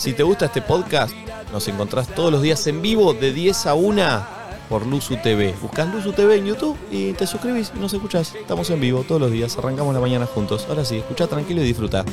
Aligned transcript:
Si 0.00 0.14
te 0.14 0.22
gusta 0.22 0.46
este 0.46 0.62
podcast, 0.62 1.12
nos 1.52 1.68
encontrás 1.68 2.08
todos 2.08 2.32
los 2.32 2.40
días 2.40 2.66
en 2.66 2.80
vivo 2.80 3.12
de 3.12 3.34
10 3.34 3.66
a 3.66 3.74
1 3.74 4.26
por 4.70 4.86
Luzu 4.86 5.18
TV. 5.18 5.54
Buscás 5.60 5.88
Luzu 5.92 6.14
TV 6.14 6.36
en 6.36 6.46
YouTube 6.46 6.74
y 6.90 7.12
te 7.12 7.26
suscribís 7.26 7.70
y 7.76 7.78
nos 7.78 7.92
escuchás. 7.92 8.34
Estamos 8.34 8.70
en 8.70 8.80
vivo 8.80 9.04
todos 9.06 9.20
los 9.20 9.30
días, 9.30 9.58
arrancamos 9.58 9.92
la 9.92 10.00
mañana 10.00 10.24
juntos. 10.24 10.64
Ahora 10.70 10.86
sí, 10.86 10.96
escucha 10.96 11.26
tranquilo 11.26 11.60
y 11.60 11.64
disfruta. 11.66 12.06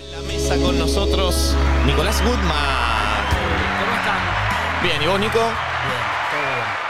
En 0.00 0.10
la 0.10 0.20
mesa 0.22 0.56
con 0.56 0.78
nosotros, 0.78 1.54
Nicolás 1.84 2.22
Goodman. 2.22 2.46
¿Cómo 3.78 3.94
están? 3.98 4.82
Bien, 4.82 5.02
¿y 5.02 5.06
vos, 5.06 5.20
Nico? 5.20 5.38
Bien, 5.38 5.52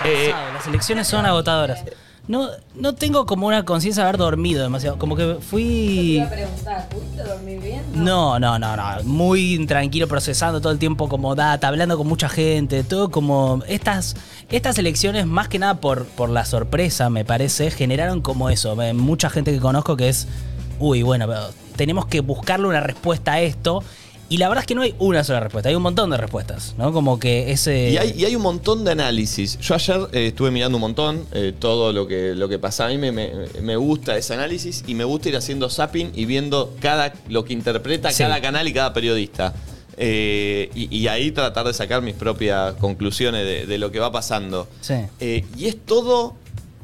todo 0.04 0.12
bien. 0.14 0.28
Eh, 0.30 0.34
Las 0.54 0.68
elecciones 0.68 1.08
son 1.08 1.26
agotadoras. 1.26 1.82
No, 2.28 2.50
no 2.74 2.94
tengo 2.94 3.24
como 3.24 3.46
una 3.46 3.64
conciencia 3.64 4.02
de 4.02 4.08
haber 4.10 4.18
dormido 4.18 4.62
demasiado. 4.62 4.98
Como 4.98 5.16
que 5.16 5.38
fui. 5.40 6.22
preguntar, 6.30 6.86
¿pudiste 6.90 7.22
dormir 7.22 7.58
bien? 7.58 7.82
No, 7.94 8.38
no, 8.38 8.58
no, 8.58 8.76
no. 8.76 9.02
Muy 9.04 9.64
tranquilo, 9.66 10.06
procesando 10.06 10.60
todo 10.60 10.70
el 10.72 10.78
tiempo 10.78 11.08
como 11.08 11.34
data, 11.34 11.68
hablando 11.68 11.96
con 11.96 12.06
mucha 12.06 12.28
gente, 12.28 12.84
todo 12.84 13.10
como. 13.10 13.62
Estas, 13.66 14.14
estas 14.50 14.76
elecciones, 14.78 15.26
más 15.26 15.48
que 15.48 15.58
nada 15.58 15.80
por, 15.80 16.04
por 16.04 16.28
la 16.28 16.44
sorpresa, 16.44 17.08
me 17.08 17.24
parece, 17.24 17.70
generaron 17.70 18.20
como 18.20 18.50
eso. 18.50 18.76
Mucha 18.94 19.30
gente 19.30 19.50
que 19.50 19.58
conozco 19.58 19.96
que 19.96 20.10
es. 20.10 20.28
Uy, 20.78 21.02
bueno, 21.02 21.26
pero 21.26 21.48
tenemos 21.76 22.06
que 22.06 22.20
buscarle 22.20 22.68
una 22.68 22.80
respuesta 22.80 23.32
a 23.32 23.40
esto. 23.40 23.82
Y 24.30 24.36
la 24.36 24.48
verdad 24.48 24.62
es 24.62 24.66
que 24.66 24.74
no 24.74 24.82
hay 24.82 24.94
una 24.98 25.24
sola 25.24 25.40
respuesta, 25.40 25.70
hay 25.70 25.74
un 25.74 25.82
montón 25.82 26.10
de 26.10 26.18
respuestas, 26.18 26.74
¿no? 26.76 26.92
Como 26.92 27.18
que 27.18 27.50
ese. 27.50 27.90
Y 27.90 27.96
hay, 27.96 28.12
y 28.14 28.26
hay 28.26 28.36
un 28.36 28.42
montón 28.42 28.84
de 28.84 28.90
análisis. 28.90 29.58
Yo 29.58 29.74
ayer 29.74 30.00
eh, 30.12 30.26
estuve 30.28 30.50
mirando 30.50 30.76
un 30.76 30.82
montón 30.82 31.24
eh, 31.32 31.54
todo 31.58 31.94
lo 31.94 32.06
que, 32.06 32.34
lo 32.34 32.46
que 32.48 32.58
pasa. 32.58 32.84
A 32.84 32.88
mí 32.88 32.98
me, 32.98 33.10
me- 33.10 33.30
me 33.62 33.76
gusta 33.76 34.18
ese 34.18 34.34
análisis 34.34 34.84
y 34.86 34.94
me 34.94 35.04
gusta 35.04 35.30
ir 35.30 35.36
haciendo 35.36 35.70
zapping 35.70 36.12
y 36.14 36.26
viendo 36.26 36.74
cada, 36.80 37.14
lo 37.28 37.44
que 37.44 37.54
interpreta 37.54 38.10
Sí. 38.10 38.22
cada 38.22 38.40
canal 38.42 38.68
y 38.68 38.72
cada 38.74 38.92
periodista. 38.92 39.54
Eh, 39.96 40.70
y, 40.74 40.94
y 40.94 41.08
ahí 41.08 41.30
tratar 41.32 41.66
de 41.66 41.72
sacar 41.72 42.02
mis 42.02 42.14
propias 42.14 42.74
conclusiones 42.74 43.44
de, 43.46 43.66
de 43.66 43.78
lo 43.78 43.90
que 43.90 43.98
va 43.98 44.12
pasando. 44.12 44.68
Sí. 44.82 44.94
Y 45.56 45.66
es 45.66 45.76
todo 45.86 46.34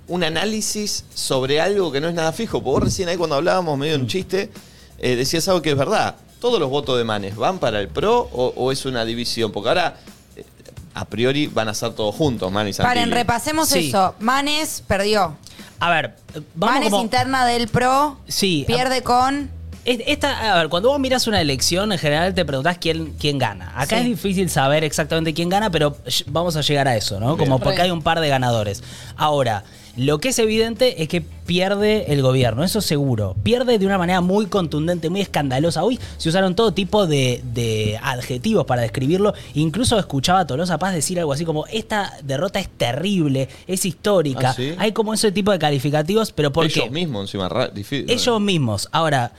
un 0.09 0.25
análisis 0.25 1.05
sobre 1.15 1.61
algo 1.61 1.93
que 1.93 2.01
no 2.01 2.09
es 2.09 2.15
nada 2.15 2.33
fijo. 2.33 2.63
Porque 2.63 2.71
vos 2.71 2.83
recién 2.85 3.09
ahí 3.11 3.17
cuando 3.19 3.37
hablábamos, 3.37 3.77
medio 3.79 3.97
un 3.97 4.07
chiste, 4.07 4.51
decías 4.99 5.47
algo 5.49 5.61
que 5.63 5.71
es 5.73 5.77
verdad. 5.77 6.17
¿Todos 6.45 6.61
los 6.61 6.69
votos 6.69 6.99
de 6.99 7.05
Manes 7.05 7.37
van 7.37 7.59
para 7.59 7.81
el 7.81 7.89
PRO 7.89 8.29
o, 8.31 8.53
o 8.55 8.71
es 8.71 8.85
una 8.85 9.07
división? 9.07 9.51
Porque 9.51 9.71
ahora, 9.71 9.97
eh, 10.37 10.45
a 10.93 11.07
priori, 11.07 11.47
van 11.47 11.69
a 11.69 11.73
ser 11.75 11.95
todos 11.95 12.15
juntos, 12.15 12.53
Manes 12.53 12.77
y 12.77 12.77
Santilli. 12.77 13.01
Paren, 13.01 13.11
repasemos 13.15 13.67
Sí. 13.71 13.89
eso. 13.89 14.15
Manes 14.21 14.85
perdió. 14.87 15.39
A 15.81 15.89
ver, 15.89 16.15
vamos 16.55 16.75
Manes 16.75 16.91
como- 16.91 17.03
interna 17.03 17.47
del 17.47 17.69
PRO. 17.69 18.19
Sí. 18.29 18.65
Pierde 18.67 19.01
con. 19.03 19.49
Es- 19.87 20.01
Esta, 20.07 20.53
a 20.53 20.59
ver, 20.59 20.69
cuando 20.69 20.91
vos 20.91 21.01
miras 21.01 21.27
una 21.27 21.41
elección, 21.41 21.91
en 21.93 21.99
general 21.99 22.35
te 22.35 22.45
preguntás 22.45 22.77
quién, 22.77 23.15
quién 23.19 23.39
gana. 23.39 23.73
Acá 23.75 23.97
Sí. 23.97 24.03
es 24.03 24.05
difícil 24.05 24.51
saber 24.51 24.85
exactamente 24.85 25.33
quién 25.33 25.49
gana, 25.49 25.71
pero 25.71 25.97
vamos 26.27 26.57
a 26.57 26.61
llegar 26.61 26.87
a 26.89 26.95
eso, 26.95 27.19
¿no? 27.21 27.39
Como 27.39 27.57
Bien. 27.57 27.61
porque 27.61 27.79
Re. 27.79 27.85
hay 27.85 27.91
un 27.91 28.03
par 28.03 28.21
de 28.21 28.29
ganadores. 28.29 28.83
Ahora, 29.17 29.65
lo 29.97 30.19
que 30.19 30.31
es 30.31 30.39
evidente 30.39 31.03
es 31.03 31.09
que 31.09 31.21
pierde 31.21 32.13
el 32.13 32.21
gobierno, 32.23 32.65
eso 32.65 32.81
seguro. 32.81 33.37
Pierde 33.43 33.79
de 33.79 33.87
una 33.87 33.97
manera 33.99 34.21
muy 34.21 34.47
contundente, 34.47 35.09
muy 35.11 35.21
escandalosa. 35.21 35.85
Hoy 35.85 36.01
se 36.17 36.29
usaron 36.29 36.55
todo 36.57 36.73
tipo 36.73 37.07
de, 37.07 37.43
de 37.53 37.99
adjetivos 38.03 38.65
para 38.67 38.83
describirlo. 38.83 39.35
Incluso 39.55 39.99
escuchaba 39.99 40.41
a 40.41 40.47
Tolosa 40.47 40.79
Paz 40.79 40.95
decir 40.95 41.19
algo 41.21 41.33
así 41.33 41.45
como, 41.45 41.67
esta 41.67 42.13
derrota 42.25 42.59
es 42.61 42.69
terrible, 42.69 43.49
es 43.67 43.85
histórica. 43.85 44.51
¿Ah, 44.51 44.55
sí? 44.55 44.75
Hay 44.79 44.93
como 44.93 45.15
ese 45.15 45.31
tipo 45.33 45.53
de 45.53 45.59
calificativos, 45.59 46.33
pero 46.33 46.53
¿por 46.53 46.65
Ellos 46.67 46.85
qué? 46.85 46.91
mismos, 46.91 47.23
encima. 47.29 47.49
ra- 47.49 47.73
difí- 47.73 48.05
Ellos 48.09 48.41
mismos. 48.41 48.89
Ahora, 48.91 49.33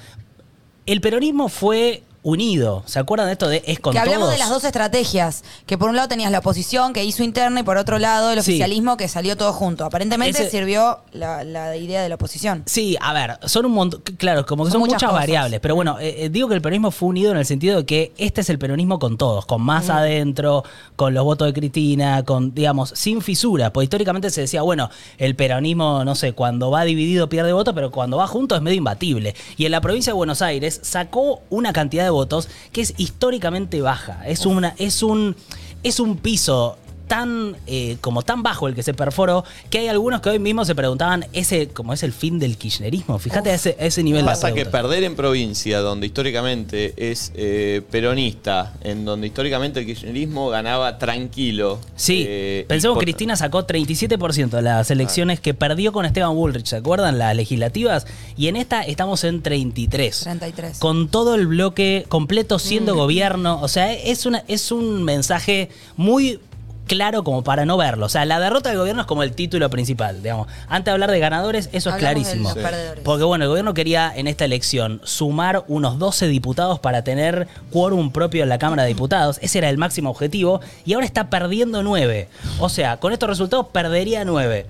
el 0.85 1.01
peronismo 1.01 1.49
fue 1.49 2.03
unido. 2.25 2.81
¿Se 2.87 2.97
acuerdan 2.97 3.27
de 3.27 3.33
esto 3.33 3.47
de 3.47 3.63
es 3.67 3.79
con 3.79 3.93
que 3.93 3.99
hablamos 3.99 4.21
todos? 4.21 4.33
de 4.33 4.39
las 4.39 4.49
dos 4.49 4.63
estrategias. 4.63 5.43
Que 5.67 5.77
por 5.77 5.89
un 5.89 5.95
lado 5.95 6.07
tenías 6.07 6.31
la 6.31 6.39
oposición 6.39 6.91
que 6.91 7.03
hizo 7.05 7.23
interna 7.23 7.59
y 7.59 7.63
por 7.63 7.77
otro 7.77 7.99
lado 7.99 8.31
el 8.31 8.41
Sí. 8.41 8.51
oficialismo 8.51 8.97
que 8.97 9.07
salió 9.07 9.37
todo 9.37 9.53
junto. 9.53 9.85
Aparentemente 9.85 10.41
Ese- 10.41 10.49
sirvió 10.49 10.99
la, 11.13 11.43
la 11.43 11.77
idea 11.77 12.01
de 12.01 12.09
la 12.09 12.15
oposición. 12.15 12.63
Sí, 12.65 12.97
a 12.99 13.13
ver, 13.13 13.37
son 13.45 13.67
un 13.67 13.73
montón, 13.73 14.01
claro, 14.17 14.43
como 14.45 14.65
que 14.65 14.71
Son 14.71 14.81
son, 14.81 14.89
muchas 14.89 15.11
variables, 15.13 15.59
pero 15.59 15.75
bueno, 15.75 15.99
eh, 15.99 16.25
eh, 16.25 16.29
digo 16.29 16.47
que 16.47 16.55
el 16.55 16.61
peronismo 16.61 16.89
fue 16.89 17.09
unido 17.09 17.31
en 17.31 17.37
el 17.37 17.45
sentido 17.45 17.77
de 17.77 17.85
que 17.85 18.11
este 18.17 18.41
es 18.41 18.49
el 18.49 18.57
peronismo 18.57 18.97
con 18.97 19.17
todos, 19.17 19.45
con 19.45 19.61
más 19.61 19.89
adentro, 19.91 20.63
con 20.95 21.13
los 21.13 21.23
votos 21.23 21.45
de 21.47 21.53
Cristina, 21.53 22.23
con, 22.23 22.55
digamos, 22.55 22.89
sin 22.95 23.21
fisuras, 23.21 23.69
porque 23.71 23.83
históricamente 23.85 24.31
se 24.31 24.41
decía, 24.41 24.63
bueno, 24.63 24.89
el 25.19 25.35
peronismo, 25.35 26.03
no 26.03 26.15
sé, 26.15 26.33
cuando 26.33 26.71
va 26.71 26.83
dividido 26.85 27.29
pierde 27.29 27.53
votos, 27.53 27.73
pero 27.75 27.91
cuando 27.91 28.17
va 28.17 28.25
junto 28.27 28.55
es 28.55 28.61
medio 28.63 28.77
imbatible. 28.77 29.35
Y 29.57 29.65
en 29.65 29.71
la 29.71 29.81
provincia 29.81 30.11
de 30.11 30.15
Buenos 30.17 30.41
Aires 30.41 30.79
sacó 30.81 31.41
una 31.51 31.71
cantidad 31.71 32.03
de 32.03 32.14
votos 32.15 32.49
que 32.71 32.81
es 32.81 32.93
históricamente 32.97 33.81
baja, 33.81 34.25
es, 34.25 34.45
una, 34.45 34.73
es, 34.77 35.03
un, 35.03 35.35
es 35.83 35.99
un 35.99 36.17
piso 36.17 36.77
tan 37.07 37.55
eh, 37.67 37.97
como 38.01 38.21
tan 38.23 38.43
bajo 38.43 38.67
el 38.67 38.75
que 38.75 38.83
se 38.83 38.93
perforó 38.93 39.43
que 39.69 39.79
hay 39.79 39.87
algunos 39.87 40.21
que 40.21 40.29
hoy 40.29 40.39
mismo 40.39 40.65
se 40.65 40.75
preguntaban 40.75 41.25
ese 41.33 41.67
como 41.69 41.93
es 41.93 42.03
el 42.03 42.11
fin 42.13 42.39
del 42.39 42.57
kirchnerismo 42.57 43.19
fíjate 43.19 43.51
a 43.51 43.55
ese, 43.55 43.75
a 43.79 43.85
ese 43.85 44.03
nivel 44.03 44.25
Pasa 44.25 44.49
la 44.49 44.55
que 44.55 44.65
perder 44.65 45.03
en 45.03 45.15
provincia, 45.15 45.79
donde 45.79 46.07
históricamente 46.07 46.93
es 46.97 47.31
eh, 47.35 47.81
peronista, 47.91 48.73
en 48.81 49.05
donde 49.05 49.27
históricamente 49.27 49.79
el 49.79 49.85
kirchnerismo 49.85 50.49
ganaba 50.49 50.97
tranquilo. 50.97 51.79
Sí, 51.95 52.25
eh, 52.27 52.65
pensemos 52.67 52.95
por- 52.95 53.01
que 53.01 53.11
Cristina 53.11 53.35
sacó 53.35 53.65
37% 53.67 54.49
de 54.49 54.61
las 54.61 54.89
elecciones 54.91 55.39
que 55.39 55.53
perdió 55.53 55.91
con 55.93 56.05
Esteban 56.05 56.33
Bullrich, 56.33 56.65
¿se 56.67 56.77
acuerdan? 56.77 57.17
Las 57.19 57.35
legislativas. 57.35 58.07
Y 58.35 58.47
en 58.47 58.55
esta 58.55 58.81
estamos 58.81 59.23
en 59.23 59.41
33. 59.41 60.19
33. 60.21 60.79
Con 60.79 61.07
todo 61.09 61.35
el 61.35 61.47
bloque 61.47 62.05
completo 62.09 62.59
siendo 62.59 62.95
gobierno. 62.95 63.61
O 63.61 63.67
sea, 63.67 63.93
es, 63.93 64.25
una, 64.25 64.43
es 64.47 64.71
un 64.71 65.03
mensaje 65.03 65.69
muy 65.97 66.39
claro 66.85 67.23
como 67.23 67.43
para 67.43 67.65
no 67.65 67.77
verlo. 67.77 68.05
O 68.05 68.09
sea, 68.09 68.25
la 68.25 68.39
derrota 68.39 68.69
del 68.69 68.77
gobierno 68.79 69.01
es 69.01 69.07
como 69.07 69.23
el 69.23 69.33
título 69.33 69.69
principal, 69.69 70.21
digamos. 70.23 70.47
Antes 70.67 70.85
de 70.85 70.91
hablar 70.91 71.11
de 71.11 71.19
ganadores, 71.19 71.69
eso 71.71 71.89
es 71.89 71.95
de 71.95 71.99
clarísimo. 71.99 72.49
los 72.49 72.57
perdedores. 72.57 73.03
Porque 73.03 73.23
bueno, 73.23 73.45
el 73.45 73.49
gobierno 73.49 73.73
quería 73.73 74.11
en 74.15 74.27
esta 74.27 74.45
elección 74.45 75.01
sumar 75.03 75.65
unos 75.67 75.99
12 75.99 76.27
diputados 76.27 76.79
para 76.79 77.03
tener 77.03 77.47
quórum 77.71 78.11
propio 78.11 78.43
en 78.43 78.49
la 78.49 78.57
Cámara 78.59 78.83
de 78.83 78.89
Diputados. 78.89 79.39
Ese 79.41 79.57
era 79.57 79.69
el 79.69 79.77
máximo 79.77 80.09
objetivo. 80.09 80.61
Y 80.85 80.93
ahora 80.93 81.05
está 81.05 81.29
perdiendo 81.29 81.83
9. 81.83 82.29
O 82.59 82.69
sea, 82.69 82.97
con 82.97 83.13
estos 83.13 83.29
resultados 83.29 83.67
perdería 83.71 84.25
9. 84.25 84.67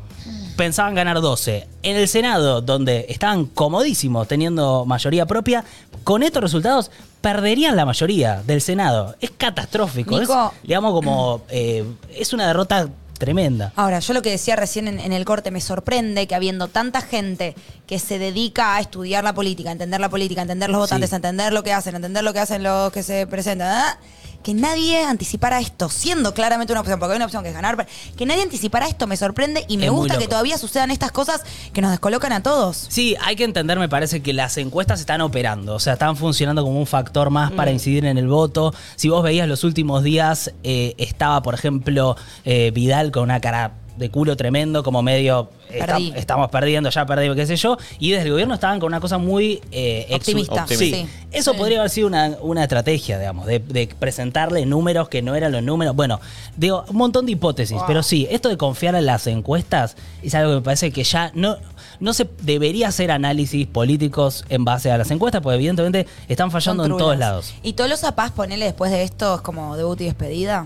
Pensaban 0.57 0.95
ganar 0.95 1.19
12. 1.19 1.67
En 1.83 1.97
el 1.97 2.07
Senado, 2.07 2.61
donde 2.61 3.05
estaban 3.09 3.45
comodísimos 3.45 4.27
teniendo 4.27 4.85
mayoría 4.85 5.25
propia, 5.25 5.65
con 6.05 6.23
estos 6.23 6.41
resultados 6.41 6.89
perderían 7.19 7.75
la 7.75 7.85
mayoría 7.85 8.41
del 8.45 8.61
Senado. 8.61 9.15
Es 9.19 9.31
catastrófico. 9.31 10.17
Nico. 10.17 10.53
es, 10.55 10.61
digamos, 10.63 10.93
como. 10.93 11.41
eh, 11.49 11.83
es 12.15 12.31
una 12.31 12.47
derrota 12.47 12.87
tremenda. 13.17 13.71
Ahora, 13.77 13.99
yo 13.99 14.13
lo 14.13 14.21
que 14.21 14.29
decía 14.29 14.55
recién 14.55 14.87
en, 14.87 14.99
en 14.99 15.13
el 15.13 15.23
corte, 15.25 15.49
me 15.49 15.61
sorprende 15.61 16.27
que 16.27 16.35
habiendo 16.35 16.67
tanta 16.67 17.01
gente 17.01 17.55
que 17.87 17.97
se 17.97 18.19
dedica 18.19 18.75
a 18.75 18.81
estudiar 18.81 19.23
la 19.23 19.33
política, 19.33 19.69
a 19.69 19.71
entender 19.71 19.99
la 20.01 20.09
política, 20.09 20.41
a 20.41 20.43
entender 20.43 20.69
los 20.69 20.79
votantes, 20.81 21.09
Sí. 21.09 21.15
a 21.15 21.17
entender 21.17 21.53
lo 21.53 21.63
que 21.63 21.71
hacen, 21.73 21.95
a 21.95 21.97
entender 21.97 22.23
lo 22.23 22.33
que 22.33 22.39
hacen 22.39 22.61
los 22.63 22.91
que 22.91 23.03
se 23.03 23.25
presentan, 23.25 23.69
¿ah? 23.69 23.97
Que 24.45 24.53
nadie 24.53 25.03
anticipara 25.03 25.59
esto, 25.59 25.89
siendo 25.89 26.35
claramente 26.35 26.71
una 26.71 26.81
opción, 26.81 26.99
porque 26.99 27.13
hay 27.13 27.15
una 27.17 27.25
opción 27.25 27.41
que 27.41 27.49
es 27.49 27.55
ganar, 27.55 27.75
pero 27.75 27.89
que 28.15 28.27
nadie 28.27 28.43
anticipara 28.43 28.87
esto 28.87 29.07
me 29.07 29.17
sorprende 29.17 29.65
y 29.67 29.77
me 29.77 29.87
Es 29.87 29.91
muy 29.91 30.01
gusta 30.01 30.13
que 30.13 30.25
loco. 30.25 30.29
todavía 30.29 30.59
sucedan 30.59 30.91
estas 30.91 31.11
cosas 31.11 31.41
que 31.73 31.81
nos 31.81 31.89
descolocan 31.89 32.31
a 32.31 32.43
todos. 32.43 32.85
Sí, 32.89 33.15
hay 33.21 33.35
que 33.35 33.43
entender, 33.43 33.79
me 33.79 33.89
parece, 33.89 34.21
que 34.21 34.33
las 34.33 34.55
encuestas 34.57 34.99
están 34.99 35.21
operando, 35.21 35.73
o 35.73 35.79
sea, 35.79 35.93
están 35.93 36.15
funcionando 36.15 36.61
como 36.63 36.77
un 36.79 36.85
factor 36.85 37.31
más 37.31 37.51
para 37.53 37.71
incidir 37.71 38.05
en 38.05 38.19
el 38.19 38.27
voto. 38.27 38.71
Si 38.97 39.09
vos 39.09 39.23
veías 39.23 39.47
los 39.47 39.63
últimos 39.63 40.03
días, 40.03 40.53
eh, 40.63 40.93
estaba, 40.99 41.41
por 41.41 41.55
ejemplo, 41.55 42.15
eh, 42.43 42.69
Vidal 42.71 43.11
con 43.11 43.23
una 43.23 43.41
cara 43.41 43.71
de 43.97 44.09
culo 44.09 44.35
tremendo, 44.35 44.83
como 44.83 45.01
medio 45.01 45.49
está- 45.69 45.97
estamos 45.97 46.49
perdiendo, 46.49 46.89
ya 46.89 47.05
perdimos, 47.05 47.35
qué 47.35 47.45
sé 47.45 47.55
yo, 47.55 47.77
y 47.99 48.11
desde 48.11 48.25
el 48.25 48.31
gobierno 48.31 48.53
estaban 48.53 48.79
con 48.79 48.87
una 48.87 48.99
cosa 48.99 49.17
muy 49.17 49.61
eh, 49.71 50.07
Optimista, 50.11 50.65
Sí. 50.67 50.75
sí. 50.75 51.07
Eso 51.31 51.51
Sí. 51.53 51.57
podría 51.57 51.79
haber 51.79 51.89
sido 51.89 52.07
una, 52.07 52.37
una 52.41 52.63
estrategia, 52.63 53.19
digamos, 53.19 53.45
de, 53.45 53.59
de 53.59 53.87
presentarle 53.99 54.65
números 54.65 55.09
que 55.09 55.21
no 55.21 55.35
eran 55.35 55.51
los 55.51 55.63
números. 55.63 55.95
Bueno, 55.95 56.19
digo, 56.55 56.85
un 56.87 56.95
montón 56.97 57.25
de 57.25 57.33
hipótesis, 57.33 57.75
Wow. 57.77 57.85
pero 57.87 58.03
sí, 58.03 58.27
esto 58.31 58.49
de 58.49 58.57
confiar 58.57 58.95
en 58.95 59.05
las 59.05 59.27
encuestas 59.27 59.95
es 60.21 60.33
algo 60.35 60.51
que 60.51 60.55
me 60.57 60.61
parece 60.61 60.91
que 60.91 61.03
ya 61.03 61.31
no, 61.33 61.57
no 61.99 62.13
se 62.13 62.29
debería 62.41 62.87
hacer 62.89 63.11
análisis 63.11 63.67
políticos 63.67 64.45
en 64.49 64.65
base 64.65 64.91
a 64.91 64.97
las 64.97 65.09
encuestas, 65.11 65.41
porque 65.41 65.55
evidentemente 65.55 66.07
están 66.27 66.51
fallando 66.51 66.85
en 66.85 66.97
todos 66.97 67.17
lados. 67.17 67.53
Y 67.63 67.73
Tolosa 67.73 68.15
Paz, 68.15 68.31
ponele 68.31 68.65
después 68.65 68.91
de 68.91 69.03
esto, 69.03 69.35
es 69.35 69.41
como 69.41 69.75
debut 69.77 69.99
y 70.01 70.05
despedida. 70.05 70.65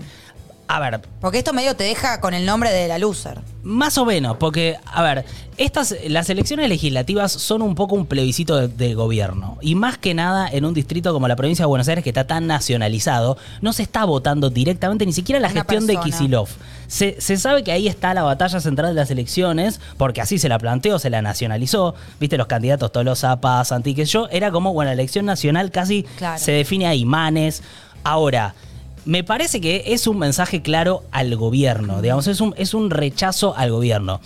A 0.72 0.78
ver, 0.78 1.00
Porque 1.20 1.38
esto 1.38 1.52
medio 1.52 1.74
te 1.74 1.82
deja 1.82 2.20
con 2.20 2.32
el 2.32 2.46
nombre 2.46 2.70
de 2.70 2.86
la 2.86 2.96
loser. 2.96 3.40
Más 3.64 3.98
o 3.98 4.04
menos, 4.04 4.36
porque, 4.36 4.76
a 4.86 5.02
ver, 5.02 5.24
estas, 5.56 5.96
las 6.06 6.30
elecciones 6.30 6.68
legislativas 6.68 7.32
son 7.32 7.60
un 7.60 7.74
poco 7.74 7.96
un 7.96 8.06
plebiscito 8.06 8.56
de, 8.56 8.68
de 8.68 8.94
gobierno. 8.94 9.58
Y 9.60 9.74
más 9.74 9.98
que 9.98 10.14
nada 10.14 10.48
en 10.48 10.64
un 10.64 10.72
distrito 10.72 11.12
como 11.12 11.26
la 11.26 11.34
provincia 11.34 11.64
de 11.64 11.66
Buenos 11.66 11.88
Aires, 11.88 12.04
que 12.04 12.10
está 12.10 12.28
tan 12.28 12.46
nacionalizado, 12.46 13.36
no 13.60 13.72
se 13.72 13.82
está 13.82 14.04
votando 14.04 14.48
directamente 14.48 15.04
ni 15.04 15.12
siquiera 15.12 15.40
la 15.40 15.48
Una 15.48 15.60
gestión 15.60 15.88
de 15.88 15.94
persona. 15.94 16.16
Kisilov. 16.16 16.48
Se, 16.86 17.20
se 17.20 17.36
sabe 17.36 17.64
que 17.64 17.72
ahí 17.72 17.88
está 17.88 18.14
la 18.14 18.22
batalla 18.22 18.60
central 18.60 18.94
de 18.94 19.00
las 19.00 19.10
elecciones, 19.10 19.80
porque 19.96 20.20
así 20.20 20.38
se 20.38 20.48
la 20.48 20.60
planteó, 20.60 21.00
se 21.00 21.10
la 21.10 21.20
nacionalizó. 21.20 21.96
Viste, 22.20 22.38
los 22.38 22.46
candidatos 22.46 22.92
Tolosa, 22.92 23.40
Paz, 23.40 23.72
Antique, 23.72 24.04
yo, 24.04 24.28
era 24.30 24.52
como, 24.52 24.72
bueno, 24.72 24.90
la 24.90 24.94
elección 24.94 25.26
nacional 25.26 25.72
casi 25.72 26.04
Claro. 26.16 26.38
se 26.38 26.52
define 26.52 26.86
ahí, 26.86 27.04
Manes. 27.04 27.64
Ahora, 28.04 28.54
me 29.04 29.24
parece 29.24 29.60
que 29.60 29.84
es 29.86 30.06
un 30.06 30.18
mensaje 30.18 30.62
claro 30.62 31.02
al 31.10 31.34
gobierno, 31.36 32.02
digamos, 32.02 32.26
es 32.26 32.40
un, 32.40 32.54
es 32.56 32.74
un 32.74 32.90
rechazo 32.90 33.56
al 33.56 33.70
gobierno. 33.70 34.20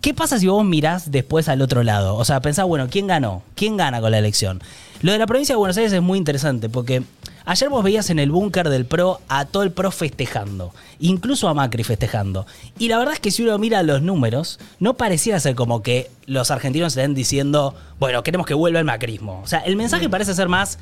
¿Qué 0.00 0.12
pasa 0.12 0.38
si 0.38 0.46
vos 0.46 0.64
mirás 0.64 1.10
después 1.10 1.48
al 1.48 1.62
otro 1.62 1.82
lado? 1.82 2.16
O 2.16 2.26
sea, 2.26 2.40
pensás, 2.42 2.66
bueno, 2.66 2.88
¿quién 2.90 3.06
ganó? 3.06 3.42
¿Quién 3.54 3.78
gana 3.78 4.02
con 4.02 4.10
la 4.10 4.18
elección? 4.18 4.62
Lo 5.00 5.12
de 5.12 5.18
la 5.18 5.26
provincia 5.26 5.54
de 5.54 5.58
Buenos 5.58 5.78
Aires 5.78 5.94
es 5.94 6.02
muy 6.02 6.18
interesante 6.18 6.68
porque 6.68 7.02
ayer 7.46 7.70
vos 7.70 7.82
veías 7.82 8.10
en 8.10 8.18
el 8.18 8.30
búnker 8.30 8.68
del 8.68 8.84
PRO 8.84 9.20
a 9.28 9.46
todo 9.46 9.62
el 9.62 9.70
PRO 9.72 9.90
festejando, 9.90 10.74
incluso 10.98 11.48
a 11.48 11.54
Macri 11.54 11.84
festejando. 11.84 12.46
Y 12.78 12.88
la 12.88 12.98
verdad 12.98 13.14
es 13.14 13.20
que 13.20 13.30
si 13.30 13.44
uno 13.44 13.56
mira 13.56 13.82
los 13.82 14.02
números, 14.02 14.58
no 14.78 14.92
pareciera 14.92 15.40
ser 15.40 15.54
como 15.54 15.82
que 15.82 16.10
los 16.26 16.50
argentinos 16.50 16.94
estén 16.94 17.14
diciendo, 17.14 17.74
bueno, 17.98 18.22
queremos 18.22 18.46
que 18.46 18.52
vuelva 18.52 18.80
el 18.80 18.84
macrismo. 18.84 19.40
O 19.42 19.46
sea, 19.46 19.60
el 19.60 19.76
mensaje 19.76 20.10
parece 20.10 20.34
ser 20.34 20.50
más 20.50 20.78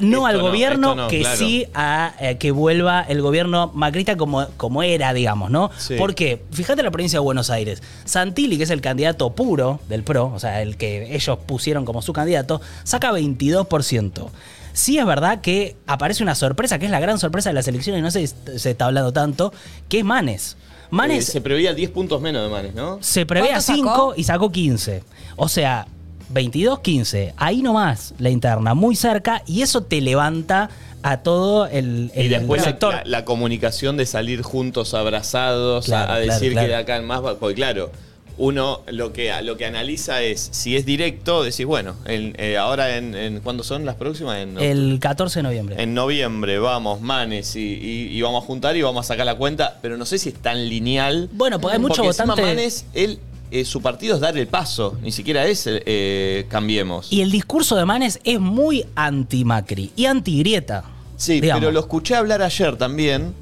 no 0.00 0.06
Esto 0.06 0.26
al 0.26 0.36
no, 0.38 0.42
gobierno 0.42 0.94
no, 0.94 1.08
que 1.08 1.20
claro. 1.20 1.36
sí 1.36 1.66
a 1.74 2.14
eh, 2.20 2.38
que 2.38 2.50
vuelva 2.50 3.02
el 3.02 3.22
gobierno 3.22 3.70
macrista 3.74 4.16
como, 4.16 4.46
como 4.56 4.82
era, 4.82 5.12
digamos, 5.12 5.50
¿no? 5.50 5.70
Sí. 5.76 5.96
Porque, 5.98 6.42
fíjate 6.50 6.82
la 6.82 6.90
provincia 6.90 7.18
de 7.18 7.24
Buenos 7.24 7.50
Aires, 7.50 7.82
Santilli, 8.04 8.56
que 8.56 8.64
es 8.64 8.70
el 8.70 8.80
candidato 8.80 9.30
puro 9.34 9.80
del 9.88 10.02
PRO, 10.02 10.32
o 10.34 10.38
sea, 10.38 10.62
el 10.62 10.76
que 10.76 11.14
ellos 11.14 11.38
pusieron 11.46 11.84
como 11.84 12.02
su 12.02 12.12
candidato, 12.12 12.60
saca 12.84 13.12
22%. 13.12 14.28
Sí 14.72 14.98
es 14.98 15.04
verdad 15.04 15.40
que 15.40 15.76
aparece 15.86 16.22
una 16.22 16.34
sorpresa, 16.34 16.78
que 16.78 16.86
es 16.86 16.90
la 16.90 17.00
gran 17.00 17.18
sorpresa 17.18 17.50
de 17.50 17.54
las 17.54 17.68
elecciones, 17.68 18.00
y 18.00 18.02
no 18.02 18.10
sé 18.10 18.26
si 18.26 18.34
se 18.58 18.70
está 18.70 18.86
hablando 18.86 19.12
tanto, 19.12 19.52
que 19.88 19.98
es 19.98 20.04
Manes. 20.04 20.56
Manes 20.90 21.28
Eh, 21.28 21.32
se 21.32 21.40
preveía 21.40 21.74
10 21.74 21.90
puntos 21.90 22.20
menos 22.20 22.42
de 22.42 22.50
Manes, 22.50 22.74
¿no? 22.74 22.98
se 23.00 23.24
preveía 23.24 23.60
¿Cuánto 23.62 23.66
sacó? 23.66 24.12
5 24.12 24.14
y 24.16 24.24
sacó 24.24 24.52
15. 24.52 25.02
O 25.36 25.48
sea, 25.48 25.86
22-15. 26.32 27.34
Ahí 27.36 27.62
nomás 27.62 28.14
la 28.18 28.30
interna, 28.30 28.74
muy 28.74 28.96
cerca, 28.96 29.42
y 29.46 29.62
eso 29.62 29.82
te 29.82 30.00
levanta 30.00 30.70
a 31.02 31.18
todo 31.18 31.66
el, 31.66 32.10
el- 32.14 32.26
Y 32.26 32.28
después 32.28 32.60
el 32.62 32.68
sector. 32.68 32.94
la- 32.94 33.02
la 33.04 33.24
comunicación 33.24 33.96
de 33.96 34.06
salir 34.06 34.42
juntos 34.42 34.94
abrazados, 34.94 35.86
a- 35.86 35.88
Claro, 35.88 36.02
a, 36.02 36.06
claro, 36.16 36.32
decir 36.32 36.52
claro. 36.52 36.66
que 36.66 36.72
de 36.72 36.76
acá 36.78 36.96
en 36.96 37.04
más, 37.06 37.20
porque 37.40 37.54
claro, 37.54 37.90
uno 38.38 38.80
lo 38.86 39.12
que, 39.12 39.30
lo 39.42 39.56
que 39.58 39.66
analiza 39.66 40.22
es, 40.22 40.48
si 40.52 40.74
es 40.76 40.86
directo, 40.86 41.42
decís, 41.42 41.66
bueno, 41.66 41.96
en- 42.06 42.34
eh, 42.38 42.56
ahora 42.56 42.96
en, 42.96 43.14
en- 43.14 43.40
¿cuándo 43.40 43.62
son 43.64 43.84
las 43.84 43.96
próximas? 43.96 44.38
En, 44.38 44.56
el 44.58 44.98
14 45.00 45.40
de 45.40 45.42
noviembre. 45.42 45.76
en 45.82 45.92
noviembre 45.92 46.58
vamos, 46.58 47.00
Manes, 47.00 47.56
y, 47.56 47.60
y- 47.60 48.08
y 48.16 48.22
vamos 48.22 48.42
a 48.44 48.46
juntar 48.46 48.76
y 48.76 48.82
vamos 48.82 49.04
a 49.04 49.08
sacar 49.08 49.26
la 49.26 49.34
cuenta, 49.34 49.78
pero 49.82 49.96
no 49.96 50.06
sé 50.06 50.18
si 50.18 50.30
es 50.30 50.36
tan 50.36 50.68
lineal. 50.68 51.28
Bueno, 51.32 51.60
porque 51.60 51.74
hay 51.76 51.80
mucho 51.82 52.02
Porque 52.02 52.08
votante- 52.22 52.42
Manes, 52.42 52.86
él, 52.94 53.18
eh, 53.52 53.64
su 53.64 53.80
partido 53.82 54.14
es 54.16 54.20
dar 54.20 54.36
el 54.36 54.46
paso, 54.48 54.96
ni 55.02 55.12
siquiera 55.12 55.46
es 55.46 55.64
eh, 55.68 56.46
cambiemos. 56.48 57.12
Y 57.12 57.20
el 57.20 57.30
discurso 57.30 57.76
de 57.76 57.84
Manes 57.84 58.18
es 58.24 58.40
muy 58.40 58.84
anti-Macri 58.94 59.92
y 59.94 60.06
anti-grieta. 60.06 60.84
sí, 61.16 61.40
digamos. 61.40 61.60
pero 61.60 61.70
lo 61.72 61.80
escuché 61.80 62.14
hablar 62.16 62.42
ayer 62.42 62.76
también. 62.76 63.34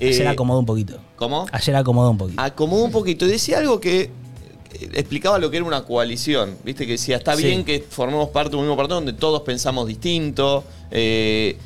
Ayer 0.00 0.22
eh, 0.22 0.28
acomodó 0.28 0.60
un 0.60 0.66
poquito. 0.66 0.98
¿Cómo? 1.16 1.46
Ayer 1.52 1.76
acomodó 1.76 2.10
un 2.10 2.18
poquito. 2.18 2.40
acomodó 2.42 2.84
un 2.84 2.90
poquito 2.90 3.26
y 3.26 3.28
decía 3.28 3.58
algo 3.58 3.78
que 3.80 4.00
eh, 4.00 4.10
explicaba 4.94 5.38
lo 5.38 5.50
que 5.50 5.58
era 5.58 5.66
una 5.66 5.84
coalición. 5.84 6.56
Viste 6.64 6.86
que 6.86 6.92
decía, 6.92 7.18
está 7.18 7.36
Sí. 7.36 7.44
bien 7.44 7.64
que 7.64 7.84
formemos 7.88 8.30
parte 8.30 8.52
de 8.52 8.56
un 8.56 8.62
mismo 8.62 8.76
partido 8.78 8.96
donde 8.96 9.12
todos 9.12 9.42
pensamos 9.42 9.86
distinto. 9.86 10.64
eh, 10.90 11.56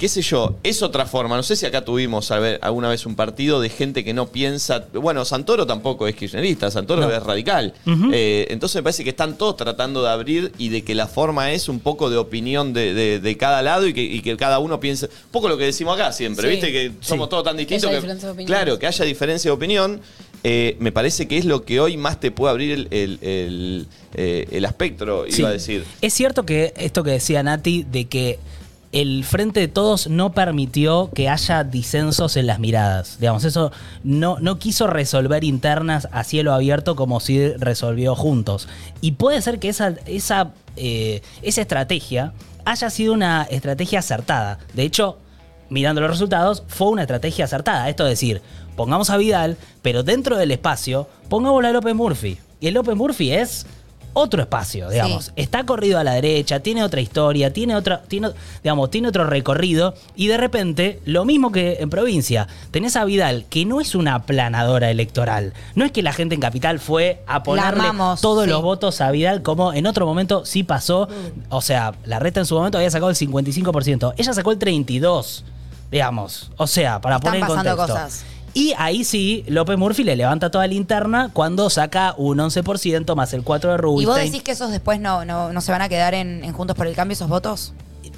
qué 0.00 0.08
sé 0.08 0.22
yo, 0.22 0.56
es 0.64 0.82
otra 0.82 1.04
forma. 1.06 1.36
No 1.36 1.42
sé 1.42 1.54
si 1.54 1.66
acá 1.66 1.84
tuvimos 1.84 2.30
a 2.30 2.38
ver, 2.40 2.58
alguna 2.62 2.88
vez 2.88 3.04
un 3.06 3.14
partido 3.14 3.60
de 3.60 3.68
gente 3.68 4.02
que 4.02 4.14
no 4.14 4.28
piensa. 4.28 4.86
Bueno, 4.94 5.24
Santoro 5.26 5.66
tampoco 5.66 6.08
es 6.08 6.16
kirchnerista, 6.16 6.70
Santoro 6.70 7.02
No. 7.02 7.12
es 7.12 7.22
radical. 7.22 7.74
Eh, 8.12 8.46
entonces 8.50 8.76
me 8.76 8.82
parece 8.82 9.04
que 9.04 9.10
están 9.10 9.36
todos 9.36 9.56
tratando 9.58 10.02
de 10.02 10.08
abrir 10.08 10.52
y 10.58 10.70
de 10.70 10.82
que 10.82 10.94
la 10.94 11.06
forma 11.06 11.52
es 11.52 11.68
un 11.68 11.78
poco 11.80 12.08
de 12.10 12.16
opinión 12.16 12.72
de, 12.72 12.94
de- 12.94 13.20
de 13.20 13.36
cada 13.36 13.60
lado 13.62 13.86
y 13.86 13.92
que, 13.92 14.02
y 14.02 14.22
que 14.22 14.36
cada 14.38 14.58
uno 14.58 14.80
piense. 14.80 15.06
Un 15.06 15.30
poco 15.32 15.48
lo 15.50 15.58
que 15.58 15.64
decimos 15.66 15.94
acá 15.94 16.12
siempre, 16.12 16.46
Sí. 16.48 16.50
¿viste? 16.56 16.72
Que 16.72 16.92
somos 17.00 17.26
Sí. 17.26 17.30
todos 17.30 17.44
tan 17.44 17.56
distintos. 17.58 17.84
haya 17.84 17.92
que- 17.92 17.96
diferencias 18.00 18.26
de 18.26 18.32
opinión. 18.32 18.46
claro, 18.46 18.78
que 18.78 18.86
haya 18.86 19.04
diferencia 19.04 19.50
de 19.50 19.54
opinión. 19.54 20.00
eh, 20.42 20.76
me 20.80 20.90
parece 20.90 21.28
que 21.28 21.36
es 21.36 21.44
lo 21.44 21.66
que 21.66 21.80
hoy 21.80 21.98
más 21.98 22.18
te 22.18 22.30
puede 22.30 22.50
abrir 22.52 22.70
el, 22.72 22.88
el- 22.90 23.18
el, 23.20 23.86
eh, 24.14 24.46
el 24.50 24.64
espectro, 24.64 25.26
Sí. 25.28 25.40
iba 25.42 25.50
a 25.50 25.52
decir. 25.52 25.84
Es 26.00 26.14
cierto 26.14 26.46
que 26.46 26.72
esto 26.78 27.04
que 27.04 27.10
decía 27.10 27.42
Nati, 27.42 27.82
de 27.82 28.06
que 28.06 28.38
el 28.92 29.24
Frente 29.24 29.60
de 29.60 29.68
Todos 29.68 30.08
no 30.08 30.32
permitió 30.32 31.10
que 31.14 31.28
haya 31.28 31.62
disensos 31.62 32.36
en 32.36 32.46
las 32.46 32.58
miradas. 32.58 33.18
Digamos, 33.20 33.44
eso 33.44 33.70
no, 34.02 34.38
no 34.40 34.58
quiso 34.58 34.88
resolver 34.88 35.44
internas 35.44 36.08
a 36.10 36.24
cielo 36.24 36.52
abierto 36.52 36.96
como 36.96 37.20
si 37.20 37.52
resolvió 37.54 38.16
juntos. 38.16 38.68
Y 39.00 39.12
puede 39.12 39.42
ser 39.42 39.60
que 39.60 39.68
esa, 39.68 39.94
esa, 40.06 40.50
eh, 40.76 41.22
esa 41.42 41.60
estrategia 41.60 42.32
haya 42.64 42.90
sido 42.90 43.12
una 43.12 43.44
estrategia 43.44 44.00
acertada. 44.00 44.58
De 44.74 44.82
hecho, 44.82 45.18
mirando 45.68 46.00
los 46.00 46.10
resultados, 46.10 46.64
fue 46.66 46.88
una 46.88 47.02
estrategia 47.02 47.44
acertada. 47.44 47.88
Esto 47.88 48.04
es 48.04 48.10
decir, 48.10 48.42
pongamos 48.76 49.10
a 49.10 49.16
Vidal, 49.16 49.56
pero 49.82 50.02
dentro 50.02 50.36
del 50.36 50.50
espacio, 50.50 51.08
pongámosle 51.28 51.68
a 51.68 51.72
López 51.72 51.94
Murphy. 51.94 52.38
Y 52.60 52.66
el 52.66 52.74
López 52.74 52.96
Murphy 52.96 53.32
es 53.32 53.66
otro 54.12 54.40
espacio, 54.42 54.88
digamos. 54.90 55.26
Sí. 55.26 55.32
Está 55.36 55.64
corrido 55.64 55.98
a 55.98 56.04
la 56.04 56.12
derecha, 56.14 56.60
tiene 56.60 56.82
otra 56.82 57.00
historia, 57.00 57.52
tiene 57.52 57.76
otra, 57.76 58.02
tiene, 58.02 58.30
digamos, 58.62 58.90
tiene 58.90 59.08
otro 59.08 59.24
recorrido. 59.24 59.94
Y 60.16 60.28
de 60.28 60.36
repente, 60.36 61.00
lo 61.04 61.24
mismo 61.24 61.52
que 61.52 61.78
en 61.80 61.90
provincia, 61.90 62.46
tenés 62.70 62.96
a 62.96 63.04
Vidal, 63.04 63.46
que 63.48 63.64
no 63.64 63.80
es 63.80 63.94
una 63.94 64.14
aplanadora 64.16 64.90
electoral. 64.90 65.52
No 65.74 65.84
es 65.84 65.92
que 65.92 66.02
la 66.02 66.12
gente 66.12 66.34
en 66.34 66.40
capital 66.40 66.78
fue 66.80 67.22
a 67.26 67.42
ponerle 67.42 67.82
amamos, 67.82 68.20
todos 68.20 68.44
sí. 68.44 68.50
los 68.50 68.62
votos 68.62 69.00
a 69.00 69.10
Vidal, 69.10 69.42
como 69.42 69.72
en 69.72 69.86
otro 69.86 70.06
momento 70.06 70.44
sí 70.44 70.62
pasó. 70.62 71.08
O 71.48 71.60
sea, 71.60 71.94
la 72.04 72.18
reta 72.18 72.40
en 72.40 72.46
su 72.46 72.54
momento 72.54 72.78
había 72.78 72.90
sacado 72.90 73.10
el 73.10 73.16
55%. 73.16 74.14
Ella 74.16 74.32
sacó 74.32 74.52
el 74.52 74.58
32%, 74.58 75.42
digamos. 75.90 76.50
O 76.56 76.66
sea, 76.66 77.00
para 77.00 77.16
Están 77.16 77.32
poner 77.32 77.42
en 77.42 77.56
contexto. 77.56 77.86
cosas. 77.86 78.24
Y 78.54 78.74
ahí 78.78 79.04
sí, 79.04 79.44
López 79.46 79.78
Murphy 79.78 80.02
le 80.04 80.16
levanta 80.16 80.50
toda 80.50 80.66
la 80.66 80.74
interna 80.74 81.30
cuando 81.32 81.70
saca 81.70 82.14
un 82.16 82.38
11% 82.38 83.14
más 83.14 83.32
el 83.32 83.42
4 83.42 83.70
de 83.70 83.76
¿Y 83.76 83.78
Rubinstein. 83.80 84.06
vos 84.08 84.16
decís 84.32 84.42
que 84.42 84.52
esos 84.52 84.70
después 84.70 84.98
no, 85.00 85.24
no, 85.24 85.52
no 85.52 85.60
se 85.60 85.70
van 85.72 85.82
a 85.82 85.88
quedar 85.88 86.14
en, 86.14 86.42
en 86.44 86.52
Juntos 86.52 86.76
por 86.76 86.86
el 86.86 86.94
Cambio, 86.94 87.12
esos 87.14 87.28
votos? 87.28 87.72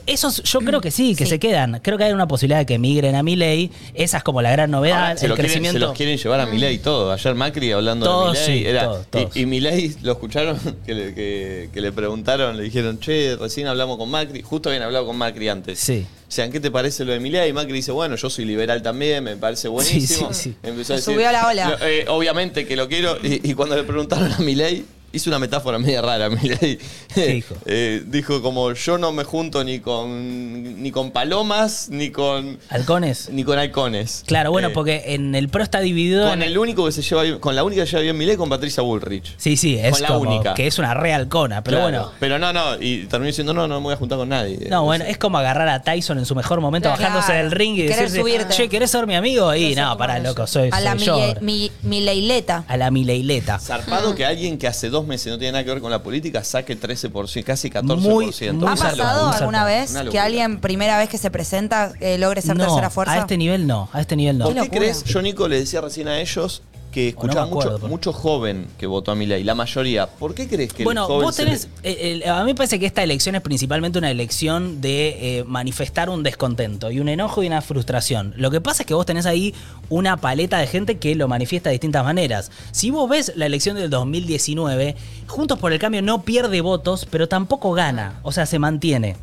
Esos 0.06 0.42
yo 0.42 0.58
creo 0.60 0.80
que 0.80 0.90
sí, 0.90 1.14
que 1.14 1.24
Sí. 1.26 1.30
se 1.32 1.38
quedan. 1.38 1.78
Creo 1.80 1.96
que 1.96 2.02
hay 2.04 2.12
una 2.12 2.26
posibilidad 2.26 2.58
de 2.58 2.66
que 2.66 2.76
migren 2.78 3.14
a 3.14 3.22
mi 3.22 3.36
ley. 3.36 3.70
Esa 3.94 4.16
es 4.16 4.24
como 4.24 4.42
la 4.42 4.50
gran 4.50 4.68
novedad, 4.70 5.00
Ahora, 5.10 5.16
se, 5.16 5.26
el 5.26 5.30
lo 5.30 5.36
quieren, 5.36 5.50
se 5.52 5.58
crecimiento. 5.60 5.86
los 5.86 5.96
quieren 5.96 6.18
llevar 6.18 6.40
a 6.40 6.46
Milei 6.46 6.78
todo. 6.78 7.12
Ayer 7.12 7.34
Macri 7.36 7.70
hablando 7.70 8.06
Todos, 8.06 8.32
de 8.32 8.40
Milei. 8.40 8.58
sí, 8.62 8.66
era, 8.68 8.84
todos, 8.84 9.06
todos. 9.08 9.36
Y, 9.36 9.40
y 9.42 9.46
Milei, 9.46 9.94
¿lo 10.02 10.12
escucharon? 10.12 10.58
Que 10.86 10.94
le, 10.94 11.14
que- 11.14 11.70
que 11.72 11.80
le 11.80 11.92
preguntaron, 11.92 12.56
le 12.56 12.64
dijeron, 12.64 12.98
che, 12.98 13.36
recién 13.36 13.68
hablamos 13.68 13.96
con 13.96 14.10
Macri. 14.10 14.42
Justo 14.42 14.70
habían 14.70 14.82
hablado 14.82 15.06
con 15.06 15.16
Macri 15.16 15.48
antes. 15.48 15.78
Sí. 15.78 16.04
O 16.32 16.34
sea, 16.34 16.48
¿qué 16.48 16.60
te 16.60 16.70
parece 16.70 17.04
lo 17.04 17.12
de 17.12 17.20
Milei? 17.20 17.50
Y 17.50 17.52
Macri 17.52 17.74
dice, 17.74 17.92
bueno, 17.92 18.16
yo 18.16 18.30
soy 18.30 18.46
liberal 18.46 18.80
también, 18.80 19.22
me 19.22 19.36
parece 19.36 19.68
buenísimo. 19.68 20.32
sí, 20.32 20.44
sí. 20.44 20.56
Empezó 20.62 20.94
a 20.94 20.96
Se 20.96 21.02
subió 21.02 21.28
a 21.28 21.32
la 21.32 21.46
ola. 21.46 21.68
"Lo- 21.78 21.86
eh, 21.86 22.06
obviamente 22.08 22.66
que 22.66 22.74
lo 22.74 22.88
quiero. 22.88 23.18
Y, 23.22 23.50
y 23.50 23.52
cuando 23.52 23.76
le 23.76 23.82
preguntaron 23.82 24.32
a 24.32 24.38
Milei, 24.38 24.82
hizo 25.12 25.30
una 25.30 25.38
metáfora 25.38 25.78
media 25.78 26.02
rara, 26.02 26.28
Milei. 26.30 26.78
¿Qué 27.14 27.26
dijo? 27.28 27.54
Eh, 27.66 28.02
dijo 28.06 28.42
como, 28.42 28.72
yo 28.72 28.98
no 28.98 29.12
me 29.12 29.24
junto 29.24 29.62
ni 29.64 29.78
con, 29.80 30.82
ni 30.82 30.90
con 30.90 31.10
palomas, 31.10 31.88
ni 31.90 32.10
con, 32.10 32.58
Halcones. 32.70 33.28
ni 33.30 33.44
con 33.44 33.58
halcones. 33.58 34.24
Claro, 34.26 34.50
bueno, 34.50 34.68
Eh, 34.68 34.72
porque 34.72 35.02
en 35.14 35.34
el 35.34 35.48
PRO 35.48 35.62
está 35.62 35.80
dividido. 35.80 36.28
con 36.28 36.42
en- 36.42 36.48
el 36.48 36.58
único 36.58 36.84
que 36.86 36.92
se 36.92 37.02
lleva 37.02 37.22
bien- 37.22 37.38
con 37.38 37.54
la 37.54 37.64
única 37.64 37.84
que 37.84 37.90
lleva 37.90 38.02
bien 38.02 38.16
Milei 38.18 38.36
con 38.36 38.48
Patricia 38.48 38.82
Bullrich. 38.82 39.34
Sí, 39.36 39.56
sí, 39.56 39.78
es 39.78 39.92
con 39.92 40.02
la 40.02 40.08
como 40.08 40.20
única. 40.30 40.54
que 40.54 40.66
es 40.66 40.78
una 40.78 40.94
re 40.94 41.12
halcona, 41.14 41.62
pero 41.62 41.78
Claro. 41.78 41.98
bueno. 41.98 42.12
Pero 42.20 42.38
no, 42.38 42.52
no, 42.52 42.80
y 42.80 43.04
terminó 43.06 43.26
diciendo, 43.28 43.52
no, 43.54 43.66
no 43.68 43.80
me 43.80 43.84
voy 43.84 43.94
a 43.94 43.96
juntar 43.96 44.18
con 44.18 44.28
nadie. 44.28 44.66
No, 44.68 44.84
bueno, 44.84 45.04
es 45.04 45.18
como 45.18 45.38
agarrar 45.38 45.68
a 45.68 45.82
Tyson 45.82 46.18
en 46.18 46.26
su 46.26 46.34
mejor 46.34 46.60
momento 46.60 46.88
Claro. 46.88 47.02
bajándose 47.02 47.32
del 47.32 47.50
ring 47.50 47.76
y 47.78 47.82
decirse, 47.82 48.18
subirte. 48.20 48.54
che, 48.54 48.68
¿querés 48.68 48.90
ser 48.90 49.06
mi 49.06 49.14
amigo? 49.14 49.54
Y 49.54 49.74
no, 49.74 49.96
para 49.96 50.14
manager. 50.14 50.36
loco, 50.36 50.46
soy, 50.46 50.68
A 50.72 50.80
la 50.80 50.92
soy 50.96 51.06
yo. 51.06 51.16
Mile- 51.16 51.38
mi, 51.40 51.70
Mileileta. 51.82 52.64
A 52.68 52.76
la 52.76 52.90
Mileileta. 52.90 53.58
Zarpado 53.58 54.14
que 54.14 54.24
alguien 54.24 54.58
que 54.58 54.66
hace 54.66 54.88
dos 54.88 55.01
meses 55.06 55.32
no 55.32 55.38
tiene 55.38 55.52
nada 55.52 55.64
que 55.64 55.70
ver 55.70 55.80
con 55.80 55.90
la 55.90 56.02
política 56.02 56.42
saque 56.44 56.78
13%, 56.78 57.44
casi 57.44 57.70
14%. 57.70 57.96
Muy- 57.98 58.26
muy 58.54 58.68
¿Ha 58.68 58.74
pasado 58.76 59.26
muy 59.28 59.36
alguna 59.36 59.64
vez 59.64 59.94
que 60.10 60.18
alguien, 60.18 60.60
primera 60.60 60.98
vez 60.98 61.08
que 61.08 61.18
se 61.18 61.30
presenta, 61.30 61.92
eh, 62.00 62.18
logre 62.18 62.42
ser 62.42 62.56
No, 62.56 62.64
tercera 62.64 62.90
fuerza? 62.90 63.14
a 63.14 63.18
este 63.20 63.36
nivel 63.36 63.66
no, 63.66 63.88
a 63.92 64.00
este 64.00 64.16
nivel 64.16 64.38
no. 64.38 64.46
¿Por 64.46 64.54
Qué 64.62 64.70
crees? 64.70 65.04
Yo, 65.04 65.22
Nico, 65.22 65.48
le 65.48 65.58
decía 65.58 65.80
recién 65.80 66.08
a 66.08 66.20
ellos, 66.20 66.62
que 66.92 67.02
no 67.04 67.08
escuchaba 67.08 67.46
me 67.46 67.50
acuerdo, 67.50 67.88
mucho, 67.88 68.12
joven 68.12 68.68
que 68.78 68.86
votó 68.86 69.10
a 69.10 69.14
Milei, 69.16 69.42
la 69.42 69.56
mayoría. 69.56 70.06
¿Por 70.06 70.34
qué 70.34 70.46
crees 70.46 70.72
que 70.72 70.84
Bueno, 70.84 71.00
el 71.02 71.06
joven 71.08 71.24
vos 71.26 71.34
tenés. 71.36 71.68
le- 71.82 72.18
eh, 72.20 72.28
a 72.28 72.40
mí 72.44 72.46
me 72.46 72.54
parece 72.54 72.78
que 72.78 72.86
esta 72.86 73.02
elección 73.02 73.34
es 73.34 73.40
principalmente 73.40 73.98
una 73.98 74.10
elección 74.10 74.80
de 74.80 75.38
eh, 75.40 75.44
manifestar 75.44 76.08
un 76.10 76.22
descontento 76.22 76.90
y 76.92 77.00
un 77.00 77.08
enojo 77.08 77.42
y 77.42 77.48
una 77.48 77.60
frustración. 77.62 78.34
Lo 78.36 78.50
que 78.52 78.60
pasa 78.60 78.82
es 78.82 78.86
que 78.86 78.94
vos 78.94 79.06
tenés 79.06 79.26
ahí 79.26 79.54
una 79.88 80.18
paleta 80.18 80.58
de 80.58 80.66
gente 80.68 80.98
que 80.98 81.14
lo 81.16 81.26
manifiesta 81.26 81.70
de 81.70 81.74
distintas 81.74 82.04
maneras. 82.04 82.50
Si 82.70 82.90
vos 82.90 83.08
ves 83.08 83.32
la 83.34 83.46
elección 83.46 83.76
del 83.76 83.90
2019, 83.90 84.94
Juntos 85.26 85.58
por 85.58 85.72
el 85.72 85.78
Cambio 85.78 86.02
no 86.02 86.22
pierde 86.22 86.60
votos, 86.60 87.06
pero 87.10 87.26
tampoco 87.26 87.72
gana. 87.72 88.20
O 88.22 88.32
sea, 88.32 88.44
se 88.44 88.58
mantiene. 88.58 89.16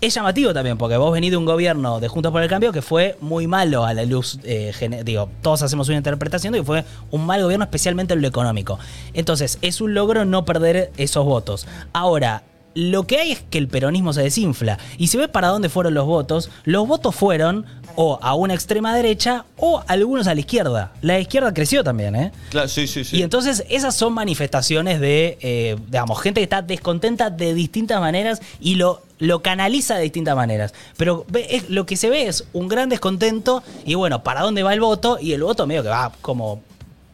Es 0.00 0.14
llamativo 0.14 0.54
también, 0.54 0.78
porque 0.78 0.96
vos 0.96 1.12
venís 1.12 1.30
de 1.30 1.36
un 1.36 1.44
gobierno 1.44 2.00
de 2.00 2.08
Juntos 2.08 2.32
por 2.32 2.42
el 2.42 2.48
Cambio 2.48 2.72
que 2.72 2.80
fue 2.80 3.18
muy 3.20 3.46
malo 3.46 3.84
a 3.84 3.92
la 3.92 4.04
luz, 4.04 4.38
eh, 4.44 4.72
digo, 5.04 5.28
todos 5.42 5.60
hacemos 5.60 5.88
una 5.88 5.98
interpretación 5.98 6.54
de 6.54 6.60
que 6.60 6.64
fue 6.64 6.84
un 7.10 7.26
mal 7.26 7.42
gobierno, 7.42 7.64
especialmente 7.64 8.14
en 8.14 8.22
lo 8.22 8.28
económico. 8.28 8.78
Entonces, 9.12 9.58
es 9.60 9.82
un 9.82 9.92
logro 9.92 10.24
no 10.24 10.46
perder 10.46 10.90
esos 10.96 11.26
votos. 11.26 11.66
Ahora, 11.92 12.44
lo 12.74 13.06
que 13.06 13.18
hay 13.18 13.32
es 13.32 13.42
que 13.50 13.58
el 13.58 13.68
peronismo 13.68 14.14
se 14.14 14.22
desinfla. 14.22 14.78
Y 14.96 15.08
si 15.08 15.18
ves 15.18 15.28
para 15.28 15.48
dónde 15.48 15.68
fueron 15.68 15.92
los 15.92 16.06
votos, 16.06 16.50
los 16.64 16.86
votos 16.86 17.14
fueron 17.14 17.66
o 17.96 18.18
a 18.22 18.34
una 18.34 18.54
extrema 18.54 18.94
derecha 18.94 19.44
o 19.58 19.82
algunos 19.86 20.26
a 20.28 20.34
la 20.34 20.40
izquierda. 20.40 20.92
La 21.02 21.18
izquierda 21.18 21.52
creció 21.52 21.84
también, 21.84 22.14
¿eh? 22.14 22.32
Claro, 22.50 22.68
sí, 22.68 22.86
sí, 22.86 23.04
sí. 23.04 23.18
Y 23.18 23.22
entonces 23.22 23.64
esas 23.68 23.96
son 23.96 24.14
manifestaciones 24.14 25.00
de, 25.00 25.36
eh, 25.42 25.76
digamos, 25.86 26.20
gente 26.22 26.40
que 26.40 26.44
está 26.44 26.62
descontenta 26.62 27.28
de 27.28 27.52
distintas 27.52 28.00
maneras 28.00 28.40
y 28.60 28.76
lo, 28.76 29.02
lo 29.20 29.40
canaliza 29.42 29.94
de 29.96 30.02
distintas 30.02 30.34
maneras. 30.34 30.74
Pero 30.96 31.24
ve- 31.28 31.46
es- 31.48 31.70
lo 31.70 31.86
que 31.86 31.96
se 31.96 32.10
ve 32.10 32.26
es 32.26 32.44
un 32.52 32.66
gran 32.68 32.88
descontento 32.88 33.62
y 33.84 33.94
bueno, 33.94 34.22
¿para 34.24 34.40
dónde 34.42 34.62
va 34.64 34.74
el 34.74 34.80
voto? 34.80 35.18
Y 35.20 35.32
el 35.32 35.42
voto 35.42 35.66
medio 35.66 35.82
que 35.84 35.88
va 35.90 36.10
como, 36.20 36.60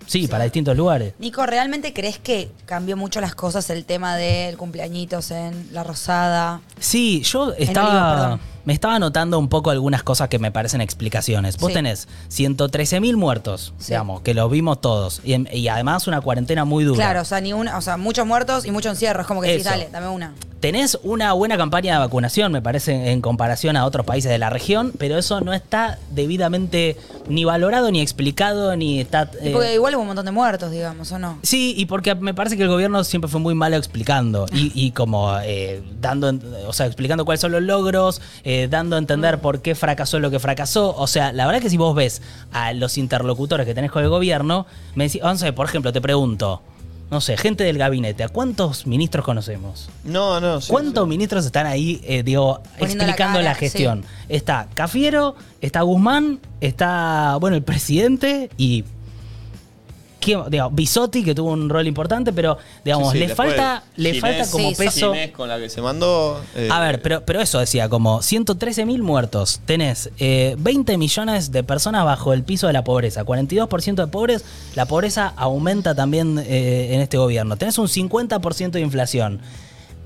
sí, 0.06 0.26
para 0.28 0.44
distintos 0.44 0.76
lugares. 0.76 1.12
Nico, 1.18 1.44
¿realmente 1.46 1.92
crees 1.92 2.18
que 2.18 2.48
cambió 2.64 2.96
mucho 2.96 3.20
las 3.20 3.34
cosas 3.34 3.68
el 3.70 3.84
tema 3.84 4.16
del 4.16 4.56
cumpleañitos 4.56 5.30
en 5.32 5.68
La 5.72 5.82
Rosada? 5.84 6.60
Sí, 6.78 7.22
yo 7.22 7.52
estaba. 7.58 8.38
Me 8.66 8.72
estaba 8.74 8.98
notando 8.98 9.38
un 9.38 9.48
poco 9.48 9.70
algunas 9.70 10.02
cosas 10.02 10.28
que 10.28 10.38
me 10.38 10.50
parecen 10.50 10.80
explicaciones. 10.82 11.56
Vos 11.56 11.68
Sí. 11.68 11.74
tenés 11.74 12.08
113.000 12.28 13.16
muertos, 13.16 13.72
Sí. 13.78 13.92
digamos, 13.92 14.20
que 14.22 14.34
los 14.34 14.50
vimos 14.50 14.80
todos. 14.80 15.22
Y, 15.24 15.68
además 15.68 16.06
una 16.08 16.20
cuarentena 16.20 16.64
muy 16.64 16.84
dura. 16.84 16.96
Claro, 16.98 17.22
o 17.22 17.24
sea, 17.24 17.40
ni 17.40 17.52
una, 17.52 17.78
o 17.78 17.80
sea, 17.80 17.96
muchos 17.96 18.26
muertos 18.26 18.66
y 18.66 18.72
muchos 18.72 18.90
encierros. 18.92 19.26
Como 19.26 19.40
que 19.40 19.48
decís, 19.48 19.62
Eso. 19.62 19.70
dale, 19.70 19.88
dame 19.90 20.08
una. 20.08 20.34
Tenés 20.60 20.98
una 21.04 21.32
buena 21.34 21.56
campaña 21.56 21.92
de 21.94 21.98
vacunación, 22.00 22.50
me 22.50 22.60
parece, 22.62 23.12
en 23.12 23.20
comparación 23.20 23.76
a 23.76 23.84
otros 23.84 24.04
países 24.04 24.30
de 24.30 24.38
la 24.38 24.50
región, 24.50 24.92
pero 24.98 25.16
eso 25.18 25.40
no 25.42 25.52
está 25.52 25.98
debidamente 26.10 26.96
ni 27.28 27.44
valorado, 27.44 27.90
ni 27.92 28.00
explicado, 28.00 28.74
ni 28.74 28.98
está... 29.00 29.30
Eh, 29.42 29.50
porque 29.52 29.74
igual 29.74 29.94
hubo 29.94 30.00
un 30.00 30.06
montón 30.08 30.24
de 30.24 30.32
muertos, 30.32 30.70
digamos, 30.70 31.12
¿o 31.12 31.18
no? 31.18 31.38
Sí, 31.42 31.74
y 31.76 31.84
porque 31.86 32.14
me 32.14 32.32
parece 32.34 32.56
que 32.56 32.62
el 32.64 32.68
gobierno 32.68 33.04
siempre 33.04 33.28
fue 33.30 33.38
muy 33.38 33.54
malo 33.54 33.76
explicando 33.76 34.46
y, 34.52 34.72
y 34.74 34.90
como 34.92 35.38
eh, 35.42 35.82
dando, 36.00 36.32
o 36.66 36.72
sea, 36.72 36.86
explicando 36.86 37.24
cuáles 37.24 37.40
son 37.42 37.52
los 37.52 37.62
logros, 37.62 38.20
eh, 38.42 38.55
dando 38.70 38.96
a 38.96 38.98
entender 38.98 39.40
por 39.40 39.60
qué 39.62 39.74
fracasó 39.74 40.18
lo 40.18 40.30
que 40.30 40.38
fracasó. 40.38 40.94
O 40.96 41.06
sea, 41.06 41.32
la 41.32 41.46
verdad 41.46 41.60
que 41.60 41.70
si 41.70 41.76
vos 41.76 41.94
ves 41.94 42.22
a 42.52 42.72
los 42.72 42.98
interlocutores 42.98 43.66
que 43.66 43.74
tenés 43.74 43.90
con 43.90 44.02
el 44.02 44.08
gobierno, 44.08 44.66
me 44.94 45.04
decís, 45.04 45.22
no 45.22 45.36
sé, 45.36 45.52
por 45.52 45.66
ejemplo, 45.66 45.92
te 45.92 46.00
pregunto, 46.00 46.62
no 47.10 47.20
sé, 47.20 47.36
gente 47.36 47.62
del 47.62 47.78
gabinete, 47.78 48.24
¿a 48.24 48.28
cuántos 48.28 48.86
ministros 48.86 49.24
conocemos? 49.24 49.88
No, 50.04 50.40
no, 50.40 50.60
sí, 50.60 50.70
¿Cuántos 50.70 51.04
sí. 51.04 51.08
ministros 51.08 51.46
están 51.46 51.66
ahí, 51.66 52.00
eh, 52.04 52.22
digo, 52.22 52.60
Poniendo 52.78 53.04
explicando 53.04 53.38
la, 53.38 53.44
cara, 53.50 53.54
gestión? 53.54 54.04
Está 54.28 54.68
Cafiero, 54.74 55.36
está 55.60 55.82
Guzmán, 55.82 56.40
está, 56.60 57.36
bueno, 57.40 57.56
el 57.56 57.62
presidente 57.62 58.50
y. 58.56 58.84
Digo, 60.48 60.70
Bisotti, 60.70 61.22
que 61.22 61.34
tuvo 61.34 61.50
un 61.52 61.68
rol 61.68 61.86
importante, 61.86 62.32
pero, 62.32 62.58
digamos, 62.84 63.12
Sí, 63.12 63.18
sí, 63.18 63.26
le 63.26 63.34
falta, 63.34 63.82
le 63.96 64.12
Ginés- 64.14 64.20
falta 64.20 64.50
como 64.50 64.68
Sí, 64.70 64.74
peso. 64.74 65.12
Ginés 65.12 65.30
con 65.30 65.48
la 65.48 65.58
que 65.58 65.68
se 65.70 65.80
mandó. 65.80 66.40
eh, 66.54 66.68
A 66.72 66.80
ver, 66.80 67.00
pero, 67.02 67.22
pero 67.24 67.40
eso 67.40 67.58
decía, 67.58 67.88
como 67.88 68.22
113 68.22 68.84
mil 68.86 69.02
muertos. 69.02 69.60
Tenés 69.66 70.10
eh, 70.18 70.56
20 70.58 70.98
millones 70.98 71.52
de 71.52 71.62
personas 71.62 72.04
bajo 72.04 72.32
el 72.32 72.42
piso 72.42 72.66
de 72.66 72.72
la 72.72 72.82
pobreza. 72.84 73.24
42% 73.24 73.94
de 73.94 74.06
pobres. 74.08 74.44
La 74.74 74.86
pobreza 74.86 75.32
aumenta 75.36 75.94
también 75.94 76.38
eh, 76.38 76.94
en 76.94 77.00
este 77.00 77.16
gobierno. 77.18 77.56
Tenés 77.56 77.78
un 77.78 77.88
50% 77.88 78.70
de 78.72 78.80
inflación. 78.80 79.40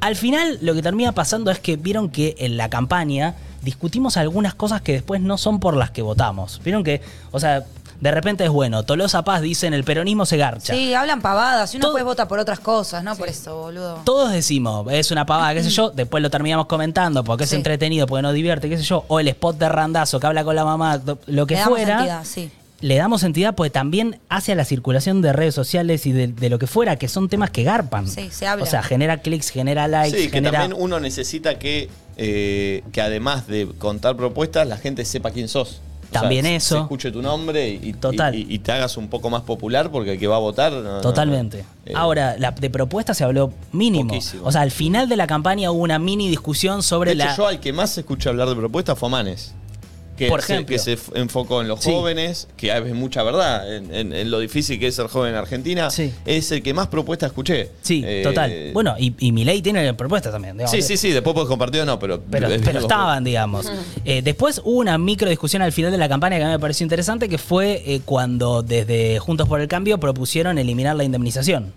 Al 0.01 0.17
final, 0.17 0.59
lo 0.63 0.75
que 0.75 0.83
termina 0.83 1.13
pasando 1.13 1.51
es 1.51 1.59
que 1.61 1.77
vieron 1.77 2.09
que 2.09 2.35
en 2.39 2.57
la 2.57 2.71
campaña 2.71 3.35
discutimos 3.63 4.17
algunas 4.17 4.55
cosas 4.55 4.81
que 4.81 4.93
después 4.93 5.21
no 5.21 5.37
son 5.37 5.61
por 5.61 5.77
las 5.77 5.91
que 5.91 6.01
votamos. 6.01 6.61
Vieron 6.65 6.83
que, 6.83 7.03
o 7.31 7.39
sea, 7.39 7.65
de 8.01 8.11
repente 8.11 8.45
es 8.45 8.51
bueno. 8.51 8.83
Tolosa 8.85 9.23
Paz 9.23 9.43
dicen 9.43 9.75
el 9.75 9.85
peronismo 9.85 10.25
se 10.27 10.37
garcha. 10.37 10.73
Sí, 10.75 10.95
hablan 10.95 11.21
pavadas. 11.21 11.75
Y 11.75 11.77
uno 11.77 11.83
Todo- 11.87 11.95
después 11.95 12.05
vota 12.05 12.29
por 12.29 12.39
otras 12.39 12.61
cosas, 12.61 13.05
¿no? 13.05 13.15
Por 13.17 13.29
eso, 13.29 13.57
boludo. 13.57 14.01
Todos 14.05 14.33
decimos, 14.33 14.87
es 14.91 15.11
una 15.11 15.27
pavada, 15.27 15.55
qué 15.55 15.63
sé 15.63 15.71
yo, 15.71 15.91
después 15.95 16.23
lo 16.23 16.31
terminamos 16.31 16.67
comentando 16.67 17.23
porque 17.25 17.45
es 17.45 17.51
Sí. 17.51 17.57
entretenido, 17.57 18.07
porque 18.07 18.23
no 18.23 18.33
divierte, 18.33 18.69
qué 18.69 18.77
sé 18.79 18.85
yo, 18.85 19.05
o 19.09 19.21
el 19.21 19.29
spot 19.29 19.59
de 19.59 19.69
randazo 19.69 20.19
que 20.21 20.27
habla 20.27 20.45
con 20.45 20.57
la 20.57 20.65
mamá, 20.65 21.01
lo 21.27 21.47
que 21.47 21.55
Le 21.55 21.61
damos 21.61 21.79
fuera. 21.79 21.95
entidad, 21.99 22.25
sí. 22.25 22.51
Le 22.83 22.97
damos 22.97 23.23
entidad 23.25 23.55
porque 23.55 23.69
también 23.69 24.19
hace 24.31 24.53
a 24.53 24.55
la 24.55 24.65
circulación 24.65 25.21
de 25.21 25.35
redes 25.35 25.55
sociales 25.55 26.07
y 26.07 26.13
de, 26.13 26.29
de 26.29 26.49
lo 26.49 26.59
que 26.59 26.67
fuera, 26.67 26.97
que 26.97 27.09
son 27.09 27.29
temas 27.29 27.51
que 27.51 27.63
garpan. 27.63 28.09
Sí, 28.09 28.31
se 28.31 28.47
habla. 28.47 28.65
O 28.65 28.67
sea, 28.67 28.83
genera 28.83 29.19
clics, 29.19 29.51
genera 29.51 29.87
likes, 29.87 30.17
Sí, 30.17 30.25
que 30.29 30.31
genera... 30.39 30.61
también 30.61 30.81
uno 30.83 30.99
necesita 30.99 31.59
que, 31.59 31.91
eh, 32.17 32.83
que 32.91 33.03
además 33.03 33.47
de 33.49 33.69
contar 33.77 34.17
propuestas, 34.17 34.67
la 34.67 34.79
gente 34.79 35.05
sepa 35.05 35.31
quién 35.31 35.49
sos. 35.49 35.83
O 36.11 36.13
sea, 36.13 36.23
También 36.23 36.45
se- 36.45 36.57
eso. 36.57 36.75
Se 36.75 36.81
escuche 36.83 37.13
tu 37.13 37.23
nombre 37.23 37.69
y, 37.69 37.93
Total. 37.93 38.35
y- 38.35 38.45
y 38.49 38.59
te 38.59 38.73
hagas 38.73 38.97
un 38.97 39.07
poco 39.09 39.31
más 39.31 39.43
popular 39.43 39.91
porque 39.93 40.15
el 40.15 40.19
que 40.19 40.27
va 40.27 40.37
a 40.37 40.41
votar. 40.41 40.73
no- 40.73 40.83
no- 40.83 41.01
Totalmente. 41.01 41.65
eh, 41.87 41.93
Ahora, 41.95 42.35
la, 42.37 42.51
de 42.51 42.69
propuestas 42.69 43.17
se 43.17 43.23
habló 43.25 43.53
mínimo. 43.73 44.09
Poquísimo. 44.09 44.43
O 44.45 44.51
sea, 44.51 44.63
al 44.63 44.73
final 44.73 45.09
de 45.09 45.17
la 45.17 45.27
campaña 45.29 45.71
hubo 45.71 45.83
una 45.83 45.99
mini 46.01 46.29
discusión 46.29 46.83
sobre 46.83 47.15
de 47.15 47.23
hecho, 47.23 47.29
la... 47.31 47.37
yo 47.37 47.47
al 47.47 47.61
que 47.61 47.73
más 47.73 47.97
escuché 47.97 48.29
hablar 48.29 48.49
de 48.49 48.57
propuestas 48.57 48.99
fue 48.99 49.09
a 49.09 49.13
Manes. 49.13 49.55
Que, 50.21 50.29
Por 50.29 50.43
se, 50.43 50.53
ejemplo. 50.53 50.75
que 50.75 50.79
se 50.79 50.99
enfocó 51.15 51.63
en 51.63 51.69
los 51.69 51.81
Sí. 51.81 51.91
jóvenes, 51.91 52.47
que 52.59 52.71
hay 52.73 52.83
mucha 52.93 53.23
verdad 53.23 53.75
en, 53.75 53.95
en- 53.95 54.13
en 54.13 54.31
lo 54.31 54.39
difícil 54.39 54.79
que 54.79 54.87
es 54.89 54.95
ser 54.95 55.07
joven 55.07 55.31
en 55.31 55.37
Argentina. 55.39 55.89
Sí. 55.91 56.13
Es 56.27 56.53
el 56.53 56.63
que 56.63 56.75
más 56.75 56.89
propuestas 56.89 57.29
escuché. 57.31 57.71
Sí, 57.81 58.03
Eh, 58.05 58.21
total. 58.23 58.53
Bueno, 58.75 58.95
y, 58.99 59.15
y 59.19 59.33
Milei 59.33 59.63
tiene 59.63 59.95
propuestas 59.95 60.31
también. 60.31 60.59
digamos. 60.59 60.73
Sí, 60.73 60.83
sí, 60.83 60.99
sí, 60.99 61.11
después 61.11 61.33
puedes 61.33 61.49
compartir 61.49 61.81
o 61.81 61.87
no, 61.87 61.99
pero. 61.99 62.21
Pero, 62.31 62.49
pero 62.63 62.81
estaban, 62.81 63.25
digamos. 63.25 63.73
Eh, 64.05 64.21
después 64.21 64.61
hubo 64.63 64.79
una 64.81 64.99
micro 64.99 65.31
discusión 65.31 65.63
al 65.63 65.73
final 65.73 65.91
de 65.91 65.97
la 65.97 66.09
campaña 66.11 66.37
que 66.37 66.43
a 66.45 66.47
mí 66.49 66.53
me 66.53 66.59
pareció 66.59 66.85
interesante, 66.85 67.27
que 67.31 67.39
fue 67.39 67.83
eh, 67.87 68.03
cuando 68.05 68.63
desde 68.63 69.19
Juntos 69.21 69.49
por 69.49 69.63
el 69.63 69.69
Cambio 69.69 69.97
propusieron 69.99 70.59
eliminar 70.59 70.97
la 70.97 71.05
indemnización. 71.05 71.73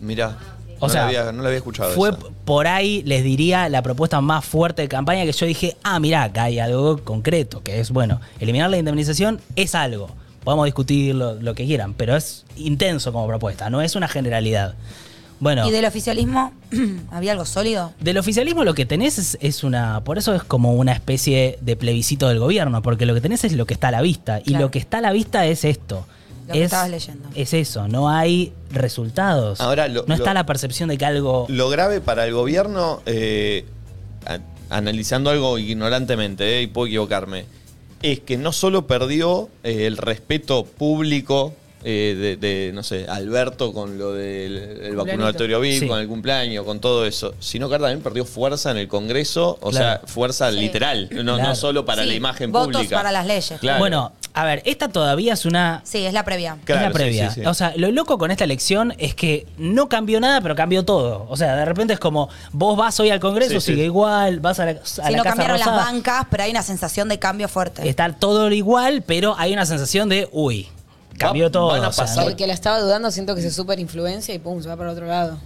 Mirá. 0.00 0.38
O 0.82 0.88
no, 0.88 0.92
sea, 0.92 1.02
la 1.02 1.06
había, 1.06 1.32
no 1.32 1.42
la 1.42 1.48
había 1.48 1.58
escuchado. 1.58 1.92
Fue 1.92 2.10
esa. 2.10 2.18
por 2.44 2.66
ahí, 2.66 3.04
les 3.04 3.22
diría, 3.22 3.68
la 3.68 3.82
propuesta 3.82 4.20
más 4.20 4.44
fuerte 4.44 4.82
de 4.82 4.88
campaña 4.88 5.24
que 5.24 5.30
yo 5.30 5.46
dije, 5.46 5.76
ah, 5.84 6.00
mirá, 6.00 6.24
acá 6.24 6.44
hay 6.44 6.58
algo 6.58 6.98
concreto, 7.04 7.62
que 7.62 7.78
es, 7.78 7.92
bueno, 7.92 8.20
eliminar 8.40 8.68
la 8.68 8.78
indemnización 8.78 9.40
es 9.54 9.76
algo. 9.76 10.10
Podemos 10.42 10.64
discutir 10.64 11.14
lo, 11.14 11.34
lo 11.34 11.54
que 11.54 11.66
quieran, 11.66 11.94
pero 11.94 12.16
es 12.16 12.44
intenso 12.56 13.12
como 13.12 13.28
propuesta, 13.28 13.70
no 13.70 13.80
es 13.80 13.94
una 13.94 14.08
generalidad. 14.08 14.74
Bueno. 15.38 15.68
¿Y 15.68 15.70
del 15.70 15.84
oficialismo 15.84 16.52
había 17.12 17.30
algo 17.30 17.44
sólido? 17.44 17.92
Del 18.00 18.18
oficialismo 18.18 18.64
lo 18.64 18.74
que 18.74 18.84
tenés 18.84 19.18
es, 19.18 19.38
es 19.40 19.62
una. 19.62 20.02
Por 20.02 20.18
eso 20.18 20.34
es 20.34 20.42
como 20.42 20.74
una 20.74 20.92
especie 20.92 21.58
de 21.60 21.76
plebiscito 21.76 22.28
del 22.28 22.40
gobierno, 22.40 22.82
porque 22.82 23.06
lo 23.06 23.14
que 23.14 23.20
tenés 23.20 23.44
es 23.44 23.52
lo 23.52 23.66
que 23.66 23.74
está 23.74 23.88
a 23.88 23.92
la 23.92 24.02
vista. 24.02 24.40
Y 24.44 24.54
lo 24.54 24.72
que 24.72 24.80
está 24.80 24.98
a 24.98 25.00
la 25.00 25.12
vista 25.12 25.46
es 25.46 25.64
esto. 25.64 26.06
Lo 26.46 26.52
que 26.54 26.58
es, 26.60 26.64
estabas 26.66 26.90
leyendo. 26.90 27.28
Es 27.34 27.54
eso, 27.54 27.88
no 27.88 28.08
hay 28.10 28.52
resultados. 28.70 29.60
Ahora, 29.60 29.88
lo- 29.88 30.04
no 30.06 30.14
está 30.14 30.30
lo- 30.30 30.34
la 30.34 30.46
percepción 30.46 30.88
de 30.88 30.98
que 30.98 31.04
algo. 31.04 31.46
Lo 31.48 31.68
grave 31.70 32.00
para 32.00 32.26
el 32.26 32.32
gobierno, 32.34 33.00
eh, 33.06 33.64
a- 34.26 34.38
analizando 34.76 35.30
algo 35.30 35.58
ignorantemente, 35.58 36.58
eh, 36.58 36.62
y 36.62 36.66
puedo 36.66 36.86
equivocarme, 36.86 37.44
es 38.02 38.20
que 38.20 38.36
no 38.36 38.52
solo 38.52 38.86
perdió 38.86 39.48
eh, 39.62 39.86
el 39.86 39.96
respeto 39.96 40.64
público 40.64 41.54
eh, 41.84 42.14
de, 42.18 42.36
de, 42.36 42.72
no 42.72 42.82
sé, 42.82 43.06
Alberto 43.08 43.72
con 43.72 43.98
lo 43.98 44.12
del 44.12 44.56
el 44.82 44.96
vacunatorio 44.96 45.60
VIP, 45.60 45.80
Sí. 45.80 45.88
con 45.88 45.98
el 46.00 46.06
cumpleaños, 46.08 46.64
con 46.64 46.80
todo 46.80 47.04
eso, 47.06 47.34
sino 47.40 47.68
que 47.68 47.74
ahora 47.74 47.88
también 47.88 48.02
perdió 48.02 48.24
fuerza 48.24 48.70
en 48.70 48.76
el 48.78 48.88
Congreso, 48.88 49.58
o 49.60 49.70
Claro. 49.70 50.00
sea, 50.00 50.00
fuerza 50.06 50.50
Sí. 50.50 50.58
literal, 50.58 51.08
no, 51.10 51.34
Claro. 51.34 51.48
no 51.50 51.54
solo 51.56 51.84
para 51.84 52.02
Sí, 52.02 52.08
la 52.08 52.14
imagen 52.14 52.52
votos 52.52 52.72
pública. 52.76 52.96
para 52.96 53.10
las 53.12 53.26
leyes. 53.26 53.54
Claro. 53.60 53.78
Bueno, 53.78 54.12
a 54.34 54.44
ver, 54.44 54.62
esta 54.64 54.88
todavía 54.88 55.34
es 55.34 55.44
una. 55.44 55.82
Sí, 55.84 56.06
es 56.06 56.12
la 56.14 56.24
previa. 56.24 56.56
Claro, 56.64 56.80
es 56.82 56.86
la 56.88 56.92
previa. 56.92 57.30
sí, 57.30 57.40
sí. 57.40 57.46
O 57.46 57.52
sea, 57.54 57.74
lo 57.76 57.90
loco 57.90 58.16
con 58.18 58.30
esta 58.30 58.44
elección 58.44 58.94
es 58.98 59.14
que 59.14 59.46
no 59.58 59.88
cambió 59.88 60.20
nada, 60.20 60.40
pero 60.40 60.54
cambió 60.54 60.84
todo. 60.84 61.26
O 61.28 61.36
sea, 61.36 61.54
de 61.56 61.64
repente 61.64 61.92
es 61.94 61.98
como, 62.00 62.28
vos 62.52 62.76
vas 62.76 62.98
hoy 63.00 63.10
al 63.10 63.20
Congreso, 63.20 63.60
Sí, 63.60 63.60
sí. 63.60 63.72
sigue 63.72 63.84
igual, 63.84 64.40
vas 64.40 64.58
a 64.60 64.64
la, 64.66 64.70
a 64.72 64.84
Si 64.86 65.00
la 65.02 65.10
no 65.10 65.16
Casa 65.22 65.36
cambiaron 65.36 65.58
las 65.58 65.68
bancas, 65.68 66.26
pero 66.30 66.44
hay 66.44 66.50
una 66.50 66.62
sensación 66.62 67.08
de 67.08 67.18
cambio 67.18 67.48
fuerte. 67.48 67.86
Está 67.88 68.10
todo 68.14 68.50
igual, 68.52 69.02
pero 69.06 69.34
hay 69.38 69.52
una 69.52 69.66
sensación 69.66 70.08
de, 70.08 70.28
uy, 70.32 70.68
cambió 71.18 71.44
Va- 71.46 71.50
todo. 71.50 71.66
van 71.68 71.84
a 71.84 71.88
o 71.88 71.92
sea, 71.92 72.04
pasar- 72.04 72.24
¿no? 72.24 72.30
El 72.30 72.36
que 72.36 72.46
la 72.46 72.52
estaba 72.54 72.80
dudando 72.80 73.10
siento 73.10 73.34
que 73.34 73.42
se 73.42 73.50
super 73.50 73.78
influencia 73.80 74.34
y 74.34 74.38
pum, 74.38 74.62
se 74.62 74.68
va 74.68 74.76
para 74.76 74.92
otro 74.92 75.06
lado. 75.06 75.38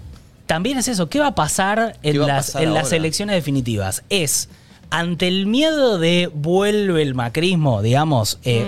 También 0.46 0.78
es 0.78 0.86
eso, 0.88 1.08
¿qué 1.08 1.18
va 1.20 1.28
a 1.28 1.34
pasar 1.34 1.96
en, 2.02 2.12
¿Qué 2.12 2.18
va 2.20 2.24
a 2.24 2.28
las, 2.28 2.46
pasar 2.46 2.62
en 2.62 2.74
las 2.74 2.92
elecciones 2.92 3.34
definitivas? 3.34 4.04
Es, 4.10 4.48
ante 4.90 5.26
el 5.26 5.46
miedo 5.46 5.98
de 5.98 6.30
vuelve 6.32 7.02
el 7.02 7.14
macrismo, 7.16 7.82
digamos, 7.82 8.38
eh, 8.44 8.64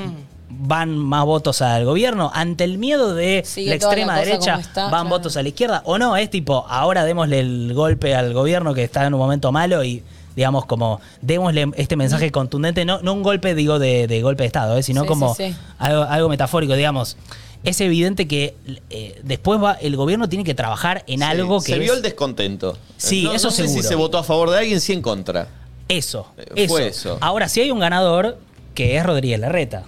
van 0.51 0.97
más 0.99 1.25
votos 1.25 1.63
al 1.63 1.85
gobierno. 1.85 2.33
Ante 2.35 2.65
el 2.65 2.79
miedo 2.79 3.15
de 3.15 3.43
Sigue 3.47 3.69
la 3.69 3.75
extrema 3.77 4.17
la 4.17 4.25
derecha, 4.25 4.57
está, 4.59 4.83
van 4.85 4.91
claro. 5.03 5.09
votos 5.11 5.37
a 5.37 5.43
la 5.43 5.49
izquierda. 5.51 5.83
O 5.85 5.99
no, 5.99 6.17
es 6.17 6.29
tipo, 6.31 6.67
ahora 6.69 7.05
démosle 7.05 7.39
el 7.39 7.73
golpe 7.75 8.17
al 8.17 8.33
gobierno 8.35 8.75
que 8.75 8.83
está 8.83 9.07
en 9.07 9.15
un 9.15 9.21
momento 9.21 9.53
malo 9.53 9.85
y 9.85 10.03
digamos 10.39 10.67
como 10.67 11.01
démosle 11.21 11.67
este 11.77 11.97
mensaje 11.97 12.31
contundente, 12.31 12.85
no, 12.85 13.01
no 13.03 13.13
un 13.13 13.25
golpe 13.25 13.57
digo 13.57 13.81
de, 13.81 14.07
de 14.07 14.23
golpe 14.23 14.45
de 14.45 14.47
Estado, 14.47 14.79
¿eh? 14.79 14.85
sino 14.85 15.03
Sí, 15.03 15.09
como 15.09 15.35
sí, 15.35 15.51
sí. 15.51 15.57
Algo, 15.79 16.05
algo 16.05 16.29
metafórico, 16.29 16.75
digamos. 16.75 17.17
Es 17.65 17.81
evidente 17.81 18.29
que 18.29 18.55
eh, 18.89 19.21
después 19.25 19.61
va, 19.61 19.73
el 19.73 19.97
gobierno 19.97 20.29
tiene 20.29 20.45
que 20.45 20.55
trabajar 20.55 21.03
en 21.09 21.19
Sí, 21.19 21.25
algo 21.25 21.59
que 21.59 21.67
Se 21.67 21.75
es 21.75 21.81
vio 21.81 21.95
el 21.95 22.03
descontento. 22.03 22.79
Sí, 22.97 23.25
no, 23.25 23.33
eso 23.33 23.49
no 23.49 23.51
sé 23.51 23.63
seguro. 23.65 23.83
si 23.83 23.89
se 23.89 23.95
votó 23.97 24.17
a 24.19 24.23
favor 24.23 24.51
de 24.51 24.59
alguien, 24.59 24.81
sí 24.81 24.93
en 24.93 25.03
contra. 25.03 25.49
eso, 25.89 26.29
Eh, 26.39 26.47
eso. 26.55 26.69
fue 26.73 26.87
eso. 26.87 27.19
Ahora, 27.21 27.49
si 27.49 27.61
hay 27.61 27.73
un 27.73 27.81
ganador, 27.81 28.39
que 28.75 28.97
es 28.97 29.05
Rodríguez 29.05 29.41
Larreta. 29.41 29.83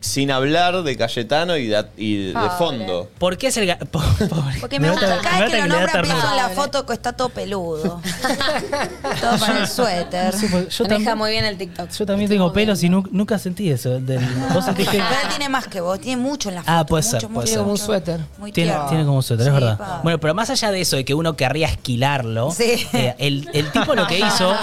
Sin 0.00 0.30
hablar 0.30 0.82
de 0.82 0.96
Cayetano 0.96 1.56
y 1.58 1.66
de, 1.66 1.84
y 1.96 2.26
de 2.28 2.32
Pobre. 2.32 2.48
fondo. 2.58 3.10
¿Por 3.18 3.36
qué 3.36 3.48
es 3.48 3.56
el 3.58 3.68
ga- 3.68 3.78
po- 3.90 4.00
pobre. 4.28 4.58
Porque 4.60 4.80
me 4.80 4.90
gusta, 4.90 5.18
cada 5.22 5.40
vez 5.40 5.50
que 5.50 5.58
lo 5.60 5.66
nombra 5.66 6.02
pienso 6.02 6.30
en 6.30 6.36
la 6.36 6.48
foto 6.50 6.86
que 6.86 6.92
está 6.94 7.12
todo 7.12 7.28
peludo. 7.28 8.00
todo 9.20 9.38
para 9.38 9.60
el 9.60 9.68
suéter. 9.68 10.32
Sí, 10.34 10.46
porque 10.50 10.70
yo, 10.70 10.84
Maneja 10.86 11.14
muy 11.14 11.30
bien 11.32 11.44
el 11.44 11.58
TikTok. 11.58 11.90
yo 11.90 12.06
también 12.06 12.30
tengo 12.30 12.52
pelos 12.52 12.82
y 12.82 12.88
nu- 12.88 13.04
nunca 13.10 13.38
sentí 13.38 13.70
eso. 13.70 14.00
del- 14.00 14.20
¿Vos 14.54 14.64
sentís 14.64 14.88
que- 14.88 14.96
Pero 14.98 15.08
él 15.22 15.28
tiene 15.28 15.48
más 15.48 15.66
que 15.68 15.80
vos, 15.80 16.00
tiene 16.00 16.20
mucho 16.22 16.48
en 16.48 16.56
la 16.56 16.62
foto. 16.62 16.72
Ah, 16.72 16.86
puede 16.86 17.02
mucho, 17.04 17.20
ser, 17.20 17.28
mucho, 17.28 17.34
puede 17.34 17.46
Tiene 17.46 17.58
como 17.58 17.66
un 17.66 17.72
mucho. 17.72 17.84
suéter. 17.86 18.20
Muy 18.38 18.52
Tiene, 18.52 18.70
tierno. 18.70 18.88
tiene 18.88 19.04
como 19.04 19.16
un 19.18 19.22
suéter, 19.22 19.46
es 19.48 19.52
Sí, 19.54 19.60
verdad. 19.60 19.78
pa. 19.78 20.00
Bueno, 20.02 20.18
pero 20.18 20.34
más 20.34 20.50
allá 20.50 20.70
de 20.70 20.80
eso, 20.80 20.96
de 20.96 21.04
que 21.04 21.14
uno 21.14 21.36
querría 21.36 21.66
esquilarlo, 21.66 22.50
Sí. 22.52 22.86
eh, 22.92 23.14
el, 23.18 23.48
el 23.52 23.70
tipo 23.70 23.94
lo 23.94 24.06
que 24.06 24.18
hizo 24.18 24.54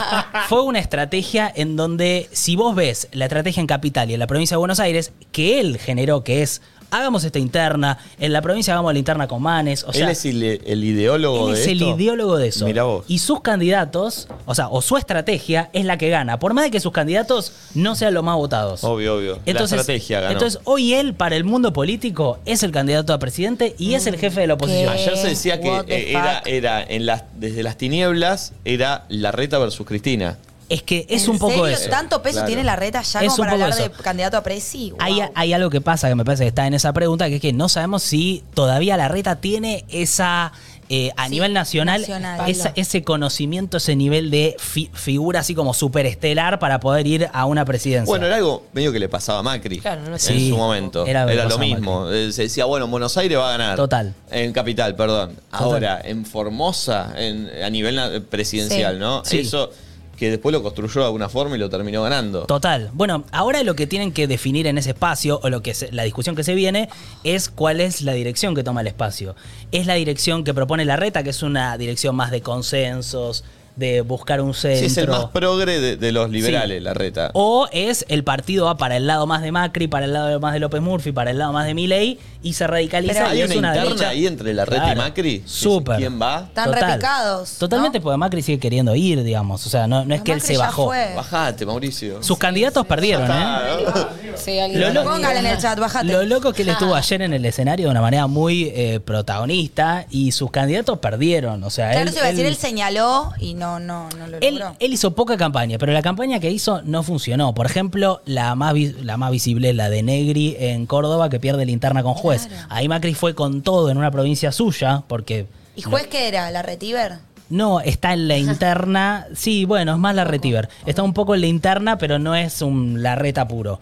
fue 0.47 0.63
una 0.63 0.79
estrategia 0.79 1.51
en 1.55 1.75
donde, 1.75 2.27
si 2.31 2.55
vos 2.55 2.75
ves 2.75 3.07
la 3.11 3.25
estrategia 3.25 3.61
en 3.61 3.67
Capital 3.67 4.09
y 4.09 4.13
en 4.15 4.19
la 4.19 4.27
provincia 4.27 4.55
de 4.55 4.59
Buenos 4.59 4.79
Aires, 4.79 5.11
que 5.31 5.59
él 5.59 5.77
generó, 5.77 6.23
que 6.23 6.41
es, 6.41 6.61
hagamos 6.91 7.23
esta 7.23 7.39
interna, 7.39 7.97
en 8.19 8.33
la 8.33 8.41
provincia 8.41 8.73
hagamos 8.73 8.93
la 8.93 8.99
interna 8.99 9.27
con 9.27 9.41
Manes, 9.41 9.83
o 9.83 9.93
sea... 9.93 10.05
Él 10.05 10.11
es 10.11 10.25
el, 10.25 10.43
el 10.43 10.83
ideólogo 10.83 11.49
Él 11.49 11.55
de 11.55 11.61
es 11.61 11.67
el 11.67 11.81
ideólogo 11.81 12.37
de 12.37 12.47
eso. 12.47 12.65
Mira 12.65 12.83
vos. 12.83 13.05
Y 13.07 13.19
sus 13.19 13.41
candidatos, 13.41 14.27
o 14.45 14.55
sea, 14.55 14.69
o 14.69 14.81
su 14.81 14.97
estrategia 14.97 15.69
es 15.73 15.85
la 15.85 15.97
que 15.97 16.09
gana. 16.09 16.39
Por 16.39 16.53
más 16.53 16.65
de 16.65 16.71
que 16.71 16.79
sus 16.79 16.91
candidatos 16.91 17.51
no 17.73 17.95
sean 17.95 18.13
los 18.13 18.23
más 18.23 18.35
votados. 18.35 18.83
Obvio, 18.83 19.17
obvio. 19.17 19.39
Entonces, 19.45 19.75
la 19.75 19.81
estrategia 19.81 20.21
ganó. 20.21 20.33
entonces, 20.33 20.61
hoy 20.63 20.93
él, 20.93 21.13
para 21.13 21.35
el 21.35 21.43
mundo 21.43 21.73
político, 21.73 22.39
es 22.45 22.63
el 22.63 22.71
candidato 22.71 23.13
a 23.13 23.19
presidente 23.19 23.75
y 23.77 23.93
es 23.93 24.07
el 24.07 24.17
jefe 24.17 24.41
de 24.41 24.47
la 24.47 24.53
oposición. 24.53 24.93
¿Qué? 24.93 25.01
Ayer 25.01 25.17
se 25.17 25.27
decía 25.27 25.61
que 25.61 25.69
eh, 25.87 26.11
era, 26.11 26.41
era 26.45 26.83
en 26.83 27.05
las, 27.05 27.23
desde 27.35 27.63
las 27.63 27.77
tinieblas, 27.77 28.53
era 28.65 29.05
Larreta 29.09 29.57
versus 29.57 29.85
Cristina. 29.85 30.37
Es 30.69 30.81
que 30.83 31.05
es 31.09 31.23
¿En 31.25 31.29
un 31.31 31.39
poco 31.39 31.51
serio? 31.65 31.67
eso. 31.67 31.89
¿Tanto 31.89 32.21
peso 32.21 32.35
Claro. 32.35 32.47
tiene 32.47 32.63
la 32.65 32.75
reta 32.75 33.01
ya 33.01 33.21
Es 33.21 33.29
como 33.29 33.43
un 33.43 33.49
para 33.49 33.51
hablar 33.65 33.75
de 33.77 33.89
candidato 34.03 34.35
a 34.37 34.43
presi? 34.43 34.91
Wow. 34.91 34.99
Hay, 35.01 35.21
hay 35.33 35.53
algo 35.53 35.69
que 35.69 35.79
pasa 35.79 36.09
que 36.09 36.15
me 36.15 36.25
parece 36.25 36.43
que 36.43 36.49
está 36.49 36.67
en 36.67 36.73
esa 36.73 36.91
pregunta, 36.91 37.29
que 37.29 37.35
es 37.35 37.41
que 37.41 37.53
no 37.53 37.69
sabemos 37.69 38.03
si 38.03 38.43
todavía 38.53 38.97
la 38.97 39.07
reta 39.07 39.37
tiene 39.37 39.85
esa, 39.89 40.51
eh, 40.89 41.11
a 41.15 41.25
Sí, 41.25 41.31
nivel 41.31 41.53
nacional, 41.53 42.01
nacional. 42.01 42.49
esa- 42.49 42.73
ese 42.75 43.01
conocimiento, 43.03 43.77
ese 43.77 43.95
nivel 43.95 44.29
de 44.29 44.57
fi- 44.59 44.89
figura 44.93 45.39
así 45.39 45.55
como 45.55 45.73
superestelar 45.73 46.59
para 46.59 46.81
poder 46.81 47.07
ir 47.07 47.29
a 47.31 47.45
una 47.45 47.63
presidencia. 47.63 48.05
Bueno, 48.05 48.25
era 48.25 48.35
algo 48.35 48.65
medio 48.73 48.91
que 48.91 48.99
le 48.99 49.07
pasaba 49.07 49.39
a 49.39 49.43
Macri 49.43 49.79
Claro, 49.79 50.01
no 50.01 50.13
en 50.13 50.19
sé. 50.19 50.33
Sí, 50.33 50.49
su 50.49 50.57
momento. 50.57 51.05
era 51.05 51.31
Era, 51.31 51.45
lo 51.45 51.57
mismo. 51.59 52.09
Eh, 52.11 52.33
Se 52.33 52.43
decía, 52.43 52.65
bueno, 52.65 52.85
en 52.85 52.91
Buenos 52.91 53.15
Aires 53.17 53.37
va 53.37 53.47
a 53.47 53.51
ganar. 53.57 53.75
Total. 53.77 54.13
En 54.31 54.51
Capital, 54.51 54.95
perdón. 54.97 55.31
Ahora, 55.51 56.01
en 56.03 56.25
Formosa, 56.25 57.13
en- 57.17 57.49
a 57.63 57.69
nivel 57.69 58.21
presidencial, 58.23 58.95
Sí. 58.95 58.99
¿no? 58.99 59.23
Sí. 59.25 59.39
Eso 59.39 59.71
que 60.17 60.31
después 60.31 60.51
lo 60.51 60.63
construyó 60.63 61.01
de 61.01 61.05
alguna 61.05 61.29
forma 61.29 61.55
y 61.55 61.59
lo 61.59 61.69
terminó 61.69 62.01
ganando. 62.03 62.45
Total. 62.45 62.89
Bueno, 62.93 63.23
ahora 63.31 63.63
lo 63.63 63.75
que 63.75 63.85
tienen 63.87 64.11
que 64.11 64.27
definir 64.27 64.65
en 64.67 64.77
ese 64.77 64.89
espacio, 64.89 65.39
o 65.43 65.49
lo 65.49 65.61
que 65.61 65.73
se- 65.73 65.91
la 65.91 66.03
discusión 66.03 66.35
que 66.35 66.43
se 66.43 66.55
viene, 66.55 66.89
es 67.23 67.49
cuál 67.49 67.79
es 67.79 68.01
la 68.01 68.13
dirección 68.13 68.55
que 68.55 68.63
toma 68.63 68.81
el 68.81 68.87
espacio. 68.87 69.35
¿Es 69.71 69.85
la 69.85 69.93
dirección 69.93 70.43
que 70.43 70.53
propone 70.53 70.83
la 70.85 70.95
reta, 70.97 71.23
que 71.23 71.29
es 71.29 71.43
una 71.43 71.77
dirección 71.77 72.15
más 72.15 72.31
de 72.31 72.41
consensos, 72.41 73.43
de 73.75 74.01
buscar 74.01 74.41
un 74.41 74.55
centro? 74.55 74.79
Sí, 74.79 74.85
es 74.85 74.97
el 74.97 75.07
más 75.07 75.25
progre 75.25 75.79
de, 75.79 75.97
de 75.97 76.11
los 76.11 76.31
liberales, 76.31 76.79
Sí. 76.79 76.83
la 76.83 76.93
reta. 76.95 77.29
O 77.33 77.67
es 77.71 78.03
el 78.09 78.23
partido 78.23 78.65
va 78.65 78.75
para 78.77 78.97
el 78.97 79.05
lado 79.05 79.27
más 79.27 79.43
de 79.43 79.51
Macri, 79.51 79.87
para 79.87 80.05
el 80.05 80.13
lado 80.13 80.39
más 80.39 80.53
de 80.53 80.59
López 80.59 80.81
Murphy, 80.81 81.11
para 81.11 81.29
el 81.29 81.37
lado 81.37 81.53
más 81.53 81.67
de 81.67 81.75
Milei 81.75 82.17
y 82.43 82.53
se 82.53 82.67
radicaliza 82.67 83.13
Pero 83.13 83.25
y 83.27 83.29
¿Hay 83.31 83.41
es 83.41 83.55
una, 83.55 83.69
interna 83.69 83.83
derecha- 83.89 84.09
ahí 84.09 84.27
entre 84.27 84.53
la 84.53 84.65
reta 84.65 84.77
y 84.77 84.85
Claro. 84.93 85.01
Macri? 85.01 85.43
Súper. 85.45 85.97
¿Quién 85.97 86.21
va? 86.21 86.41
Están 86.47 86.71
repicados, 86.73 87.51
Totalmente 87.57 87.99
¿no? 87.99 88.03
porque 88.03 88.17
Macri 88.17 88.41
sigue 88.41 88.59
queriendo 88.59 88.95
ir, 88.95 89.23
digamos. 89.23 89.65
O 89.65 89.69
sea, 89.69 89.87
no, 89.87 90.05
no 90.05 90.15
es 90.15 90.21
que 90.21 90.31
él 90.31 90.37
Macri 90.37 90.47
se 90.47 90.59
ya 90.59 90.65
bajó. 90.65 90.85
fue. 90.87 91.13
Bajate, 91.15 91.65
Mauricio. 91.65 92.21
Sus 92.23 92.37
candidatos 92.37 92.85
perdieron, 92.85 93.25
¿eh? 93.25 93.33
Ah, 93.33 94.09
Sí, 94.35 94.59
alguien 94.59 94.81
Lo 94.81 94.87
lo 94.89 94.93
loco- 95.01 95.11
Póngale 95.15 95.39
en 95.39 95.45
el 95.47 95.57
chat, 95.61 95.79
bájate. 95.79 96.05
Lo 96.05 96.23
loco 96.23 96.53
que 96.53 96.61
él 96.61 96.69
estuvo 96.69 96.93
ayer 96.95 97.21
en 97.21 97.33
el 97.33 97.43
escenario 97.45 97.85
de 97.87 97.91
una 97.91 98.01
manera 98.01 98.27
muy 98.27 98.71
eh, 98.75 98.99
protagonista 99.03 100.05
y 100.09 100.31
sus 100.31 100.51
candidatos 100.51 100.99
perdieron. 100.99 101.63
O 101.63 101.69
sea, 101.69 101.87
Claro, 101.91 102.03
él, 102.03 102.07
eso 102.09 102.17
iba 102.17 102.25
a 102.27 102.29
decir, 102.29 102.45
él- 102.45 102.51
él 102.53 102.57
señaló 102.57 103.31
y 103.39 103.53
no, 103.55 103.79
no, 103.79 104.09
no 104.17 104.27
lo 104.27 104.37
él- 104.39 104.55
logró. 104.59 104.75
él 104.79 104.93
hizo 104.93 105.11
poca 105.15 105.37
campaña, 105.37 105.77
pero 105.77 105.91
la 105.93 106.01
campaña 106.01 106.39
que 106.39 106.51
hizo 106.51 106.81
no 106.83 107.03
funcionó. 107.03 107.53
Por 107.53 107.65
ejemplo, 107.65 108.21
la 108.25 108.55
más, 108.55 108.73
vi- 108.73 108.95
la 109.01 109.17
más 109.17 109.31
visible 109.31 109.69
es 109.71 109.75
la 109.75 109.89
de 109.89 110.03
Negri 110.03 110.55
en 110.59 110.85
Córdoba, 110.85 111.29
que 111.29 111.39
pierde 111.39 111.65
linterna 111.65 112.03
con 112.03 112.13
juez. 112.27 112.47
Claro. 112.47 112.67
Ahí 112.69 112.87
Macri 112.87 113.13
fue 113.13 113.33
con 113.35 113.61
todo 113.61 113.89
en 113.89 113.97
una 113.97 114.11
provincia 114.11 114.51
suya, 114.51 115.03
porque 115.07 115.47
¿Y 115.75 115.81
juez 115.81 116.07
qué 116.07 116.27
era? 116.27 116.49
¿La 116.51 116.61
Retiver? 116.61 117.19
no 117.49 117.79
está 117.79 118.11
en 118.11 118.27
la 118.27 118.37
interna. 118.37 119.25
Sí, 119.33 119.63
bueno, 119.63 119.93
es 119.93 119.97
más 119.99 120.13
la 120.13 120.25
Retiver. 120.25 120.67
Está 120.85 121.01
un 121.03 121.13
poco 121.13 121.33
en 121.33 121.39
la 121.39 121.47
interna, 121.47 121.97
pero 121.97 122.19
no 122.19 122.35
es 122.35 122.61
un 122.61 123.01
la 123.01 123.15
reta 123.15 123.47
puro. 123.47 123.79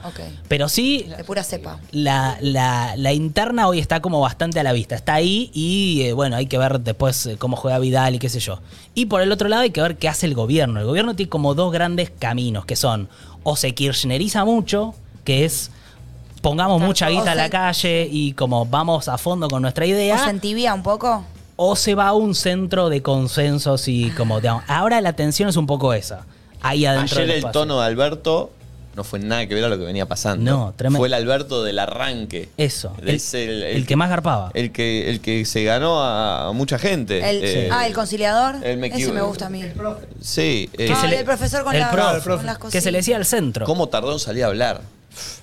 Pero 0.47 0.69
sí, 0.69 1.08
De 1.17 1.23
pura 1.23 1.43
cepa. 1.43 1.79
la, 1.91 2.38
la- 2.41 2.93
la 2.95 3.12
interna 3.12 3.67
hoy 3.67 3.79
está 3.79 4.01
como 4.01 4.19
bastante 4.21 4.60
a 4.60 4.63
la 4.63 4.71
vista. 4.71 4.93
Está 4.93 5.15
ahí 5.15 5.49
y 5.51 6.03
eh, 6.03 6.13
bueno, 6.13 6.36
hay 6.36 6.45
que 6.45 6.60
ver 6.60 6.79
después 6.81 7.25
eh, 7.25 7.38
cómo 7.39 7.55
juega 7.55 7.79
Vidal 7.79 8.13
y 8.13 8.19
qué 8.19 8.29
sé 8.29 8.39
yo. 8.39 8.60
Y 8.93 9.08
por 9.08 9.21
el 9.21 9.31
otro 9.31 9.49
lado 9.49 9.63
hay 9.63 9.71
que 9.71 9.81
ver 9.81 9.97
qué 9.97 10.10
hace 10.10 10.27
el 10.27 10.36
gobierno. 10.36 10.79
El 10.79 10.86
gobierno 10.86 11.15
tiene 11.15 11.29
como 11.31 11.55
dos 11.55 11.73
grandes 11.73 12.12
caminos, 12.12 12.65
que 12.65 12.75
son 12.75 13.10
o 13.41 13.55
se 13.55 13.73
kirchneriza 13.73 14.45
mucho, 14.45 14.93
que 15.23 15.43
es 15.43 15.71
pongamos 16.45 16.77
Claro, 16.77 16.88
mucha 16.88 17.10
guita 17.10 17.31
a 17.31 17.36
la 17.36 17.49
calle 17.49 18.08
y 18.12 18.34
como 18.34 18.65
vamos 18.67 19.08
a 19.08 19.17
fondo 19.17 19.47
con 19.47 19.63
nuestra 19.63 19.84
¿O 19.86 19.88
idea, 19.88 20.23
se 20.23 20.29
entibia 20.29 20.73
un 20.75 20.84
poco? 20.84 21.25
o 21.55 21.75
se 21.75 21.95
va 21.95 22.10
a 22.10 22.13
un 22.13 22.36
centro 22.36 22.89
de 22.89 23.01
consensos 23.01 23.88
y 23.88 24.12
como... 24.12 24.39
digamos, 24.39 24.63
ahora 24.67 25.01
la 25.01 25.13
tensión 25.13 25.49
es 25.49 25.55
un 25.55 25.65
poco 25.65 25.93
esa. 25.93 26.25
Ahí 26.62 26.86
adentro 26.86 27.17
Ayer 27.17 27.27
del 27.36 27.45
el 27.45 27.51
tono 27.51 27.79
de 27.79 27.86
Alberto 27.88 28.51
no 28.95 29.03
fue 29.03 29.19
nada 29.19 29.45
que 29.47 29.55
ver 29.55 29.63
a 29.65 29.69
lo 29.69 29.77
que 29.79 29.86
venía 29.86 30.05
pasando. 30.05 30.49
No, 30.51 30.73
tremendo. 30.75 30.99
Fue 30.99 31.08
el 31.08 31.13
Alberto 31.15 31.63
del 31.63 31.79
arranque. 31.79 32.49
Eso, 32.58 32.93
Es 33.05 33.34
el- 33.34 33.63
el 33.63 33.86
que 33.88 33.95
más 33.95 34.10
garpaba. 34.10 34.51
El 34.53 34.71
que, 34.71 35.10
el 35.10 35.19
que 35.21 35.45
se 35.45 35.63
ganó 35.63 36.01
a 36.01 36.51
mucha 36.53 36.77
gente. 36.79 37.27
El, 37.29 37.43
Eh, 37.43 37.69
Ah, 37.71 37.88
el 37.88 37.93
conciliador. 37.93 38.55
el 38.63 38.77
me 38.77 38.88
Ese 38.88 39.12
me 39.12 39.21
gusta 39.21 39.47
a 39.47 39.49
mí. 39.49 39.63
Sí. 40.21 40.69
eh, 40.73 40.86
Que 40.88 40.93
Ah, 40.93 41.01
se 41.01 41.08
le- 41.08 41.19
el 41.19 41.25
profesor 41.25 41.63
con, 41.63 41.73
el 41.73 41.81
la- 41.81 41.89
prof, 41.91 42.23
con 42.25 42.45
las 42.45 42.55
que 42.58 42.62
cositas. 42.62 42.84
se 42.84 42.91
le 42.91 42.99
decía 42.99 43.17
al 43.17 43.25
centro. 43.25 43.65
¿Cómo 43.65 43.89
tardó 43.89 44.13
en 44.13 44.19
salir 44.19 44.43
a 44.43 44.47
hablar? 44.47 44.81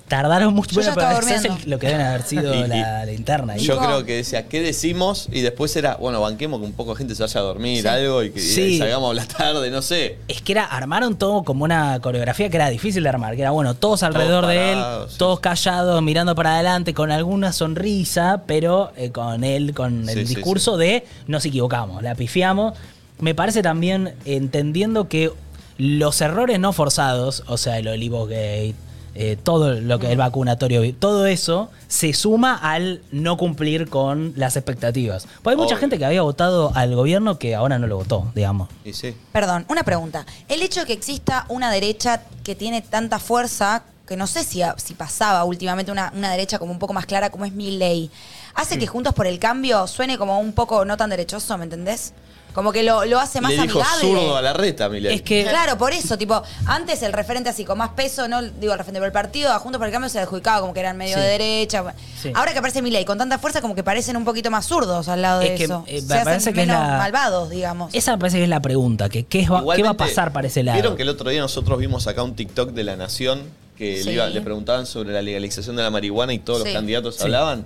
Tardaron 0.07 0.53
mucho. 0.53 0.71
Yo 0.75 0.81
ya 0.81 0.93
Bueno, 0.93 1.09
estaba 1.09 1.19
pero 1.25 1.55
es 1.55 1.65
lo 1.65 1.79
que 1.79 1.87
deben 1.87 2.01
haber 2.05 2.23
sido 2.23 2.53
Y- 2.53 2.57
y- 2.65 2.67
la, 2.67 3.05
la 3.05 3.11
interna. 3.11 3.53
ahí. 3.53 3.59
Yo 3.61 3.77
creo 3.79 4.05
que 4.05 4.17
decía, 4.17 4.47
¿qué 4.47 4.61
decimos? 4.61 5.27
Y 5.31 5.41
después 5.41 5.75
era, 5.75 5.95
bueno, 5.95 6.21
banquemos 6.21 6.59
que 6.59 6.65
un 6.65 6.73
poco 6.73 6.91
de 6.91 6.97
gente 6.97 7.15
se 7.15 7.23
vaya 7.23 7.39
a 7.39 7.43
dormir, 7.43 7.81
Sí. 7.81 7.87
algo, 7.87 8.21
y 8.23 8.31
que 8.31 8.39
y 8.39 8.43
Sí. 8.43 8.77
salgamos 8.77 9.11
a 9.11 9.13
la 9.15 9.25
tarde, 9.27 9.71
no 9.71 9.81
sé. 9.81 10.17
Es 10.27 10.41
que 10.41 10.51
era, 10.51 10.65
armaron 10.65 11.17
todo 11.17 11.43
como 11.43 11.63
una 11.63 11.99
coreografía 12.01 12.49
que 12.49 12.57
era 12.57 12.69
difícil 12.69 13.01
de 13.03 13.09
armar, 13.09 13.35
que 13.35 13.41
era 13.41 13.51
bueno, 13.51 13.73
todos 13.75 14.03
alrededor 14.03 14.45
de 14.45 14.71
él, 14.73 14.77
parados, 14.79 15.11
sí, 15.13 15.17
todos 15.17 15.39
callados, 15.39 16.01
mirando 16.03 16.35
para 16.35 16.55
adelante, 16.55 16.93
con 16.93 17.09
alguna 17.11 17.51
sonrisa, 17.53 18.43
pero 18.45 18.91
eh, 18.97 19.09
con 19.11 19.43
él, 19.43 19.73
con 19.73 20.07
el 20.09 20.15
Sí, 20.15 20.25
sí, 20.27 20.35
discurso 20.35 20.77
de 20.77 21.05
nos 21.27 21.45
equivocamos, 21.45 22.03
la 22.03 22.13
pifiamos. 22.15 22.77
Me 23.19 23.33
parece 23.33 23.61
también 23.63 24.13
entendiendo 24.25 25.07
que 25.07 25.31
los 25.77 26.21
errores 26.21 26.59
no 26.59 26.71
forzados, 26.73 27.43
o 27.47 27.57
sea, 27.57 27.79
el 27.79 27.87
Olivo 27.87 28.25
Gate, 28.27 28.75
eh, 29.15 29.37
todo 29.41 29.73
lo 29.73 29.99
que 29.99 30.11
el 30.11 30.17
vacunatorio, 30.17 30.81
todo 30.95 31.25
eso 31.27 31.69
se 31.87 32.13
suma 32.13 32.55
al 32.55 33.01
no 33.11 33.37
cumplir 33.37 33.87
con 33.87 34.33
las 34.35 34.55
expectativas. 34.55 35.27
Porque 35.41 35.51
hay 35.51 35.55
mucha 35.57 35.75
Obvio. 35.75 35.77
gente 35.81 35.99
que 35.99 36.05
había 36.05 36.23
votado 36.23 36.71
al 36.73 36.95
gobierno 36.95 37.37
que 37.37 37.53
ahora 37.53 37.77
no 37.77 37.85
lo 37.87 37.97
votó, 37.97 38.31
digamos. 38.33 38.69
Y 38.83 38.93
sí. 38.93 39.15
Perdón, 39.31 39.65
una 39.69 39.83
pregunta. 39.83 40.25
El 40.49 40.63
hecho 40.63 40.79
de 40.81 40.87
que 40.87 40.93
exista 40.93 41.45
una 41.49 41.71
derecha 41.71 42.23
que 42.43 42.55
tiene 42.55 42.81
tanta 42.81 43.19
fuerza, 43.19 43.83
que 44.07 44.17
no 44.17 44.25
sé 44.25 44.43
si, 44.43 44.61
si 44.77 44.95
pasaba 44.95 45.43
últimamente 45.43 45.91
una, 45.91 46.11
una 46.15 46.31
derecha 46.31 46.57
como 46.57 46.71
un 46.71 46.79
poco 46.79 46.93
más 46.93 47.05
clara 47.05 47.29
como 47.29 47.45
es 47.45 47.53
mi 47.53 47.77
ley, 47.77 48.09
hace 48.55 48.79
que 48.79 48.87
Juntos 48.87 49.13
por 49.13 49.27
el 49.27 49.37
Cambio 49.39 49.85
suene 49.87 50.17
como 50.17 50.39
un 50.39 50.53
poco 50.53 50.85
no 50.85 50.97
tan 50.97 51.09
derechoso, 51.11 51.57
¿me 51.57 51.65
entendés? 51.65 52.13
Como 52.53 52.71
que 52.71 52.83
lo, 52.83 53.03
lo 53.05 53.19
hace 53.19 53.41
más 53.41 53.51
Le 53.51 53.63
dijo 53.63 53.81
amigable. 53.81 54.01
zurdo 54.01 54.37
a 54.37 54.41
la 54.41 54.53
reta, 54.53 54.87
Milei. 54.89 55.15
Es 55.15 55.21
que 55.23 55.43
Claro, 55.43 55.77
por 55.77 55.91
eso, 55.91 56.17
tipo, 56.17 56.41
antes 56.67 57.01
el 57.01 57.11
referente 57.11 57.49
así 57.49 57.65
con 57.65 57.77
más 57.79 57.89
peso, 57.89 58.27
no 58.27 58.41
digo 58.43 58.73
el 58.73 58.77
referente, 58.77 58.99
pero 58.99 59.05
el 59.07 59.11
partido 59.11 59.51
a 59.51 59.57
Juntos 59.59 59.79
por 59.79 59.87
el 59.87 59.91
Cambio 59.91 60.09
se 60.09 60.19
adjudicaba 60.19 60.61
como 60.61 60.73
que 60.73 60.79
eran 60.79 60.95
medio 60.95 61.15
Sí. 61.15 61.21
de 61.21 61.27
derecha. 61.27 61.83
Sí. 62.21 62.31
Ahora 62.35 62.53
que 62.53 62.59
aparece 62.59 62.81
Milei 62.81 63.05
con 63.05 63.17
tanta 63.17 63.39
fuerza, 63.39 63.59
como 63.61 63.73
que 63.75 63.83
parecen 63.83 64.15
un 64.17 64.23
poquito 64.25 64.51
más 64.51 64.65
zurdos 64.67 65.07
al 65.07 65.21
lado 65.23 65.39
de 65.39 65.53
Es 65.53 65.57
que, 65.57 65.63
eso. 65.65 65.83
eh, 65.87 65.99
se 66.01 66.07
me 66.07 66.13
hacen 66.13 66.23
parece 66.25 66.53
que 66.53 66.61
es 66.61 66.67
menos 66.67 66.81
la- 66.87 66.97
malvados, 66.99 67.49
digamos. 67.49 67.93
Esa 67.93 68.11
me 68.11 68.17
parece 68.19 68.37
que 68.37 68.43
es 68.43 68.49
la 68.49 68.61
pregunta, 68.61 69.09
que 69.09 69.23
qué, 69.25 69.39
va, 69.39 69.45
qué 69.45 69.51
va 69.51 69.57
a 69.57 69.61
Igualmente, 69.61 69.97
pasar 69.97 70.31
para 70.31 70.47
ese 70.47 70.61
lado. 70.63 70.75
Vieron 70.75 70.95
que 70.95 71.01
el 71.03 71.09
otro 71.09 71.29
día 71.31 71.41
nosotros 71.41 71.79
vimos 71.79 72.05
acá 72.07 72.21
un 72.23 72.35
TikTok 72.35 72.69
de 72.71 72.83
La 72.83 72.95
Nación 72.95 73.41
que 73.77 73.97
Sí. 73.97 74.03
le, 74.03 74.13
iba- 74.13 74.27
le 74.27 74.41
preguntaban 74.41 74.85
sobre 74.85 75.11
la 75.11 75.23
legalización 75.23 75.75
de 75.75 75.81
la 75.81 75.89
marihuana 75.89 76.33
y 76.33 76.39
todos 76.39 76.59
Sí. 76.59 76.65
los 76.65 76.73
candidatos 76.75 77.15
Sí. 77.15 77.23
hablaban. 77.23 77.65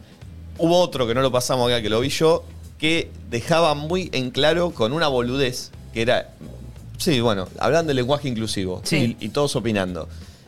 Hubo 0.60 0.80
otro 0.80 1.06
que 1.06 1.14
no 1.14 1.22
lo 1.22 1.32
pasamos 1.32 1.70
acá, 1.70 1.82
que 1.84 1.90
lo 1.90 2.00
vi 2.00 2.10
yo, 2.10 2.44
que 2.78 3.10
dejaba 3.30 3.74
muy 3.74 4.10
en 4.14 4.30
claro 4.32 4.72
con 4.72 4.94
una 4.94 5.08
boludez, 5.08 5.72
que 5.94 6.02
era, 6.02 6.30
sí, 6.98 7.20
bueno, 7.22 7.48
hablan 7.60 7.88
del 7.88 7.96
lenguaje 7.98 8.28
inclusivo 8.28 8.82
Sí. 8.84 9.16
y, 9.20 9.26
y 9.26 9.30
todos 9.30 9.56
opinando. 9.56 10.08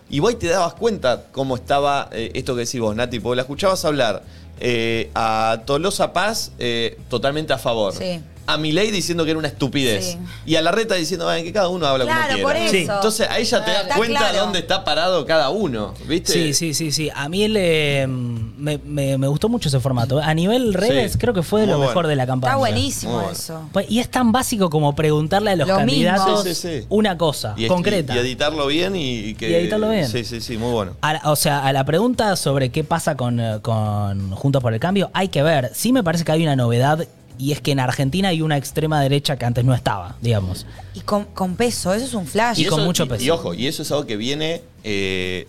Y 0.10 0.20
vos 0.20 0.38
te 0.40 0.48
dabas 0.48 0.74
cuenta 0.74 1.26
cómo 1.32 1.56
estaba 1.56 2.10
eh, 2.12 2.32
esto 2.34 2.56
que 2.56 2.62
decís 2.66 2.80
vos, 2.82 2.96
Nati, 2.96 3.20
porque 3.20 3.36
la 3.38 3.42
escuchabas 3.44 3.86
hablar 3.86 4.24
eh, 4.60 5.12
a 5.16 5.62
Tolosa 5.66 6.14
Paz 6.14 6.52
eh, 6.60 6.98
totalmente 7.10 7.54
a 7.54 7.58
favor. 7.58 7.94
Sí. 7.94 8.20
A 8.54 8.58
Milei 8.58 8.92
diciendo 8.92 9.24
que 9.26 9.32
era 9.32 9.40
una 9.40 9.48
estupidez. 9.48 10.06
Sí. 10.14 10.18
Y 10.46 10.56
a 10.56 10.62
la 10.62 10.72
reta 10.72 10.96
diciendo 10.96 11.28
"Ay, 11.30 11.44
que 11.44 11.54
cada 11.54 11.68
uno 11.70 11.86
habla 11.86 12.06
Claro, 12.06 12.32
como 12.34 12.44
por 12.44 12.54
quiera. 12.54 12.66
eso. 12.68 12.76
Sí. 12.78 12.82
Entonces 12.82 13.28
ahí 13.30 13.44
ya 13.44 13.64
te 13.64 13.72
das 13.72 13.84
Está 13.84 13.96
cuenta 13.96 14.20
claro. 14.20 14.40
dónde 14.40 14.60
está 14.60 14.84
parado 14.84 15.26
cada 15.26 15.50
uno, 15.50 15.94
¿viste? 16.08 16.34
Sí, 16.34 16.54
sí, 16.54 16.74
sí, 16.74 16.92
sí. 16.92 17.10
A 17.14 17.30
mí 17.30 17.48
le, 17.48 18.08
me, 18.08 18.78
me- 18.80 19.18
me 19.18 19.28
gustó 19.28 19.50
mucho 19.50 19.70
ese 19.70 19.80
formato. 19.80 20.20
A 20.20 20.34
nivel 20.34 20.74
redes, 20.74 21.14
Sí. 21.14 21.18
creo 21.18 21.34
que 21.34 21.44
fue 21.44 21.62
de 21.62 21.68
lo 21.68 21.78
bueno. 21.78 21.90
mejor 21.90 22.08
de 22.08 22.16
la 22.16 22.26
campaña. 22.28 22.52
Está 22.54 22.58
buenísimo 22.60 23.14
bueno. 23.14 23.30
eso. 23.32 23.70
Pues, 23.74 23.90
Y 23.90 24.00
es 24.00 24.10
tan 24.10 24.32
básico 24.32 24.70
como 24.70 24.96
preguntarle 24.96 25.52
a 25.52 25.56
los 25.56 25.68
Lo 25.68 25.78
candidatos 25.78 26.26
mismo. 26.26 26.44
Sí, 26.44 26.56
sí, 26.56 26.80
sí. 26.82 26.86
una 26.90 27.18
cosa 27.18 27.54
Y, 27.58 27.68
concreta. 27.68 28.16
Y, 28.16 28.20
editarlo 28.20 28.68
bien 28.68 28.96
y, 28.96 29.16
y 29.20 29.36
que. 29.36 29.50
Y 29.50 29.54
editarlo 29.56 29.90
bien. 29.90 30.08
Sí, 30.08 30.24
sí, 30.24 30.42
sí, 30.42 30.58
muy 30.58 30.72
bueno. 30.72 30.94
A 31.02 31.20
o 31.32 31.36
sea, 31.36 31.66
a 31.66 31.74
la 31.74 31.84
pregunta 31.86 32.36
sobre 32.36 32.70
qué 32.70 32.84
pasa 32.84 33.16
con, 33.16 33.40
eh, 33.40 33.60
con 33.62 34.32
Juntos 34.32 34.62
por 34.62 34.74
el 34.74 34.80
Cambio, 34.80 35.10
hay 35.14 35.28
que 35.30 35.44
ver. 35.44 35.72
Sí 35.74 35.92
me 35.94 36.04
parece 36.04 36.24
que 36.24 36.32
hay 36.32 36.44
una 36.44 36.56
novedad 36.56 37.06
y 37.40 37.52
es 37.54 37.62
que 37.62 37.72
en 37.72 37.80
Argentina 37.80 38.28
hay 38.30 38.42
una 38.44 38.58
extrema 38.58 39.02
derecha 39.02 39.38
que 39.38 39.46
antes 39.46 39.64
no 39.66 39.74
estaba, 39.74 40.16
digamos. 40.22 40.66
Y 40.94 41.00
con, 41.00 41.26
con 41.26 41.56
peso, 41.56 41.94
eso 41.94 42.06
es 42.06 42.14
un 42.14 42.28
flash. 42.28 42.60
Y 42.60 42.66
con 42.66 42.84
mucho 42.84 43.08
peso. 43.08 43.24
Y, 43.24 43.30
ojo, 43.32 43.54
y 43.56 43.66
eso 43.66 43.82
es 43.82 43.92
algo 43.92 44.06
que 44.06 44.18
viene. 44.18 44.62
eh, 44.84 45.48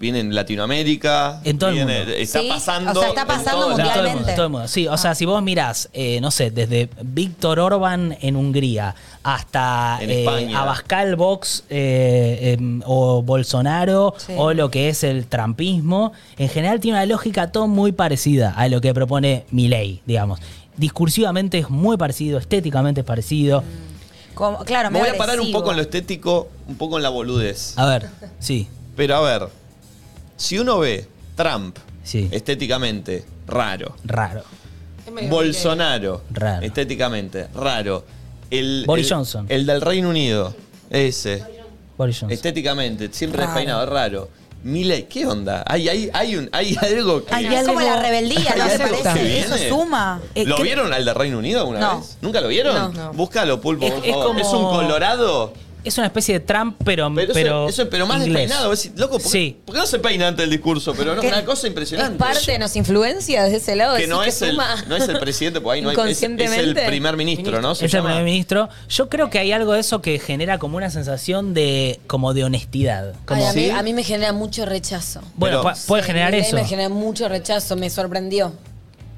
viene 0.00 0.20
en 0.20 0.34
Latinoamérica. 0.34 1.40
En 1.44 1.58
todo 1.58 1.68
el 1.70 1.76
mundo. 1.76 1.92
Está 1.92 2.40
Sí, 2.40 2.48
pasando. 2.48 2.90
o 2.92 2.94
sea, 3.02 3.08
está 3.10 3.26
pasando 3.26 3.60
todo 3.66 3.72
el 3.74 3.80
En 3.80 3.86
todo 3.86 3.86
el 3.86 3.94
mundialmente. 3.94 4.16
mundo, 4.20 4.34
todo 4.34 4.46
el 4.46 4.52
mundo. 4.52 4.68
Sí, 4.68 4.88
o 4.88 4.96
sea, 4.96 5.14
si 5.14 5.26
vos 5.26 5.42
mirás, 5.42 5.90
eh, 5.92 6.20
no 6.22 6.30
sé, 6.30 6.50
desde 6.50 6.88
Víctor 7.02 7.60
Orban 7.60 8.16
en 8.22 8.36
Hungría 8.36 8.94
hasta 9.22 9.98
En 10.00 10.10
eh. 10.10 10.54
Abascal 10.56 11.16
Vox 11.16 11.64
eh, 11.68 12.56
em, 12.58 12.82
o 12.86 13.22
Bolsonaro 13.22 14.14
Sí. 14.16 14.32
o 14.36 14.54
lo 14.54 14.70
que 14.70 14.88
es 14.88 15.04
el 15.04 15.26
trampismo, 15.26 16.12
en 16.38 16.48
general 16.48 16.80
tiene 16.80 16.96
una 16.98 17.06
lógica 17.06 17.52
todo 17.52 17.66
muy 17.68 17.92
parecida 17.92 18.54
a 18.56 18.68
lo 18.68 18.80
que 18.80 18.94
propone 18.94 19.44
Milei, 19.50 20.00
digamos. 20.06 20.40
Discursivamente 20.78 21.58
es 21.58 21.68
muy 21.70 21.96
parecido, 21.96 22.38
estéticamente 22.38 23.00
es 23.02 23.06
parecido. 23.06 23.62
Como- 24.34 24.58
claro, 24.64 24.90
Me 24.90 25.00
voy 25.00 25.08
a 25.08 25.16
parar 25.18 25.40
un 25.40 25.50
poco 25.52 25.70
en 25.72 25.76
lo 25.76 25.82
estético, 25.82 26.48
un 26.68 26.76
poco 26.76 26.96
en 26.96 27.02
la 27.02 27.08
boludez. 27.08 27.76
A 27.76 27.86
ver, 27.86 28.08
sí, 28.38 28.68
Pero 28.96 29.16
a 29.16 29.20
ver, 29.20 29.48
si 30.36 30.58
uno 30.58 30.78
ve 30.80 31.06
Trump 31.36 31.76
Sí. 32.02 32.28
estéticamente 32.32 33.24
raro, 33.46 33.94
raro. 34.04 34.42
Bolsonaro 35.28 36.22
Raro. 36.30 36.64
estéticamente 36.66 37.48
raro, 37.54 38.04
el, 38.50 38.84
Boris 38.86 39.06
el- 39.10 39.16
Johnson. 39.16 39.46
el 39.48 39.66
del 39.66 39.80
Reino 39.80 40.08
Unido, 40.10 40.54
ese, 40.90 41.42
Boris 41.96 42.16
Johnson. 42.20 42.30
estéticamente, 42.32 43.08
siempre 43.12 43.40
Raro. 43.40 43.52
despeinado, 43.52 43.86
raro. 43.86 44.28
Milei, 44.64 45.04
¿qué 45.04 45.24
onda? 45.24 45.62
Hay, 45.66 45.88
hay, 45.88 46.10
hay, 46.12 46.36
un, 46.36 46.48
hay 46.52 46.76
algo 46.82 47.24
que... 47.24 47.32
Ay, 47.34 47.46
Hay 47.46 47.54
es 47.54 47.66
como 47.66 47.78
algo- 47.78 47.90
la 47.94 48.02
rebeldía, 48.02 48.54
¿no 48.56 48.64
hay 48.64 48.76
te 48.76 48.82
algo 48.82 48.96
que 48.98 49.02
parece? 49.04 49.38
Eso 49.40 49.54
viene. 49.54 49.68
suma. 49.68 50.20
Eh, 50.34 50.44
¿Lo 50.46 50.56
¿qué- 50.56 50.62
vieron 50.64 50.92
al 50.92 51.04
del 51.04 51.14
Reino 51.14 51.38
Unido 51.38 51.60
alguna 51.60 51.78
No. 51.80 51.98
vez? 52.00 52.18
¿Nunca 52.20 52.40
lo 52.40 52.48
vieron? 52.48 52.74
No, 52.74 52.88
no. 52.88 53.12
Búscalo, 53.12 53.60
Pulpo, 53.60 53.86
Es- 53.86 53.92
por 53.92 54.04
es 54.04 54.10
favor. 54.10 54.26
como- 54.26 54.40
¿Es 54.40 54.46
un 54.48 54.64
colorado? 54.64 55.52
Es 55.84 55.96
una 55.96 56.08
especie 56.08 56.34
de 56.34 56.40
Trump, 56.40 56.76
pero, 56.84 57.10
Pero, 57.14 57.32
pero, 57.32 57.68
eso, 57.68 57.82
eso- 57.82 57.90
pero 57.90 58.06
más 58.06 58.18
inglés. 58.26 58.48
despeinado. 58.48 58.72
Es 58.72 58.90
loco, 58.96 59.12
¿por, 59.14 59.22
qué- 59.22 59.28
Sí. 59.28 59.56
por 59.64 59.74
qué 59.74 59.80
no 59.80 59.86
se 59.86 59.98
peina 60.00 60.28
antes 60.28 60.42
del 60.42 60.50
discurso? 60.50 60.92
Pero 60.94 61.14
no, 61.14 61.20
¿Qué? 61.20 61.28
una 61.28 61.44
cosa 61.44 61.62
Es 61.66 61.70
impresionante. 61.70 62.18
parte, 62.18 62.58
nos 62.58 62.74
influencia 62.76 63.44
desde 63.44 63.58
ese 63.58 63.76
lado. 63.76 63.96
que 63.96 64.06
no 64.06 64.22
es, 64.22 64.42
el, 64.42 64.50
suma 64.50 64.84
no 64.88 64.96
es 64.96 65.08
el 65.08 65.18
presidente, 65.18 65.60
porque 65.60 65.76
ahí 65.78 65.82
no 65.82 65.90
hay, 65.90 66.10
es, 66.12 66.22
es 66.22 66.52
el 66.58 66.74
primer 66.74 67.16
ministro, 67.16 67.62
¿no? 67.62 67.74
Se 67.74 67.86
Es 67.86 67.94
el 67.94 68.02
primer 68.02 68.24
ministro. 68.24 68.68
Yo 68.88 69.08
creo 69.08 69.30
que 69.30 69.38
hay 69.38 69.52
algo 69.52 69.72
de 69.72 69.80
eso 69.80 70.02
que 70.02 70.18
genera 70.18 70.58
como 70.58 70.76
una 70.76 70.90
sensación 70.90 71.54
de 71.54 72.00
como 72.06 72.34
de 72.34 72.44
honestidad. 72.44 73.14
Como, 73.24 73.40
Ay, 73.40 73.46
a, 73.48 73.52
mí, 73.52 73.64
¿Sí? 73.66 73.70
a 73.70 73.82
mí 73.82 73.94
me 73.94 74.02
genera 74.02 74.32
mucho 74.32 74.66
rechazo. 74.66 75.20
bueno, 75.36 75.62
Pero- 75.62 75.74
puede 75.86 76.02
Sí, 76.02 76.06
generar 76.08 76.34
eso. 76.34 76.56
Me 76.56 76.64
genera 76.64 76.88
mucho 76.88 77.28
rechazo, 77.28 77.76
me 77.76 77.88
sorprendió. 77.88 78.52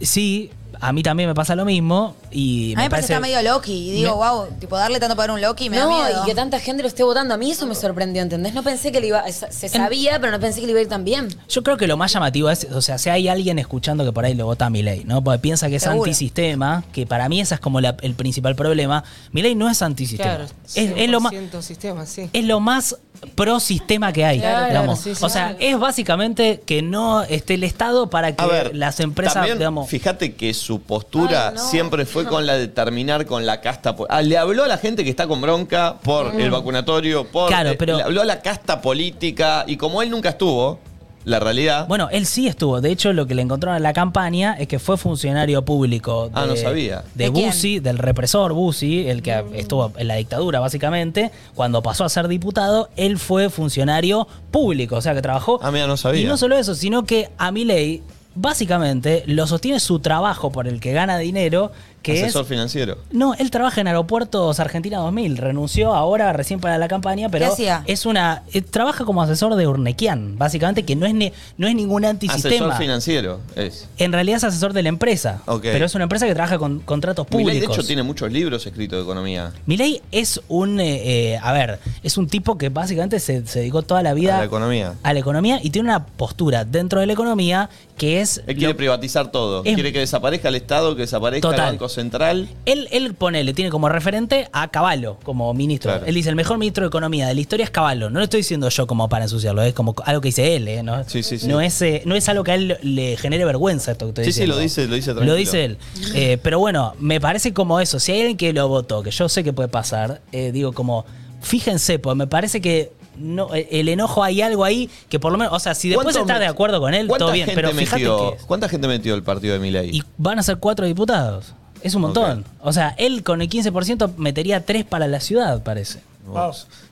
Sí, 0.01 0.51
a 0.81 0.93
mí 0.93 1.03
también 1.03 1.29
me 1.29 1.35
pasa 1.35 1.55
lo 1.55 1.65
mismo 1.65 2.15
y 2.31 2.73
A 2.75 2.77
mí 2.79 2.83
me 2.85 2.91
parece 2.91 3.09
que 3.09 3.13
está 3.15 3.21
medio 3.21 3.43
Loki. 3.43 3.73
Y 3.73 3.91
digo, 3.93 4.11
Me- 4.11 4.17
wow, 4.31 4.47
tipo, 4.59 4.77
darle 4.77 4.99
tanto 5.01 5.15
poder 5.17 5.31
a 5.31 5.35
un 5.35 5.41
Loki 5.41 5.69
me 5.71 5.77
da 5.79 5.85
no, 5.85 5.91
miedo. 5.91 6.23
y 6.23 6.27
que 6.27 6.35
tanta 6.35 6.59
gente 6.61 6.83
lo 6.83 6.89
esté 6.89 7.03
votando. 7.03 7.35
A 7.35 7.37
mí 7.37 7.51
eso 7.51 7.67
me 7.67 7.75
sorprendió, 7.75 8.23
¿entendés? 8.23 8.55
No 8.55 8.63
pensé 8.63 8.91
que 8.93 9.01
le 9.01 9.09
iba. 9.09 9.25
Se 9.31 9.69
sabía, 9.69 10.19
pero 10.21 10.33
no 10.33 10.41
pensé 10.41 10.61
que 10.61 10.67
le 10.67 10.73
iba 10.73 10.79
a 10.81 10.83
ir 10.83 10.89
tan 10.89 11.05
bien. 11.05 11.29
Yo 11.49 11.63
creo 11.63 11.77
que 11.77 11.87
lo 11.87 11.97
más 11.97 12.13
llamativo 12.13 12.51
es, 12.51 12.65
o 12.73 12.81
sea, 12.83 12.99
si 12.99 13.11
hay 13.11 13.29
alguien 13.29 13.59
escuchando 13.59 14.05
que 14.05 14.13
por 14.13 14.25
ahí 14.25 14.35
le 14.35 14.43
vota 14.43 14.67
a 14.67 14.71
Milei, 14.71 15.05
¿no? 15.05 15.23
Porque 15.23 15.39
piensa 15.41 15.69
que 15.69 15.77
es 15.77 15.83
Seguro. 15.83 16.05
antisistema, 16.05 16.85
que 16.93 17.07
para 17.07 17.29
mí 17.29 17.41
ese 17.41 17.55
es 17.55 17.61
como 17.61 17.81
la- 17.81 17.97
el 18.03 18.15
principal 18.15 18.55
problema. 18.57 19.05
Milei 19.33 19.55
no 19.55 19.69
es 19.69 19.83
antisistema. 19.83 20.37
Claro, 20.37 20.45
es, 20.75 20.77
es 20.97 21.09
lo 21.11 21.21
más 21.21 21.33
100% 21.33 21.63
sistema, 21.63 22.07
sí. 22.07 22.31
es 22.33 22.45
lo 22.45 22.61
más 22.61 22.97
pro 23.35 23.61
sistema 23.61 24.13
que 24.13 24.25
hay. 24.25 24.39
Claro, 24.41 24.67
digamos. 24.67 25.01
sí, 25.01 25.15
sí, 25.15 25.25
o 25.25 25.29
sea, 25.29 25.49
claro. 25.51 25.59
es 25.61 25.79
básicamente 25.79 26.63
que 26.65 26.81
no 26.83 27.23
esté 27.23 27.55
el 27.55 27.65
Estado 27.65 28.09
para 28.09 28.35
que 28.35 28.47
ver, 28.47 28.75
las 28.75 29.01
empresas, 29.01 29.35
también, 29.35 29.59
digamos. 29.59 29.89
fíjate 29.91 30.35
que 30.35 30.55
su 30.71 30.81
postura 30.81 31.49
Ay, 31.49 31.55
no. 31.57 31.61
siempre 31.69 32.07
fue 32.07 32.25
con 32.27 32.47
la 32.47 32.55
de 32.55 32.69
terminar 32.69 33.27
con 33.27 33.45
la 33.45 33.61
casta. 33.61 33.97
po- 33.97 34.07
Ah, 34.09 34.23
le 34.23 34.39
habló 34.39 34.63
a 34.63 34.69
la 34.69 34.79
gente 34.79 35.03
que 35.03 35.11
está 35.11 35.27
con 35.27 35.41
bronca 35.41 35.97
por 36.05 36.41
el 36.41 36.49
vacunatorio, 36.49 37.27
por. 37.27 37.49
Claro, 37.49 37.71
eh, 37.71 37.77
pero- 37.77 37.97
Le 37.97 38.05
habló 38.05 38.23
a 38.23 38.25
la 38.25 38.41
casta 38.41 38.81
política 38.81 39.65
y 39.67 39.77
como 39.77 40.01
él 40.01 40.11
nunca 40.11 40.29
estuvo, 40.29 40.79
la 41.25 41.41
realidad. 41.41 41.89
Bueno, 41.89 42.09
él 42.13 42.25
sí 42.25 42.47
estuvo. 42.47 42.81
De 42.81 42.91
hecho, 42.93 43.13
lo 43.13 43.27
que 43.27 43.35
le 43.35 43.43
encontraron 43.43 43.77
en 43.79 43.83
la 43.83 43.93
campaña 43.93 44.55
es 44.61 44.69
que 44.69 44.79
fue 44.79 44.97
funcionario 44.97 45.65
público. 45.65 46.27
De, 46.29 46.33
Ah, 46.35 46.47
no 46.47 46.55
sabía. 46.55 47.03
De, 47.17 47.25
¿De 47.25 47.33
quién? 47.33 47.47
Bussi, 47.49 47.81
del 47.81 47.99
represor 47.99 48.53
Bussi, 48.53 49.09
el 49.09 49.23
que 49.23 49.45
estuvo 49.55 49.93
en 49.97 50.07
la 50.07 50.15
dictadura, 50.15 50.61
básicamente. 50.61 51.33
Cuando 51.57 51.83
pasó 51.83 52.05
a 52.05 52.09
ser 52.09 52.29
diputado, 52.29 52.91
él 52.97 53.19
fue 53.19 53.51
funcionario 53.51 54.29
público. 54.53 54.95
O 54.97 55.01
sea, 55.03 55.15
que 55.15 55.21
trabajó. 55.21 55.59
Ah, 55.63 55.73
mira, 55.73 55.89
no 55.89 55.97
sabía. 55.97 56.23
Y 56.23 56.27
no 56.27 56.37
solo 56.37 56.57
eso, 56.57 56.77
sino 56.77 57.03
que 57.05 57.29
a 57.39 57.51
Milei, 57.51 58.03
básicamente, 58.35 59.25
lo 59.27 59.47
sostiene 59.47 59.81
su 59.81 59.99
trabajo 60.01 60.53
por 60.53 60.69
el 60.69 60.81
que 60.81 60.93
gana 60.93 61.19
dinero, 61.19 61.73
que 62.03 62.23
asesor 62.23 62.43
es. 62.43 62.49
financiero. 62.49 62.99
No, 63.11 63.35
él 63.35 63.51
trabaja 63.51 63.81
en 63.81 63.87
Aeropuertos 63.89 64.59
Argentina 64.61 64.99
2000. 64.99 65.37
Renunció 65.37 65.95
ahora, 65.95 66.33
recién 66.33 66.61
para 66.61 66.79
la 66.79 66.89
campaña, 66.89 67.29
pero 67.29 67.47
hacía? 67.53 67.83
es 67.87 68.07
una. 68.07 68.43
eh, 68.53 68.63
trabaja 68.63 69.05
como 69.05 69.23
asesor 69.23 69.55
de 69.55 69.67
Urnequian, 69.67 70.39
básicamente, 70.39 70.85
que 70.85 70.97
no 70.97 71.07
es, 71.07 71.15
ni- 71.15 71.33
no 71.59 71.69
es 71.69 71.75
ningún 71.75 72.05
antisistema. 72.05 72.55
Asesor 72.67 72.77
financiero 72.79 73.41
es. 73.57 73.89
En 73.99 74.13
realidad 74.13 74.39
es 74.39 74.45
asesor 74.45 74.73
de 74.73 74.83
la 74.83 74.89
empresa. 74.89 75.43
Ok. 75.47 75.63
Pero 75.63 75.85
es 75.87 75.95
una 75.95 76.05
empresa 76.05 76.27
que 76.27 76.35
trabaja 76.35 76.59
con 76.59 76.81
contratos 76.81 77.27
públicos. 77.27 77.53
Milei, 77.55 77.67
de 77.67 77.73
hecho, 77.73 77.87
tiene 77.87 78.03
muchos 78.03 78.31
libros 78.33 78.65
escritos 78.67 78.99
de 78.99 79.03
economía. 79.03 79.53
Milei 79.67 80.01
es 80.11 80.41
un. 80.49 80.81
eh, 80.81 81.33
eh, 81.35 81.39
a 81.43 81.53
ver, 81.53 81.81
es 82.03 82.17
un 82.17 82.29
tipo 82.29 82.57
que 82.57 82.69
básicamente 82.71 83.21
se, 83.21 83.47
se 83.47 83.59
dedicó 83.61 83.83
toda 83.83 84.03
la 84.03 84.15
vida 84.15 84.37
A 84.37 84.39
la 84.41 84.45
economía. 84.47 84.95
a 85.03 85.13
la 85.13 85.19
economía 85.21 85.61
y 85.63 85.71
tiene 85.71 85.89
una 85.89 86.07
postura 86.07 86.65
dentro 86.65 87.01
de 87.01 87.07
la 87.07 87.13
economía 87.13 87.69
que 87.99 88.21
es. 88.23 88.39
Él 88.47 88.57
quiere 88.57 88.73
lo- 88.73 88.77
privatizar 88.79 89.31
todo. 89.31 89.63
Es- 89.65 89.75
quiere 89.75 89.93
que 89.93 89.99
desaparezca 89.99 90.49
el 90.49 90.55
Estado, 90.55 90.95
que 90.97 91.03
desaparezca 91.03 91.49
Total. 91.51 91.67
el 91.67 91.73
Banco 91.73 91.90
Central. 91.91 92.49
Él, 92.65 92.89
él 92.91 93.13
pone, 93.15 93.45
le 93.45 93.53
tiene 93.53 93.71
como 93.71 93.89
referente 93.91 94.49
a 94.53 94.69
Caballo 94.69 95.19
como 95.23 95.53
ministro. 95.53 95.91
Claro. 95.91 96.07
Él 96.07 96.15
dice, 96.15 96.31
el 96.31 96.37
mejor 96.37 96.57
ministro 96.57 96.85
de 96.85 96.89
Economía 96.89 97.27
de 97.29 97.35
la 97.35 97.41
historia 97.41 97.65
es 97.65 97.71
Caballo. 97.71 98.09
No 98.09 98.19
lo 98.21 98.25
estoy 98.25 98.39
diciendo 98.41 98.69
yo 98.71 98.87
como 98.87 99.09
para 99.09 99.25
ensuciarlo, 99.25 99.63
es 99.63 99.75
como 99.75 99.95
algo 100.05 100.21
que 100.23 100.29
dice 100.29 100.57
él, 100.57 100.67
¿eh? 100.69 100.83
No, 100.83 101.05
Sí, 101.07 101.23
sí, 101.23 101.39
sí. 101.39 101.47
no, 101.49 101.61
es, 101.61 101.83
eh, 101.83 102.03
no 102.07 102.15
es 102.15 102.29
algo 102.31 102.43
que 102.45 102.53
a 102.53 102.55
él 102.55 102.79
le 102.83 103.17
genere 103.19 103.45
vergüenza 103.45 103.93
esto 103.93 104.07
que 104.07 104.11
estoy 104.11 104.25
Sí, 104.25 104.33
sí, 104.33 104.41
diciendo. 104.41 104.55
lo 104.57 104.61
dice- 104.63 104.87
lo 104.89 104.95
dice 104.95 105.11
Lo 105.11 105.17
tranquilo. 105.17 105.35
dice 105.37 105.65
él. 105.65 105.79
Eh, 106.15 106.39
pero 106.43 106.59
bueno, 106.59 106.95
me 106.99 107.21
parece 107.21 107.53
como 107.53 107.81
eso. 107.81 107.99
Si 108.01 108.13
hay 108.13 108.21
alguien 108.21 108.37
que 108.39 108.53
lo 108.53 108.69
votó, 108.69 109.03
que 109.03 109.11
yo 109.11 109.29
sé 109.29 109.45
que 109.45 109.53
puede 109.53 109.69
pasar, 109.69 110.21
eh, 110.33 110.53
digo 110.53 110.73
como, 110.73 111.05
fíjense, 111.43 111.99
pues 111.99 112.17
me 112.17 112.27
parece 112.27 112.61
que 112.61 112.93
no, 113.19 113.49
el 113.53 113.89
enojo 113.91 114.25
hay 114.25 114.41
algo 114.41 114.65
ahí 114.65 114.89
que 115.11 115.19
por 115.21 115.31
lo 115.31 115.37
menos, 115.37 115.53
o 115.53 115.59
sea, 115.59 115.75
si 115.75 115.89
después 115.91 116.05
¿Cuánto 116.07 116.21
estás 116.21 116.39
de 116.41 116.47
acuerdo 116.47 116.81
con 116.81 116.95
él, 116.95 117.07
¿Cuánta 117.07 117.27
todo 117.27 117.35
bien, 117.35 117.51
pero 117.55 117.71
fíjate 117.73 117.97
metió, 118.03 118.31
que... 118.39 118.45
¿Cuánta 118.47 118.69
gente 118.69 118.89
metió 118.89 119.15
el 119.15 119.23
partido 119.23 119.53
de 119.53 119.61
Milei? 119.61 119.91
Y 119.95 120.03
van 120.17 120.39
a 120.39 120.43
ser 120.43 120.57
cuatro 120.57 120.87
diputados. 120.87 121.53
Es 121.83 121.95
un 121.95 122.03
montón. 122.03 122.45
O 122.61 122.73
sea, 122.73 122.95
él 122.99 123.23
con 123.23 123.41
el 123.43 123.49
15% 123.49 124.15
metería 124.17 124.65
tres 124.67 124.85
para 124.85 125.07
la 125.09 125.21
ciudad, 125.21 125.63
parece. 125.63 126.01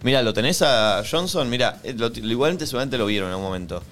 Mira, 0.03 0.23
lo 0.23 0.33
tenés 0.33 0.63
a 0.63 1.03
Johnson, 1.09 1.49
mira, 1.51 1.79
eh, 1.85 1.95
lo- 1.97 2.09
igualmente 2.09 2.67
seguramente 2.67 2.99
lo 2.99 3.07
vieron 3.07 3.29
en 3.29 3.33
algún 3.35 3.47
momento. 3.47 3.83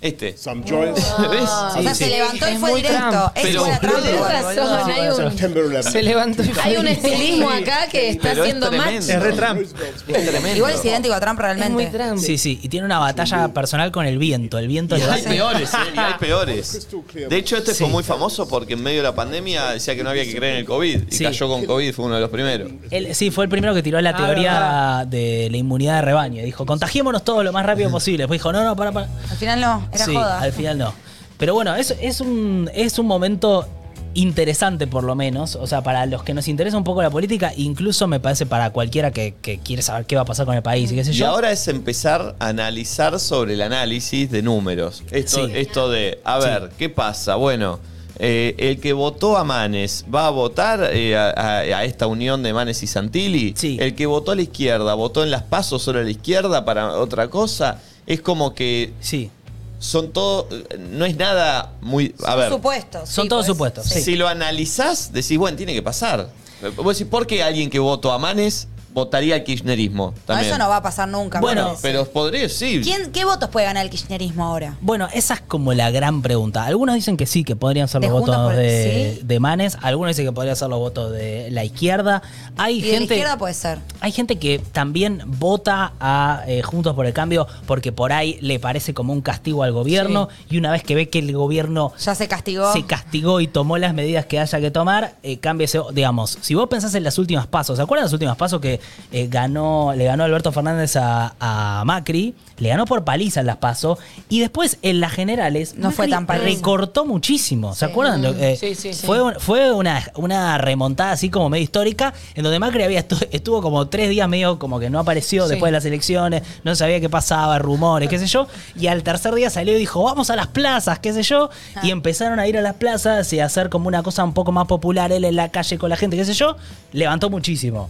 Este. 0.00 0.36
Some 0.36 0.62
joints. 0.68 1.00
¿Ves? 1.30 1.42
o 1.42 1.82
sea, 1.82 1.94
sí. 1.94 2.04
se 2.04 2.10
levantó 2.10 2.48
y 2.48 2.56
fue 2.56 2.74
directo. 2.76 3.32
Es 3.34 3.42
Pero- 3.42 3.60
buena 3.62 3.80
trampa 3.80 4.00
Tenés 4.02 4.20
razón, 4.20 4.90
hay 4.90 5.08
un, 5.08 5.16
September 5.16 5.64
11. 5.64 5.90
Se 5.90 6.02
levantó 6.02 6.42
y 6.44 6.52
hay 6.62 6.76
un 6.76 6.86
estilismo 6.88 7.50
acá 7.50 7.88
que 7.90 8.10
está 8.10 8.28
Pero 8.30 8.34
es 8.34 8.40
haciendo 8.48 8.70
match. 8.72 8.80
tremendo. 8.82 9.12
Es 9.12 9.22
re 9.22 9.32
Trump. 9.32 9.60
Es 9.60 10.04
tremendo. 10.30 10.56
Igual 10.56 10.74
es 10.74 10.84
idéntico 10.84 11.14
a 11.14 11.20
Trump 11.20 11.40
Es 11.40 11.46
muy 11.46 11.56
realmente. 11.86 11.98
Trump. 11.98 12.18
Sí, 12.20 12.38
sí, 12.38 12.60
y 12.62 12.68
tiene 12.68 12.86
una 12.86 12.98
batalla 13.00 13.48
personal 13.48 13.90
con 13.90 14.06
el 14.06 14.18
viento. 14.18 14.58
El 14.58 14.68
viento 14.68 14.96
Y 14.96 15.00
le 15.00 15.06
va 15.06 15.12
a 15.12 15.16
hay 15.16 15.22
peores, 15.22 15.74
¿eh? 15.74 15.76
Y 15.94 15.98
hay 15.98 16.14
peores. 16.20 16.88
De 17.28 17.36
hecho, 17.36 17.56
este 17.56 17.74
fue 17.74 17.88
muy 17.88 18.04
famoso 18.04 18.48
porque 18.48 18.74
en 18.74 18.82
medio 18.82 18.98
de 18.98 19.04
la 19.04 19.14
pandemia 19.14 19.70
decía 19.72 19.96
que 19.96 20.04
no 20.04 20.10
había 20.10 20.24
que 20.24 20.34
creer 20.36 20.52
en 20.54 20.58
el 20.60 20.64
COVID. 20.64 21.08
Y 21.10 21.14
Sí. 21.14 21.24
cayó 21.24 21.48
con 21.48 21.64
COVID, 21.66 21.92
fue 21.92 22.04
uno 22.04 22.14
de 22.14 22.20
los 22.20 22.30
primeros. 22.30 22.70
Él- 22.90 23.14
sí, 23.14 23.30
fue 23.32 23.44
el 23.44 23.50
primero 23.50 23.74
que 23.74 23.82
tiró 23.82 24.00
la 24.00 24.10
Ah, 24.10 24.16
teoría 24.16 25.04
de 25.08 25.48
la 25.50 25.56
inmunidad 25.56 25.96
de 25.96 26.02
rebaño. 26.02 26.42
Dijo, 26.44 26.64
contagiémonos 26.66 27.24
todos 27.24 27.42
lo 27.44 27.52
más 27.52 27.66
rápido 27.66 27.90
posible. 27.90 28.22
Después 28.22 28.38
dijo, 28.38 28.52
no, 28.52 28.62
no, 28.64 28.76
para, 28.76 28.92
para. 28.92 29.08
Al 29.30 29.36
final 29.36 29.60
no, 29.60 29.87
era 29.92 30.04
sí, 30.04 30.14
joda. 30.14 30.40
al 30.40 30.52
final 30.52 30.78
no. 30.78 30.94
Pero 31.38 31.54
bueno, 31.54 31.74
es, 31.76 31.94
es, 32.00 32.20
un, 32.20 32.70
es 32.74 32.98
un 32.98 33.06
momento 33.06 33.66
interesante 34.14 34.86
por 34.86 35.04
lo 35.04 35.14
menos. 35.14 35.54
O 35.56 35.66
sea, 35.66 35.82
para 35.82 36.06
los 36.06 36.22
que 36.24 36.34
nos 36.34 36.48
interesa 36.48 36.76
un 36.76 36.84
poco 36.84 37.02
la 37.02 37.10
política, 37.10 37.52
incluso 37.56 38.06
me 38.08 38.20
parece 38.20 38.46
para 38.46 38.70
cualquiera 38.70 39.10
que, 39.12 39.34
que 39.40 39.58
quiere 39.58 39.82
saber 39.82 40.06
qué 40.06 40.16
va 40.16 40.22
a 40.22 40.24
pasar 40.24 40.46
con 40.46 40.56
el 40.56 40.62
país 40.62 40.90
y 40.90 40.94
qué 40.96 41.04
sé 41.04 41.12
Y 41.12 41.14
yo. 41.14 41.28
ahora 41.28 41.52
es 41.52 41.68
empezar 41.68 42.34
a 42.38 42.48
analizar 42.48 43.18
sobre 43.20 43.54
el 43.54 43.62
análisis 43.62 44.30
de 44.30 44.42
números. 44.42 45.02
Esto, 45.10 45.46
Sí. 45.46 45.52
esto 45.54 45.90
de, 45.90 46.20
a 46.24 46.38
ver, 46.38 46.70
¿qué 46.78 46.88
pasa? 46.88 47.36
Bueno, 47.36 47.78
eh, 48.18 48.56
el 48.58 48.80
que 48.80 48.92
votó 48.92 49.36
a 49.36 49.44
Manes 49.44 50.04
va 50.12 50.26
a 50.26 50.30
votar 50.30 50.90
eh, 50.92 51.16
a, 51.16 51.28
a- 51.30 51.58
a 51.60 51.84
esta 51.84 52.08
unión 52.08 52.42
de 52.42 52.52
Manes 52.52 52.82
y 52.82 52.88
Santilli. 52.88 53.54
Sí. 53.56 53.76
El 53.80 53.94
que 53.94 54.06
votó 54.06 54.32
a 54.32 54.34
la 54.34 54.42
izquierda, 54.42 54.94
votó 54.94 55.22
en 55.22 55.30
las 55.30 55.44
pasos 55.44 55.82
solo 55.82 56.00
a 56.00 56.02
la 56.02 56.10
izquierda 56.10 56.64
para 56.64 56.94
otra 56.98 57.28
cosa. 57.28 57.78
Es 58.06 58.20
como 58.22 58.54
que 58.54 58.92
Sí. 59.00 59.30
Son 59.78 60.12
todo, 60.12 60.48
no 60.78 61.04
es 61.04 61.16
nada 61.16 61.72
muy, 61.80 62.14
a 62.24 62.34
ver. 62.34 62.50
Supuestos. 62.50 63.08
Son 63.08 63.24
sí, 63.24 63.28
todos 63.28 63.46
pues, 63.46 63.56
supuestos, 63.56 63.86
sí. 63.86 64.02
Si 64.02 64.16
lo 64.16 64.28
analizás, 64.28 65.12
decís, 65.12 65.38
bueno, 65.38 65.56
tiene 65.56 65.74
que 65.74 65.82
pasar. 65.82 66.30
Vos 66.76 66.98
decís, 66.98 67.10
¿por 67.10 67.26
qué 67.26 67.42
alguien 67.42 67.70
que 67.70 67.78
votó 67.78 68.12
a 68.12 68.18
Manes 68.18 68.68
votaría 68.98 69.34
al 69.36 69.44
kirchnerismo? 69.44 70.14
No, 70.26 70.38
eso 70.38 70.58
no 70.58 70.68
va 70.68 70.76
a 70.76 70.82
pasar 70.82 71.08
nunca. 71.08 71.40
Bueno. 71.40 71.74
Pero 71.82 72.04
podría, 72.06 72.48
sí. 72.48 72.80
¿Quién, 72.82 73.10
¿Qué 73.12 73.24
votos 73.24 73.48
puede 73.50 73.66
ganar 73.66 73.84
el 73.84 73.90
kirchnerismo 73.90 74.44
ahora? 74.44 74.76
Bueno, 74.80 75.08
esa 75.14 75.34
es 75.34 75.40
como 75.40 75.72
la 75.72 75.90
gran 75.90 76.22
pregunta. 76.22 76.64
Algunos 76.64 76.94
dicen 76.94 77.16
que 77.16 77.26
sí, 77.26 77.44
que 77.44 77.56
podrían 77.56 77.88
ser 77.88 78.00
¿De 78.00 78.08
los 78.08 78.20
votos 78.20 78.36
por- 78.36 78.54
de, 78.56 79.16
sí? 79.20 79.26
de 79.26 79.40
Manes. 79.40 79.76
Algunos 79.82 80.10
dicen 80.10 80.26
que 80.26 80.32
podrían 80.32 80.56
ser 80.56 80.68
los 80.68 80.78
votos 80.78 81.12
de 81.12 81.50
la 81.50 81.64
izquierda. 81.64 82.22
Hay 82.56 82.78
Y 82.78 82.80
de 82.82 82.86
la 82.92 82.98
gente. 82.98 83.14
izquierda 83.14 83.38
puede 83.38 83.54
ser. 83.54 83.78
Hay 84.00 84.12
gente 84.12 84.38
que 84.38 84.58
también 84.72 85.22
vota 85.26 85.92
a 86.00 86.42
eh, 86.46 86.62
Juntos 86.62 86.94
por 86.94 87.06
el 87.06 87.12
Cambio 87.12 87.46
porque 87.66 87.92
por 87.92 88.12
ahí 88.12 88.38
le 88.40 88.58
parece 88.58 88.94
como 88.94 89.12
un 89.12 89.20
castigo 89.20 89.62
al 89.62 89.72
gobierno 89.72 90.28
y 90.50 90.58
una 90.58 90.70
vez 90.72 90.82
que 90.82 90.94
ve 90.94 91.08
que 91.08 91.18
el 91.20 91.32
gobierno 91.32 91.92
Ya 91.98 92.14
se 92.14 92.28
castigó. 92.28 92.72
se 92.72 92.84
castigó 92.84 93.40
y 93.40 93.46
tomó 93.48 93.78
las 93.78 93.94
medidas 93.94 94.26
que 94.26 94.38
haya 94.40 94.60
que 94.60 94.70
tomar, 94.70 95.14
eh, 95.22 95.38
cambia 95.38 95.64
ese, 95.66 95.80
digamos, 95.92 96.38
si 96.40 96.54
vos 96.54 96.68
pensás 96.68 96.94
en 96.94 97.04
las 97.04 97.18
últimas 97.18 97.46
pasos, 97.46 97.76
¿se 97.76 97.82
acuerdan 97.82 98.02
de 98.04 98.06
las 98.06 98.12
últimas 98.12 98.36
pasos 98.36 98.60
que 98.60 98.80
eh, 99.12 99.26
ganó, 99.30 99.92
le 99.96 100.04
ganó 100.04 100.24
Alberto 100.24 100.52
Fernández 100.52 100.96
a, 100.96 101.34
a 101.40 101.82
Macri? 101.84 102.34
Le 102.58 102.70
ganó 102.70 102.86
por 102.86 103.04
paliza 103.04 103.38
en 103.40 103.46
las 103.46 103.58
pasos 103.58 103.98
y 104.28 104.40
después 104.40 104.78
en 104.82 104.98
las 105.00 105.12
generales 105.12 105.76
No 105.76 105.92
fue 105.92 106.08
tan 106.08 106.26
paliza. 106.26 106.44
recortó 106.56 107.04
muchísimo. 107.04 107.72
¿Se 107.74 107.86
Sí. 107.86 107.90
acuerdan? 107.92 108.24
Eh, 108.24 108.56
Sí, 108.58 108.74
sí. 108.74 108.92
Fue, 108.92 109.22
un- 109.22 109.34
fue 109.38 109.72
una, 109.72 110.02
una 110.16 110.58
remontada 110.58 111.12
así 111.12 111.30
como 111.30 111.48
medio 111.48 111.62
histórica 111.62 112.12
en 112.34 112.42
donde 112.42 112.58
Macri 112.58 112.82
había 112.82 113.06
estu- 113.06 113.28
estuvo 113.30 113.62
como 113.62 113.86
tres 113.88 114.10
días 114.10 114.28
medio 114.28 114.58
como 114.58 114.80
que 114.80 114.90
no 114.90 114.98
apareció 114.98 115.46
después 115.46 115.68
de 115.68 115.72
las 115.72 115.84
elecciones, 115.84 116.42
no 116.64 116.74
sabía 116.74 117.00
qué 117.00 117.08
pasaba, 117.08 117.58
rumores, 117.60 118.08
qué 118.08 118.18
sé 118.18 118.26
yo, 118.26 118.48
y 118.74 118.88
al 118.88 119.04
tercer 119.04 119.34
día 119.34 119.50
salió 119.50 119.76
y 119.76 119.78
dijo, 119.78 120.02
vamos 120.02 120.28
a 120.30 120.36
las 120.36 120.48
plazas, 120.48 120.98
qué 120.98 121.12
sé 121.12 121.22
yo, 121.22 121.50
Ah. 121.76 121.80
y 121.84 121.92
empezaron 121.92 122.40
a 122.40 122.48
ir 122.48 122.58
a 122.58 122.60
las 122.60 122.74
plazas 122.74 123.32
y 123.32 123.38
a 123.38 123.44
hacer 123.44 123.68
como 123.70 123.86
una 123.86 124.02
cosa 124.02 124.24
un 124.24 124.34
poco 124.34 124.50
más 124.50 124.66
popular, 124.66 125.12
él 125.12 125.24
en 125.24 125.36
la 125.36 125.50
calle 125.50 125.78
con 125.78 125.90
la 125.90 125.96
gente, 125.96 126.16
qué 126.16 126.24
sé 126.24 126.34
yo, 126.34 126.56
levantó 126.92 127.30
muchísimo. 127.30 127.88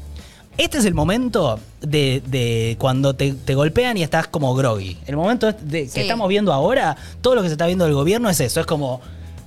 Este 0.58 0.78
es 0.78 0.84
el 0.84 0.94
momento 0.94 1.58
de, 1.80 2.20
de 2.26 2.76
cuando 2.80 3.14
te, 3.14 3.32
te 3.32 3.54
golpean 3.54 3.96
y 3.96 4.02
estás 4.02 4.26
como 4.26 4.54
groggy. 4.54 4.98
El 5.06 5.16
momento 5.16 5.50
de, 5.52 5.84
que 5.84 5.88
Sí. 5.88 6.00
estamos 6.00 6.28
viendo 6.28 6.52
ahora, 6.52 6.96
todo 7.22 7.36
lo 7.36 7.42
que 7.42 7.48
se 7.48 7.54
está 7.54 7.66
viendo 7.66 7.84
del 7.84 7.94
gobierno 7.94 8.28
es 8.28 8.40
eso, 8.40 8.60
es 8.60 8.66
como 8.66 9.00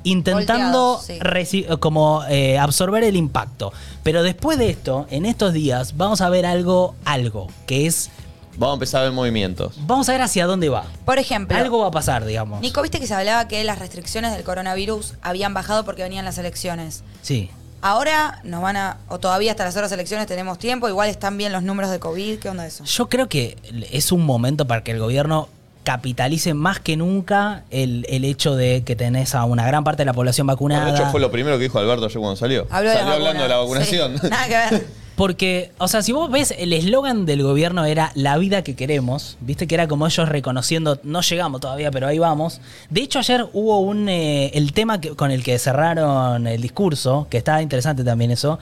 intentando 0.03 0.99
sí. 1.45 1.65
como 1.79 2.23
eh, 2.29 2.57
absorber 2.57 3.03
el 3.03 3.15
impacto. 3.15 3.71
Pero 4.03 4.23
después 4.23 4.57
de 4.57 4.69
esto, 4.69 5.05
en 5.11 5.25
estos 5.25 5.53
días, 5.53 5.97
vamos 5.97 6.21
a 6.21 6.29
ver 6.29 6.45
algo, 6.45 6.95
algo, 7.05 7.47
que 7.67 7.85
es, 7.87 8.09
Vamos 8.57 8.73
a 8.73 8.75
empezar 8.75 9.01
a 9.01 9.03
ver 9.05 9.13
movimientos. 9.13 9.75
vamos 9.85 10.09
a 10.09 10.11
ver 10.11 10.21
hacia 10.21 10.45
dónde 10.45 10.67
va. 10.69 10.83
Por 11.05 11.19
ejemplo, 11.19 11.57
Algo 11.57 11.79
va 11.79 11.87
a 11.87 11.91
pasar, 11.91 12.25
digamos. 12.25 12.59
Nico, 12.61 12.81
viste 12.81 12.99
que 12.99 13.07
se 13.07 13.13
hablaba 13.13 13.47
que 13.47 13.63
las 13.63 13.79
restricciones 13.79 14.33
del 14.33 14.43
coronavirus 14.43 15.13
habían 15.21 15.53
bajado 15.53 15.85
porque 15.85 16.03
venían 16.03 16.25
las 16.25 16.37
elecciones. 16.37 17.03
Sí. 17.21 17.49
Ahora 17.81 18.39
nos 18.43 18.61
van 18.61 18.77
a, 18.77 18.97
o 19.07 19.19
todavía 19.19 19.51
hasta 19.51 19.63
las 19.65 19.75
otras 19.75 19.91
elecciones 19.91 20.27
tenemos 20.27 20.59
tiempo, 20.59 20.87
igual 20.87 21.09
están 21.09 21.37
bien 21.37 21.51
los 21.51 21.63
números 21.63 21.89
de 21.91 21.99
COVID, 21.99 22.39
¿qué 22.39 22.49
onda 22.49 22.65
eso? 22.65 22.83
Yo 22.83 23.09
creo 23.09 23.27
que 23.27 23.57
es 23.91 24.11
un 24.11 24.25
momento 24.25 24.67
para 24.67 24.83
que 24.83 24.91
el 24.91 24.99
gobierno 24.99 25.49
capitalice 25.83 26.53
más 26.53 26.79
que 26.79 26.95
nunca 26.95 27.63
el, 27.71 28.05
el 28.07 28.23
hecho 28.23 28.55
de 28.55 28.83
que 28.83 28.95
tenés 28.95 29.33
a 29.33 29.45
una 29.45 29.65
gran 29.65 29.83
parte 29.83 30.01
de 30.01 30.05
la 30.05 30.13
población 30.13 30.45
vacunada. 30.45 30.83
Bueno, 30.83 30.95
de 30.95 31.01
hecho, 31.03 31.11
fue 31.11 31.19
lo 31.19 31.31
primero 31.31 31.57
que 31.57 31.63
dijo 31.63 31.79
Alberto 31.79 32.05
ayer 32.05 32.19
cuando 32.19 32.35
salió. 32.35 32.67
Habló 32.69 32.89
de 32.91 32.95
salió 32.97 33.09
la 33.09 33.15
hablando 33.15 33.43
de 33.43 33.49
la 33.49 33.57
vacuna. 33.57 33.79
vacunación. 33.79 34.19
Sí, 34.19 34.27
Nada 34.29 34.47
que 34.47 34.75
ver. 34.75 34.87
Porque, 35.15 35.71
o 35.77 35.87
sea, 35.87 36.01
si 36.01 36.13
vos 36.13 36.31
ves, 36.31 36.53
el 36.57 36.73
eslogan 36.73 37.25
del 37.25 37.43
gobierno 37.43 37.85
era 37.85 38.11
la 38.15 38.37
vida 38.37 38.63
que 38.63 38.75
queremos, 38.75 39.37
viste 39.41 39.67
que 39.67 39.75
era 39.75 39.87
como 39.87 40.07
ellos 40.07 40.27
reconociendo, 40.27 40.99
no 41.03 41.21
llegamos 41.21 41.61
todavía, 41.61 41.91
pero 41.91 42.07
ahí 42.07 42.17
vamos. 42.17 42.59
De 42.89 43.01
hecho, 43.01 43.19
ayer 43.19 43.45
hubo 43.53 43.79
un, 43.81 44.09
eh, 44.09 44.51
el 44.55 44.73
tema 44.73 44.99
que- 45.01 45.11
con 45.15 45.29
el 45.29 45.43
que 45.43 45.59
cerraron 45.59 46.47
el 46.47 46.61
discurso, 46.61 47.27
que 47.29 47.37
estaba 47.37 47.61
interesante 47.61 48.03
también 48.03 48.31
eso, 48.31 48.57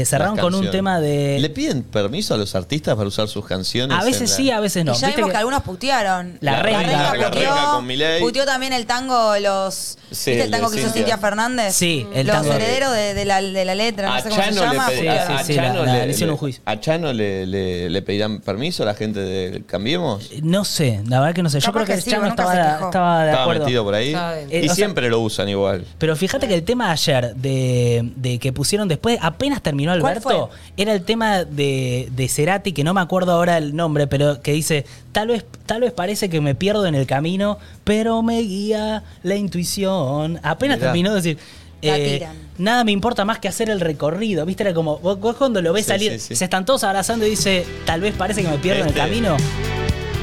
eh, 0.00 0.04
cerraron 0.04 0.36
con 0.36 0.54
un 0.54 0.70
tema 0.70 1.00
de... 1.00 1.38
¿Le 1.40 1.50
piden 1.50 1.82
permiso 1.82 2.34
a 2.34 2.36
los 2.36 2.54
artistas 2.54 2.94
para 2.96 3.08
usar 3.08 3.28
sus 3.28 3.44
canciones? 3.46 3.96
a 3.96 4.00
en 4.00 4.06
veces 4.06 4.30
la- 4.30 4.36
sí, 4.36 4.50
a 4.50 4.60
veces 4.60 4.84
no. 4.84 4.92
y 4.92 4.96
ya 4.96 5.06
Viste 5.08 5.16
vimos 5.20 5.28
que, 5.28 5.32
que- 5.32 5.38
algunos 5.38 5.62
putearon. 5.62 6.38
La 6.40 6.62
Renga. 6.62 6.82
La 7.16 7.30
puteó, 7.30 7.30
Renga 7.54 7.70
con 7.72 7.86
Milei. 7.86 8.20
puteó 8.20 8.44
también 8.44 8.72
el 8.72 8.86
tango, 8.86 9.34
los. 9.38 9.96
Sí, 10.10 10.30
¿Viste 10.30 10.32
el 10.34 10.40
el 10.42 10.50
tango 10.50 10.70
de 10.70 10.76
que 10.76 10.80
hizo 10.82 10.88
Cintia. 10.92 11.14
Cintia 11.14 11.18
Fernández? 11.18 11.74
Sí, 11.74 12.06
el 12.14 12.26
Los 12.26 12.36
tango. 12.36 12.52
herederos 12.52 12.92
de, 12.92 13.14
de 13.14 13.24
la, 13.24 13.40
de 13.42 13.64
la 13.64 13.74
letra, 13.74 14.08
no 14.08 14.14
A 14.14 14.20
sé 14.20 14.28
cómo 14.28 14.42
se 14.42 14.48
Chano, 14.50 14.60
llama. 14.62 14.88
le, 14.88 14.92
pe- 14.92 14.96
putearon. 14.98 15.32
a- 15.32 15.36
a 15.36 15.38
Sí, 15.38 15.44
sí, 15.46 15.54
Chano 15.54 15.84
la- 15.84 15.92
le- 15.94 16.06
le 16.06 16.12
hicieron 16.12 16.32
un 16.32 16.38
juicio. 16.38 16.62
¿A 16.66 16.80
Chano 16.80 17.12
le, 17.12 17.46
le- 17.46 17.90
le 17.90 18.02
pedirán 18.02 18.40
permiso 18.40 18.82
a 18.82 18.86
la 18.86 18.94
gente 18.94 19.20
de 19.20 19.62
Cambiemos? 19.66 20.30
No 20.42 20.64
sé, 20.64 21.00
la 21.08 21.20
verdad 21.20 21.34
que 21.34 21.42
no 21.42 21.50
sé. 21.50 21.60
Yo 21.60 21.66
Capaz 21.66 21.72
creo 21.72 21.86
que, 21.86 21.92
que 21.92 21.98
el 21.98 22.04
sí, 22.04 22.10
Chano 22.10 22.28
nunca 22.28 22.42
estaba, 22.42 22.52
se 22.64 22.72
quejó. 22.74 22.84
estaba 22.86 23.22
de 23.24 23.30
Estaba 23.30 23.42
acuerdo. 23.44 23.64
metido 23.64 23.84
por 23.84 23.94
ahí. 23.94 24.08
Estaba. 24.08 24.38
Eh, 24.40 24.46
y 24.50 24.58
o 24.58 24.62
sea- 24.64 24.74
siempre 24.74 25.08
lo 25.08 25.20
usan 25.20 25.48
igual. 25.48 25.84
Pero 25.98 26.16
fíjate 26.16 26.48
que 26.48 26.54
el 26.54 26.62
tema 26.64 26.86
de 26.86 26.92
ayer, 26.92 27.34
de, 27.36 28.12
de 28.16 28.38
que 28.38 28.52
pusieron 28.52 28.88
después, 28.88 29.18
apenas 29.20 29.62
terminó 29.62 29.83
¿Cuál 29.92 30.00
Alberto, 30.00 30.50
era 30.76 30.92
el 30.92 31.02
tema 31.04 31.44
de, 31.44 32.08
de 32.12 32.28
Cerati, 32.28 32.72
que 32.72 32.84
no 32.84 32.94
me 32.94 33.00
acuerdo 33.00 33.32
ahora 33.32 33.58
el 33.58 33.74
nombre, 33.76 34.06
pero 34.06 34.40
que 34.42 34.52
dice, 34.52 34.84
tal 35.12 35.28
vez, 35.28 35.44
tal 35.66 35.80
vez 35.82 35.92
parece 35.92 36.28
que 36.28 36.40
me 36.40 36.54
pierdo 36.54 36.86
en 36.86 36.94
el 36.94 37.06
camino, 37.06 37.58
pero 37.84 38.22
me 38.22 38.40
guía 38.40 39.02
la 39.22 39.34
intuición. 39.36 40.40
Apenas 40.42 40.78
Mirá. 40.78 40.88
terminó 40.88 41.10
de 41.10 41.16
decir. 41.16 41.38
La 41.82 41.98
eh, 41.98 42.12
tiran. 42.18 42.36
nada 42.56 42.82
me 42.82 42.92
importa 42.92 43.26
más 43.26 43.38
que 43.40 43.48
hacer 43.48 43.68
el 43.68 43.78
recorrido. 43.80 44.46
¿Viste? 44.46 44.62
Era 44.62 44.72
como, 44.72 44.98
vos, 45.00 45.20
vos 45.20 45.36
cuando 45.36 45.60
lo 45.60 45.72
ves 45.74 45.84
Sí, 45.84 45.90
salir, 45.90 46.12
sí, 46.12 46.18
sí. 46.28 46.36
se 46.36 46.44
están 46.44 46.64
todos 46.64 46.82
abrazando 46.82 47.26
y 47.26 47.30
dice, 47.30 47.66
tal 47.84 48.00
vez 48.00 48.14
parece 48.16 48.42
que 48.42 48.48
me 48.48 48.56
pierdo 48.58 48.82
en 48.84 48.88
Este. 48.88 49.00
el 49.00 49.06
camino. 49.06 49.36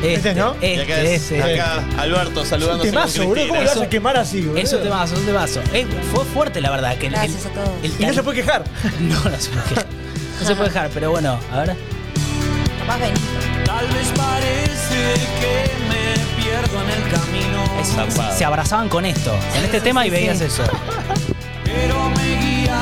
Este, 0.04 0.34
¿no? 0.34 0.56
Y 0.62 0.80
acá, 0.80 1.02
Este, 1.02 1.16
es- 1.16 1.32
este. 1.32 1.62
acá 1.62 1.84
Alberto 2.00 2.44
saludándose 2.46 2.90
con 2.92 3.00
Temazo, 3.00 3.24
boludo. 3.28 3.48
¿Cómo 3.48 3.56
lo 3.60 3.62
vas 3.66 3.72
Eso- 3.76 3.84
a 3.84 3.90
quemar 3.90 4.18
así, 4.18 4.42
boludo? 4.42 4.58
Es 4.58 4.74
un 4.74 4.84
temazo, 4.84 5.14
es 5.14 5.20
un 5.20 5.26
temazo. 5.26 5.62
Eh, 5.74 5.86
fue 6.14 6.26
fuerte, 6.26 6.60
la 6.62 6.72
verdad. 6.72 6.98
Que 6.98 7.10
Gracias 7.10 7.46
el- 7.46 7.52
a 7.52 7.54
todos. 7.54 7.70
el 7.84 7.94
Y 8.00 8.06
no 8.06 8.14
se 8.14 8.24
puede 8.24 8.38
quejar. 8.44 8.64
No, 9.00 9.16
no 9.16 9.40
se 9.40 9.50
puede 9.50 9.70
dejar. 9.70 9.86
No 10.40 10.48
se 10.48 10.56
puede 10.56 10.70
dejar, 10.70 10.90
pero 10.94 11.12
bueno, 11.12 11.40
a 11.54 11.60
ver. 11.60 11.76
Capaz 12.80 13.00
ven. 13.00 13.14
Tal 13.66 13.88
vez 13.88 14.08
parece 14.18 15.14
que 15.40 15.72
me 15.88 16.42
pierdo 16.44 16.82
en 16.84 16.90
el 17.04 17.12
camino, 17.12 17.64
Es- 17.80 17.90
Zarpado. 17.94 18.38
se 18.38 18.44
abrazaban 18.46 18.90
con 18.90 19.06
esto, 19.06 19.34
en 19.56 19.66
este 19.66 19.82
tema 19.82 20.06
y 20.08 20.10
veías 20.10 20.42
eso. 20.42 20.64
pero 21.64 22.10
me 22.10 22.36
guía. 22.40 22.80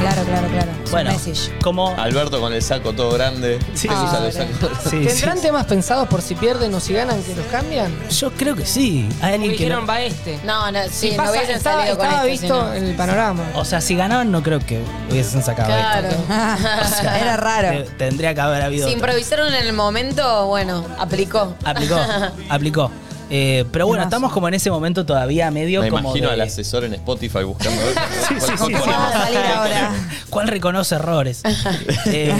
Claro, 0.00 0.22
claro, 0.24 0.48
claro. 0.48 0.70
Es 0.72 0.84
un 0.86 0.90
Bueno, 0.90 1.10
message. 1.12 1.52
como. 1.62 1.94
Alberto 1.96 2.40
con 2.40 2.52
el 2.52 2.62
saco 2.62 2.92
todo 2.92 3.12
grande. 3.12 3.58
Sí, 3.74 3.88
que 3.88 3.94
sí, 3.94 4.00
usa 4.04 4.18
sí. 4.18 4.24
los 4.24 4.34
sacos. 4.34 4.78
Sí, 4.90 5.06
¿Tendrán 5.06 5.36
sí. 5.38 5.42
temas 5.42 5.66
pensados 5.66 6.08
por 6.08 6.22
si 6.22 6.34
pierden 6.34 6.74
o 6.74 6.80
si 6.80 6.92
ganan 6.94 7.22
que 7.22 7.34
los 7.34 7.46
cambian? 7.46 7.92
Yo 8.10 8.30
creo 8.32 8.54
que 8.54 8.66
sí. 8.66 9.08
Hay 9.20 9.28
Me 9.30 9.34
alguien 9.34 9.52
que. 9.52 9.58
dijeron 9.58 9.80
no- 9.82 9.86
va 9.86 10.00
este. 10.02 10.38
No, 10.44 10.70
no, 10.70 10.78
sí, 10.84 11.10
Si 11.10 11.16
no 11.16 11.30
hubiesen 11.30 11.56
estaba, 11.56 11.78
salido 11.78 11.96
con 11.96 12.06
estaba 12.06 12.26
esto, 12.26 12.42
visto 12.44 12.74
si 12.74 12.80
no. 12.80 12.86
el 12.88 12.94
panorama. 12.96 13.44
O 13.54 13.64
sea, 13.64 13.80
si 13.80 13.96
ganaban, 13.96 14.30
no 14.30 14.42
creo 14.42 14.60
que 14.60 14.82
hubiesen 15.10 15.42
sacado 15.42 15.68
Claro. 15.68 16.08
esto. 16.08 16.22
O 16.84 16.88
sea, 17.02 17.18
Era 17.20 17.36
raro. 17.36 17.68
te- 17.70 17.90
Tendría 17.96 18.34
que 18.34 18.40
haber 18.40 18.62
habido. 18.62 18.86
Si 18.88 18.94
otro. 18.94 19.06
improvisaron 19.06 19.48
en 19.54 19.66
el 19.66 19.72
momento, 19.72 20.46
bueno, 20.46 20.84
aplicó. 20.98 21.54
Aplicó, 21.64 21.98
aplicó. 22.50 22.90
Eh, 23.28 23.64
pero 23.72 23.86
bueno, 23.88 24.04
estamos 24.04 24.32
como 24.32 24.46
en 24.48 24.54
ese 24.54 24.70
momento 24.70 25.04
todavía 25.04 25.50
medio 25.50 25.82
Me 25.82 25.88
como. 25.90 26.10
imagino 26.10 26.28
de- 26.28 26.34
al 26.34 26.40
asesor 26.42 26.84
en 26.84 26.94
Spotify 26.94 27.42
buscando. 27.42 27.80
¿Cuál- 27.94 28.06
sí, 28.28 28.34
cuál 28.38 28.40
sí. 28.40 28.56
¿Cómo 28.56 28.78
ponemos? 28.78 28.88
va 29.00 29.08
a 29.08 29.12
salir 29.24 29.38
ahora? 29.38 29.90
¿Cuál 30.30 30.48
reconoce 30.48 30.94
errores? 30.94 31.42
Eh, 32.06 32.32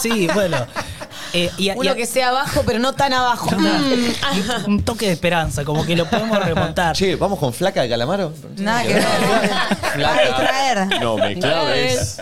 sí, 0.00 0.26
bueno. 0.32 0.56
Eh, 1.34 1.50
y 1.58 1.68
a- 1.70 1.74
y 1.74 1.78
Uno 1.78 1.90
a- 1.90 1.94
que 1.94 2.06
sea 2.06 2.28
abajo, 2.30 2.62
pero 2.66 2.78
no 2.78 2.94
tan 2.94 3.12
abajo. 3.12 3.50
Mm. 3.56 4.68
un 4.70 4.82
toque 4.82 5.06
de 5.06 5.12
esperanza, 5.12 5.64
como 5.64 5.84
que 5.84 5.96
lo 5.96 6.06
podemos 6.06 6.38
remontar. 6.42 6.94
Che, 6.96 7.16
¿vamos 7.16 7.38
con 7.38 7.52
flaca 7.52 7.82
de 7.82 7.88
calamaro? 7.90 8.32
Nada 8.56 8.82
que 8.82 8.94
ver. 8.94 9.04
Distraer. 9.96 11.00
No 11.00 11.16
me 11.16 11.34
claves. 11.38 12.20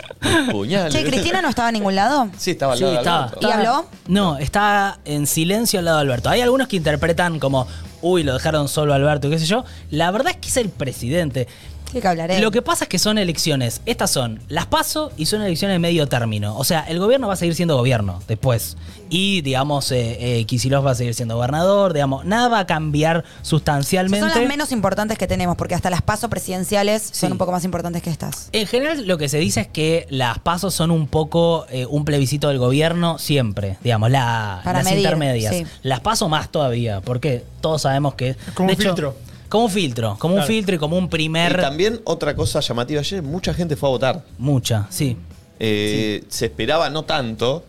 Puñales. 0.51 0.93
Che, 0.93 1.05
¿Cristina 1.05 1.43
no 1.43 1.49
estaba 1.49 1.69
en 1.69 1.75
ningún 1.75 1.95
lado? 1.95 2.29
Sí, 2.39 2.53
estaba 2.53 2.73
al 2.73 2.79
Sí, 2.79 2.85
lado 2.85 2.95
de 2.95 3.01
estaba, 3.01 3.25
Alberto. 3.25 3.49
¿Y 3.49 3.53
habló? 3.53 3.87
No, 4.09 4.39
está 4.39 4.99
en 5.05 5.27
silencio 5.27 5.79
al 5.79 5.85
lado 5.87 5.99
de 5.99 6.03
Alberto. 6.03 6.29
Hay 6.31 6.41
algunos 6.41 6.69
que 6.69 6.77
interpretan 6.77 7.39
como, 7.41 7.67
uy, 8.03 8.23
lo 8.23 8.35
dejaron 8.35 8.69
solo 8.69 8.95
Alberto, 8.95 9.31
qué 9.31 9.39
sé 9.39 9.47
yo. 9.47 9.65
La 9.91 10.11
verdad 10.11 10.33
es 10.33 10.39
que 10.39 10.49
es 10.49 10.57
el 10.57 10.69
presidente. 10.69 11.49
Sí, 11.93 12.01
que 12.01 12.09
hablaré. 12.09 12.41
Lo 12.41 12.51
que 12.51 12.63
pasa 12.63 12.85
es 12.85 12.89
que 12.89 12.99
son 12.99 13.19
elecciones. 13.19 13.81
Estas 13.87 14.11
son 14.11 14.41
las 14.49 14.67
paso 14.67 15.11
y 15.17 15.27
son 15.27 15.43
elecciones 15.43 15.75
de 15.75 15.79
medio 15.79 16.07
término. 16.09 16.57
O 16.57 16.65
sea, 16.65 16.81
el 16.89 16.99
gobierno 16.99 17.27
va 17.29 17.35
a 17.35 17.37
seguir 17.37 17.55
siendo 17.55 17.77
gobierno 17.77 18.21
después. 18.29 18.77
Y, 19.09 19.41
digamos, 19.43 19.91
eh, 19.91 20.39
eh, 20.41 20.45
Kicillof 20.45 20.87
va 20.87 20.93
a 20.93 20.95
seguir 20.95 21.15
siendo 21.15 21.35
gobernador. 21.37 21.93
Digamos, 21.93 22.25
nada 22.25 22.49
va 22.49 22.59
a 22.61 22.67
cambiar 22.67 23.25
sustancialmente. 23.43 24.29
Son 24.31 24.39
las 24.41 24.49
menos 24.49 24.73
importantes 24.73 25.19
que 25.19 25.27
tenemos, 25.27 25.57
porque 25.57 25.75
hasta 25.75 25.91
las 25.91 26.03
pasos 26.03 26.31
presidenciales 26.31 27.03
son 27.13 27.33
un 27.33 27.39
poco 27.39 27.53
más 27.53 27.65
importantes 27.65 28.03
que 28.03 28.11
estas. 28.11 28.49
En 28.53 28.67
general, 28.67 29.07
lo 29.07 29.19
que 29.19 29.29
se 29.29 29.39
dice 29.39 29.63
es 29.63 29.67
que 29.69 30.07
las 30.11 30.39
pasos 30.39 30.75
son 30.75 30.91
un 30.91 31.07
poco 31.09 31.67
eh, 31.71 31.87
un 31.87 32.05
plebiscito 32.05 32.49
del 32.49 32.59
gobierno 32.59 33.19
siempre, 33.19 33.77
digamos, 33.83 34.11
la- 34.11 34.61
Para 34.65 34.79
las 34.79 34.85
medir, 34.85 35.01
intermedias. 35.01 35.55
sí. 35.57 35.67
Las 35.83 36.01
paso 36.01 36.29
más 36.29 36.51
todavía, 36.51 37.01
porque 37.01 37.45
todos 37.61 37.83
sabemos 37.83 38.15
que. 38.15 38.37
Como 38.55 38.69
de 38.69 38.75
un 38.77 38.81
hecho, 38.81 38.91
filtro. 38.91 39.17
Como 39.51 39.65
un 39.67 39.71
filtro, 39.71 40.17
como 40.19 40.35
un 40.35 40.39
Claro. 40.41 40.47
filtro 40.55 40.75
y 40.77 40.79
como 40.79 40.97
un 40.97 41.05
Y 41.05 41.09
primer. 41.09 41.61
también 41.61 42.01
otra 42.05 42.35
cosa 42.35 42.61
llamativa 42.61 43.01
ayer, 43.01 43.23
mucha 43.23 43.53
gente 43.53 43.77
fue 43.77 43.89
a 43.89 43.93
votar. 43.93 44.25
Mucha, 44.39 44.87
sí. 44.89 45.19
Eh, 45.59 46.25
Se 46.29 46.47
esperaba 46.47 46.89
no 46.89 47.05
tanto. 47.05 47.65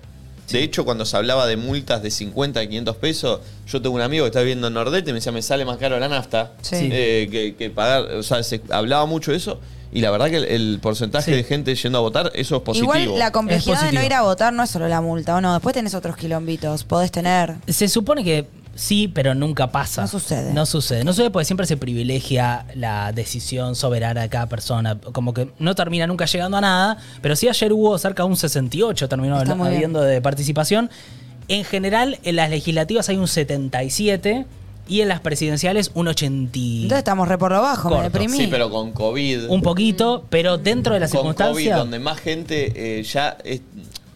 De 0.49 0.61
hecho, 0.63 0.83
cuando 0.83 1.05
se 1.05 1.15
hablaba 1.15 1.45
de 1.47 1.55
multas 1.55 2.01
de 2.03 2.11
50 2.11 2.61
y 2.61 2.67
500 2.67 2.95
pesos, 2.97 3.39
yo 3.67 3.81
tengo 3.81 3.95
un 3.95 4.01
amigo 4.01 4.25
que 4.25 4.27
está 4.29 4.41
viviendo 4.41 4.67
en 4.67 4.73
Nordeste 4.73 5.09
y 5.09 5.13
me 5.13 5.19
decía, 5.19 5.31
me 5.31 5.41
sale 5.41 5.63
más 5.65 5.77
caro 5.77 5.97
la 5.97 6.09
nafta 6.09 6.51
Sí. 6.61 6.89
eh, 6.91 7.27
que, 7.31 7.55
que 7.55 7.69
pagar. 7.69 8.03
O 8.15 8.23
sea, 8.23 8.43
se 8.43 8.61
hablaba 8.69 9.05
mucho 9.05 9.31
de 9.31 9.37
eso. 9.37 9.59
Y 9.93 10.01
la 10.01 10.11
verdad 10.11 10.29
que 10.29 10.37
el, 10.37 10.45
el 10.45 10.79
porcentaje 10.81 11.31
Sí. 11.31 11.37
de 11.37 11.43
gente 11.43 11.73
yendo 11.75 11.97
a 11.97 12.01
votar, 12.01 12.31
eso 12.35 12.57
es 12.57 12.61
positivo. 12.63 12.95
Igual 12.95 13.17
la 13.19 13.31
complejidad 13.31 13.81
de 13.83 13.91
no 13.93 14.03
ir 14.03 14.13
a 14.13 14.21
votar 14.23 14.53
no 14.53 14.63
es 14.63 14.69
solo 14.69 14.87
la 14.89 15.01
multa, 15.01 15.35
¿o 15.35 15.41
no? 15.41 15.53
Después 15.53 15.73
tenés 15.73 15.95
otros 15.95 16.15
quilombitos. 16.17 16.83
Podés 16.83 17.11
tener. 17.11 17.55
Se 17.67 17.87
supone 17.89 18.23
que 18.23 18.45
sí, 18.75 19.07
pero 19.07 19.35
nunca 19.35 19.71
pasa. 19.71 20.01
No 20.03 20.07
sucede. 20.07 20.53
No 20.53 20.65
sucede. 20.65 21.03
No 21.03 21.13
sucede 21.13 21.29
porque 21.31 21.45
siempre 21.45 21.65
se 21.67 21.77
privilegia 21.77 22.65
la 22.75 23.11
decisión 23.11 23.75
soberana 23.75 24.21
de 24.21 24.29
cada 24.29 24.47
persona. 24.47 24.97
Como 24.99 25.33
que 25.33 25.49
no 25.59 25.75
termina 25.75 26.07
nunca 26.07 26.25
llegando 26.25 26.57
a 26.57 26.61
nada. 26.61 26.97
Pero 27.21 27.35
sí 27.35 27.47
ayer 27.47 27.71
hubo 27.73 27.97
cerca 27.97 28.23
de 28.23 28.29
un 28.29 28.37
68, 28.37 29.07
terminó 29.09 29.37
habiendo 29.37 30.01
de 30.01 30.21
participación. 30.21 30.89
En 31.47 31.63
general, 31.65 32.19
en 32.23 32.35
las 32.37 32.49
legislativas 32.49 33.09
hay 33.09 33.17
un 33.17 33.27
77 33.27 34.45
y 34.87 35.01
en 35.01 35.07
las 35.07 35.19
presidenciales 35.21 35.91
un 35.93 36.07
80. 36.07 36.57
y- 36.57 36.83
Entonces 36.83 36.99
estamos 36.99 37.27
re 37.27 37.37
por 37.37 37.51
lo 37.51 37.61
bajo, 37.61 37.89
me 37.89 38.03
deprimí. 38.03 38.37
Sí, 38.37 38.47
pero 38.49 38.69
con 38.69 38.91
COVID. 38.91 39.49
Un 39.49 39.61
poquito, 39.61 40.25
pero 40.29 40.57
dentro 40.57 40.93
de 40.93 41.01
la 41.01 41.07
con 41.07 41.17
COVID, 41.17 41.27
circunstancia. 41.29 41.77
donde 41.77 41.99
más 41.99 42.19
gente 42.19 42.99
eh, 42.99 43.03
ya 43.03 43.37
es. 43.43 43.61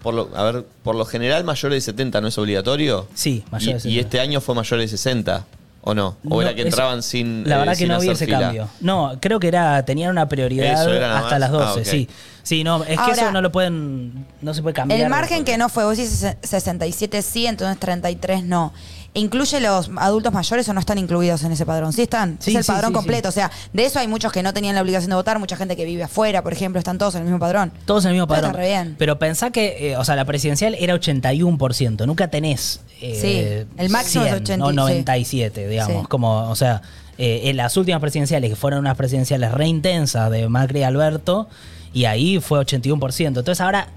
Por 0.06 0.14
lo, 0.14 0.30
a 0.36 0.44
ver, 0.44 0.66
por 0.84 0.96
lo 0.96 1.04
general, 1.04 1.44
mayores 1.44 1.84
de 1.86 1.92
70 1.92 2.22
no 2.22 2.28
es 2.30 2.38
obligatorio. 2.38 3.08
Sí, 3.16 3.44
mayores 3.52 3.84
de 3.84 3.90
Y, 3.90 3.94
y 3.94 3.96
70. 3.98 4.08
este 4.08 4.20
año 4.22 4.40
fue 4.40 4.54
mayores 4.56 4.92
de 4.92 4.98
60, 4.98 5.46
¿o 5.82 5.94
no? 5.96 6.16
¿O 6.30 6.36
No, 6.36 6.42
era 6.44 6.54
que 6.54 6.62
eso- 6.62 6.68
entraban 6.70 7.02
sin. 7.04 7.44
La 7.50 7.56
eh, 7.56 7.58
verdad 7.60 7.76
que 7.76 7.88
no 7.88 8.00
vi 8.00 8.10
ese 8.10 8.26
fila? 8.26 8.40
cambio. 8.40 8.70
No, 8.82 9.18
creo 9.20 9.40
que 9.40 9.48
era 9.48 9.84
tenían 9.84 10.12
una 10.12 10.30
prioridad 10.30 10.74
Eso 10.74 10.92
hasta 11.04 11.32
más. 11.32 11.40
las 11.40 11.52
12, 11.52 11.82
Ah, 11.82 11.84
sí. 11.84 12.08
Sí, 12.44 12.64
no, 12.64 12.84
es 12.84 13.00
que 13.00 13.12
eso 13.12 13.32
no 13.32 13.42
lo 13.42 13.52
pueden 13.52 14.28
no 14.42 14.54
se 14.54 14.62
puede 14.62 14.76
cambiar. 14.76 15.02
El 15.02 15.10
margen 15.10 15.40
porque- 15.40 15.54
que 15.54 15.58
no 15.58 15.68
fue, 15.70 15.84
vos 15.84 15.98
dices 15.98 16.36
67 16.44 17.24
sí, 17.24 17.48
entonces 17.48 17.80
33 17.80 18.44
no. 18.44 18.72
¿Incluye 19.16 19.60
los 19.62 19.90
adultos 19.98 20.32
mayores 20.34 20.68
o 20.70 20.74
no 20.74 20.80
están 20.82 20.98
incluidos 20.98 21.44
en 21.44 21.52
ese 21.54 21.66
padrón? 21.66 21.94
Sí 21.94 22.04
están. 22.04 22.38
Sí, 22.40 22.52
es 22.52 22.58
el 22.58 22.64
sí, 22.66 22.72
padrón 22.72 22.90
sí, 22.92 22.94
completo. 22.94 23.30
O 23.30 23.32
sea, 23.32 23.50
de 23.74 23.86
eso 23.86 23.98
hay 24.00 24.08
muchos 24.08 24.32
que 24.32 24.44
no 24.44 24.54
tenían 24.54 24.76
la 24.76 24.82
obligación 24.82 25.10
de 25.10 25.16
votar, 25.16 25.40
mucha 25.40 25.56
gente 25.56 25.76
que 25.76 25.86
vive 25.86 26.04
afuera, 26.04 26.44
por 26.44 26.52
ejemplo, 26.54 26.80
están 26.80 26.98
todos 26.98 27.16
en 27.16 27.22
el 27.22 27.26
mismo 27.26 27.40
padrón. 27.40 27.72
Todos 27.86 28.04
en 28.06 28.10
el 28.10 28.16
mismo 28.16 28.28
padrón. 28.28 28.52
está 28.52 28.60
re 28.60 28.68
bien. 28.68 28.96
Pero 29.00 29.18
pensá 29.18 29.52
que, 29.52 29.92
eh, 29.92 29.98
o 29.98 30.04
sea, 30.06 30.16
la 30.16 30.26
presidencial 30.26 30.76
era 30.78 30.94
81%. 30.94 32.06
Nunca 32.06 32.28
tenés. 32.30 32.82
eh, 33.02 33.66
Sí, 33.68 33.82
el 33.82 33.90
máximo 33.90 34.26
es 34.26 34.32
100, 34.32 34.44
80, 34.44 34.66
O 34.66 34.70
sí. 34.70 34.76
97, 34.76 35.68
digamos. 35.68 36.08
Como, 36.08 36.50
o 36.50 36.56
sea, 36.56 36.82
eh, 37.18 37.42
en 37.46 37.58
las 37.58 37.78
últimas 37.78 38.02
presidenciales, 38.02 38.50
que 38.50 38.56
fueron 38.56 38.82
unas 38.82 38.98
presidenciales 38.98 39.52
re 39.52 39.68
intensas 39.68 40.30
de 40.30 40.50
Macri 40.50 40.80
y 40.80 40.84
Alberto, 40.84 41.48
y 41.94 42.04
ahí 42.06 42.40
fue 42.42 42.60
81%. 42.60 43.28
Entonces 43.40 43.62
ahora. 43.62 43.88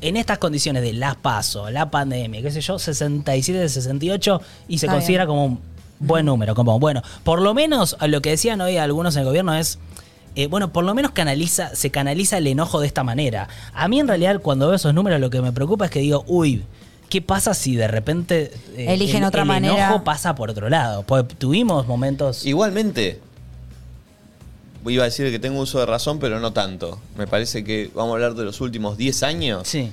En 0.00 0.16
estas 0.16 0.38
condiciones 0.38 0.82
de 0.82 0.92
las 0.94 1.16
paso, 1.16 1.70
la 1.70 1.90
pandemia, 1.90 2.40
qué 2.42 2.50
sé 2.50 2.60
yo, 2.62 2.78
67 2.78 3.58
de 3.58 3.68
68 3.68 4.40
y 4.68 4.78
se 4.78 4.86
Está 4.86 4.94
considera 4.94 5.24
bien. 5.24 5.28
como 5.28 5.44
un 5.44 5.60
buen 5.98 6.24
número, 6.24 6.54
como 6.54 6.78
bueno, 6.80 7.02
por 7.22 7.42
lo 7.42 7.52
menos 7.52 7.96
a 8.00 8.06
lo 8.06 8.22
que 8.22 8.30
decían 8.30 8.60
hoy 8.62 8.78
algunos 8.78 9.14
en 9.16 9.20
el 9.20 9.26
gobierno 9.26 9.54
es 9.54 9.78
eh, 10.36 10.46
bueno, 10.46 10.72
por 10.72 10.84
lo 10.84 10.94
menos 10.94 11.10
canaliza, 11.10 11.74
se 11.74 11.90
canaliza 11.90 12.38
el 12.38 12.46
enojo 12.46 12.80
de 12.80 12.86
esta 12.86 13.02
manera. 13.02 13.48
A 13.74 13.88
mí 13.88 13.98
en 14.00 14.08
realidad 14.08 14.40
cuando 14.40 14.66
veo 14.68 14.76
esos 14.76 14.94
números 14.94 15.20
lo 15.20 15.28
que 15.28 15.42
me 15.42 15.52
preocupa 15.52 15.86
es 15.86 15.90
que 15.90 15.98
digo, 16.00 16.24
uy, 16.28 16.62
¿qué 17.08 17.20
pasa 17.20 17.52
si 17.52 17.74
de 17.74 17.88
repente 17.88 18.52
eh, 18.76 18.86
Eligen 18.94 19.22
el, 19.24 19.28
otra 19.28 19.42
el 19.42 19.48
manera? 19.48 19.88
enojo 19.88 20.04
pasa 20.04 20.34
por 20.34 20.50
otro 20.50 20.68
lado? 20.70 21.02
Pues 21.02 21.26
tuvimos 21.36 21.86
momentos... 21.86 22.46
Igualmente, 22.46 23.20
iba 24.86 25.02
a 25.02 25.06
decir 25.06 25.30
que 25.30 25.38
tengo 25.38 25.60
uso 25.60 25.78
de 25.80 25.86
razón, 25.86 26.18
pero 26.18 26.40
no 26.40 26.52
tanto. 26.52 26.98
Me 27.16 27.26
parece 27.26 27.64
que 27.64 27.90
vamos 27.94 28.12
a 28.12 28.14
hablar 28.14 28.34
de 28.34 28.44
los 28.44 28.60
últimos 28.60 28.96
10 28.96 29.22
años. 29.22 29.68
Sí. 29.68 29.90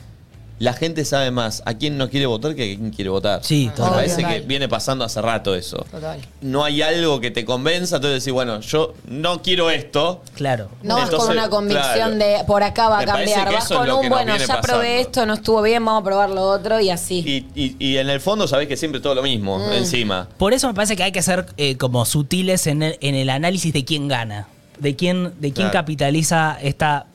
La 0.59 0.73
gente 0.73 1.05
sabe 1.05 1.29
más 1.29 1.61
a 1.67 1.75
quién 1.75 1.99
no 1.99 2.09
quiere 2.09 2.25
votar 2.25 2.55
que 2.55 2.63
a 2.63 2.65
quién 2.75 2.89
quiere 2.89 3.11
votar. 3.11 3.41
Sí, 3.43 3.67
Me 3.67 3.73
total. 3.75 3.93
parece 3.93 4.15
Total. 4.23 4.33
que 4.33 4.39
viene 4.47 4.67
pasando 4.67 5.05
hace 5.05 5.21
rato 5.21 5.53
eso. 5.53 5.85
Total. 5.91 6.19
No 6.41 6.63
hay 6.63 6.81
algo 6.81 7.19
que 7.21 7.29
te 7.29 7.45
convenza, 7.45 7.97
entonces 7.97 8.23
decís, 8.23 8.33
bueno, 8.33 8.59
yo 8.61 8.95
no 9.05 9.43
quiero 9.43 9.69
esto. 9.69 10.23
Claro. 10.33 10.69
No 10.81 10.95
vas 10.95 11.11
con 11.11 11.29
una 11.29 11.47
convicción 11.51 12.17
claro. 12.17 12.39
de 12.39 12.43
por 12.47 12.63
acá 12.63 12.89
va 12.89 12.97
a 12.97 13.01
Me 13.01 13.05
parece 13.05 13.35
cambiar. 13.35 13.53
Vas 13.53 13.67
con 13.67 13.91
un, 13.91 14.09
bueno, 14.09 14.35
ya 14.35 14.59
probé 14.61 14.99
esto, 15.01 15.27
no 15.27 15.35
estuvo 15.35 15.61
bien, 15.61 15.85
vamos 15.85 16.01
a 16.01 16.05
probar 16.05 16.31
lo 16.31 16.41
otro 16.49 16.79
y 16.79 16.89
así. 16.89 17.19
Y, 17.19 17.45
y- 17.63 17.75
y 17.77 17.97
en 17.97 18.09
el 18.09 18.19
fondo 18.19 18.47
sabés 18.47 18.67
que 18.67 18.77
siempre 18.77 18.99
todo 18.99 19.13
lo 19.13 19.21
mismo, 19.21 19.59
Mm. 19.59 19.73
encima. 19.73 20.27
Por 20.39 20.53
eso 20.53 20.67
me 20.67 20.73
parece 20.73 20.95
que 20.95 21.03
hay 21.03 21.11
que 21.11 21.21
ser 21.21 21.45
eh, 21.57 21.77
como 21.77 22.03
sutiles 22.03 22.65
en 22.65 22.81
el, 22.81 22.97
en 23.01 23.13
el 23.13 23.29
análisis 23.29 23.71
de 23.73 23.85
quién 23.85 24.07
gana, 24.07 24.47
de 24.79 24.95
quién, 24.95 25.25
de 25.39 25.51
quién 25.51 25.53
Claro. 25.69 25.71
capitaliza 25.73 26.57
esta 26.61 27.05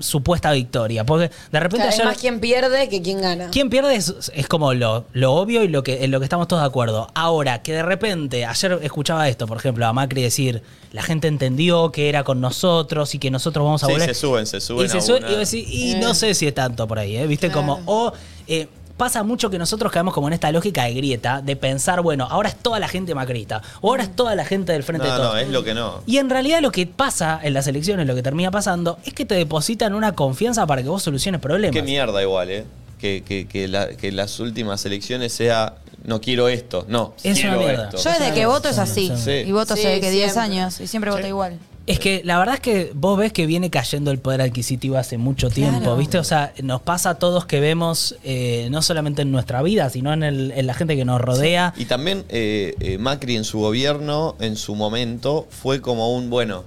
supuesta 0.00 0.52
victoria. 0.52 1.04
Porque 1.04 1.30
de 1.50 1.58
O 1.58 1.60
repente 1.60 1.88
es 1.88 1.94
ayer... 1.94 2.06
más 2.06 2.18
quien 2.18 2.38
pierde 2.38 2.88
que 2.88 3.02
quien 3.02 3.20
gana. 3.20 3.48
¿Quién 3.50 3.68
pierde? 3.68 3.96
Es, 3.96 4.30
es 4.32 4.46
como 4.46 4.72
lo, 4.74 5.06
lo 5.12 5.32
obvio 5.34 5.64
y 5.64 5.68
lo 5.68 5.82
que, 5.82 6.04
en 6.04 6.12
lo 6.12 6.20
que 6.20 6.24
estamos 6.24 6.46
todos 6.46 6.62
de 6.62 6.68
acuerdo. 6.68 7.08
Ahora, 7.14 7.62
que 7.62 7.72
de 7.72 7.82
repente, 7.82 8.44
ayer 8.44 8.78
escuchaba 8.82 9.28
esto, 9.28 9.46
por 9.48 9.56
ejemplo, 9.56 9.84
a 9.86 9.92
Macri 9.92 10.22
decir, 10.22 10.62
la 10.92 11.02
gente 11.02 11.26
entendió 11.26 11.90
que 11.90 12.08
era 12.08 12.22
con 12.22 12.40
nosotros 12.40 13.12
y 13.16 13.18
que 13.18 13.30
nosotros 13.32 13.64
vamos 13.64 13.82
a 13.82 13.86
Sí, 13.86 13.92
volver. 13.92 14.08
se 14.08 14.14
suben, 14.20 14.46
se 14.46 14.60
suben 14.60 14.86
Y, 14.86 14.88
se 14.88 14.98
a 14.98 15.00
sube- 15.00 15.18
una. 15.18 15.42
y, 15.52 15.96
no 16.00 16.14
sé 16.14 16.32
si 16.34 16.46
es 16.46 16.54
tanto 16.54 16.86
por 16.86 17.00
ahí, 17.00 17.16
¿eh? 17.16 17.26
¿Viste? 17.26 17.50
Como, 17.50 17.80
o 17.86 18.12
eh, 18.46 18.68
pasa 18.98 19.22
mucho 19.22 19.48
que 19.48 19.58
nosotros 19.58 19.90
caemos 19.90 20.12
como 20.12 20.26
en 20.28 20.34
esta 20.34 20.52
lógica 20.52 20.84
de 20.84 20.92
grieta, 20.92 21.40
de 21.40 21.56
pensar, 21.56 22.02
bueno, 22.02 22.26
ahora 22.30 22.50
es 22.50 22.56
toda 22.56 22.78
la 22.78 22.88
gente 22.88 23.14
macrita, 23.14 23.62
o 23.80 23.88
ahora 23.90 24.02
es 24.02 24.14
toda 24.14 24.34
la 24.34 24.44
gente 24.44 24.72
del 24.72 24.82
frente 24.82 25.04
de 25.06 25.10
No, 25.12 25.16
todos. 25.16 25.32
no, 25.32 25.38
es 25.38 25.48
lo 25.48 25.64
que 25.64 25.72
no. 25.72 26.02
Y 26.04 26.18
en 26.18 26.28
realidad 26.28 26.60
lo 26.60 26.70
que 26.70 26.86
pasa 26.86 27.40
en 27.42 27.54
las 27.54 27.66
elecciones, 27.66 28.06
lo 28.06 28.14
que 28.14 28.22
termina 28.22 28.50
pasando, 28.50 28.98
es 29.06 29.14
que 29.14 29.24
te 29.24 29.34
depositan 29.36 29.94
una 29.94 30.12
confianza 30.12 30.66
para 30.66 30.82
que 30.82 30.88
vos 30.90 31.02
soluciones 31.02 31.40
problemas. 31.40 31.72
Qué 31.74 31.82
mierda 31.82 32.20
igual, 32.20 32.50
¿eh? 32.50 32.64
Que, 33.00 33.22
que, 33.24 33.46
que, 33.46 33.68
la- 33.68 33.88
que 33.90 34.10
las 34.12 34.40
últimas 34.40 34.84
elecciones 34.84 35.32
sea, 35.32 35.74
no 36.04 36.20
quiero 36.20 36.48
esto, 36.48 36.84
no, 36.88 37.14
Es 37.22 37.38
quiero 37.38 37.50
una 37.56 37.58
mierda. 37.66 37.84
esto. 37.84 37.96
Yo 38.02 38.10
desde 38.10 38.34
que 38.34 38.46
voto 38.46 38.68
es 38.68 38.78
así. 38.78 39.12
Sí. 39.16 39.30
Y 39.46 39.52
voto 39.52 39.76
Sí, 39.76 39.86
hace 39.86 40.00
que 40.00 40.10
10 40.10 40.32
siempre. 40.32 40.42
años 40.58 40.80
y 40.80 40.86
siempre 40.88 41.10
voto 41.12 41.24
igual. 41.26 41.58
Es 41.88 41.98
que 41.98 42.20
la 42.24 42.38
verdad 42.38 42.54
es 42.56 42.60
que 42.60 42.92
vos 42.94 43.18
ves 43.18 43.32
que 43.32 43.46
viene 43.46 43.70
cayendo 43.70 44.10
el 44.10 44.18
poder 44.18 44.42
adquisitivo 44.42 44.96
hace 44.98 45.16
mucho 45.18 45.48
tiempo, 45.50 45.78
Claro. 45.80 45.96
¿viste? 45.96 46.18
O 46.18 46.24
sea, 46.24 46.52
nos 46.62 46.82
pasa 46.82 47.10
a 47.10 47.14
todos 47.16 47.46
que 47.46 47.60
vemos, 47.60 48.14
eh, 48.24 48.68
no 48.70 48.82
solamente 48.82 49.22
en 49.22 49.32
nuestra 49.32 49.62
vida, 49.62 49.88
sino 49.90 50.12
en, 50.12 50.22
el- 50.22 50.52
en 50.54 50.66
la 50.66 50.74
gente 50.74 50.96
que 50.96 51.04
nos 51.04 51.20
rodea. 51.20 51.72
Y 51.76 51.86
también 51.86 52.24
eh, 52.28 52.74
eh, 52.80 52.98
Macri 52.98 53.36
en 53.36 53.44
su 53.44 53.58
gobierno, 53.60 54.36
en 54.40 54.56
su 54.56 54.74
momento, 54.74 55.46
fue 55.50 55.80
como 55.80 56.14
un, 56.14 56.28
bueno, 56.30 56.64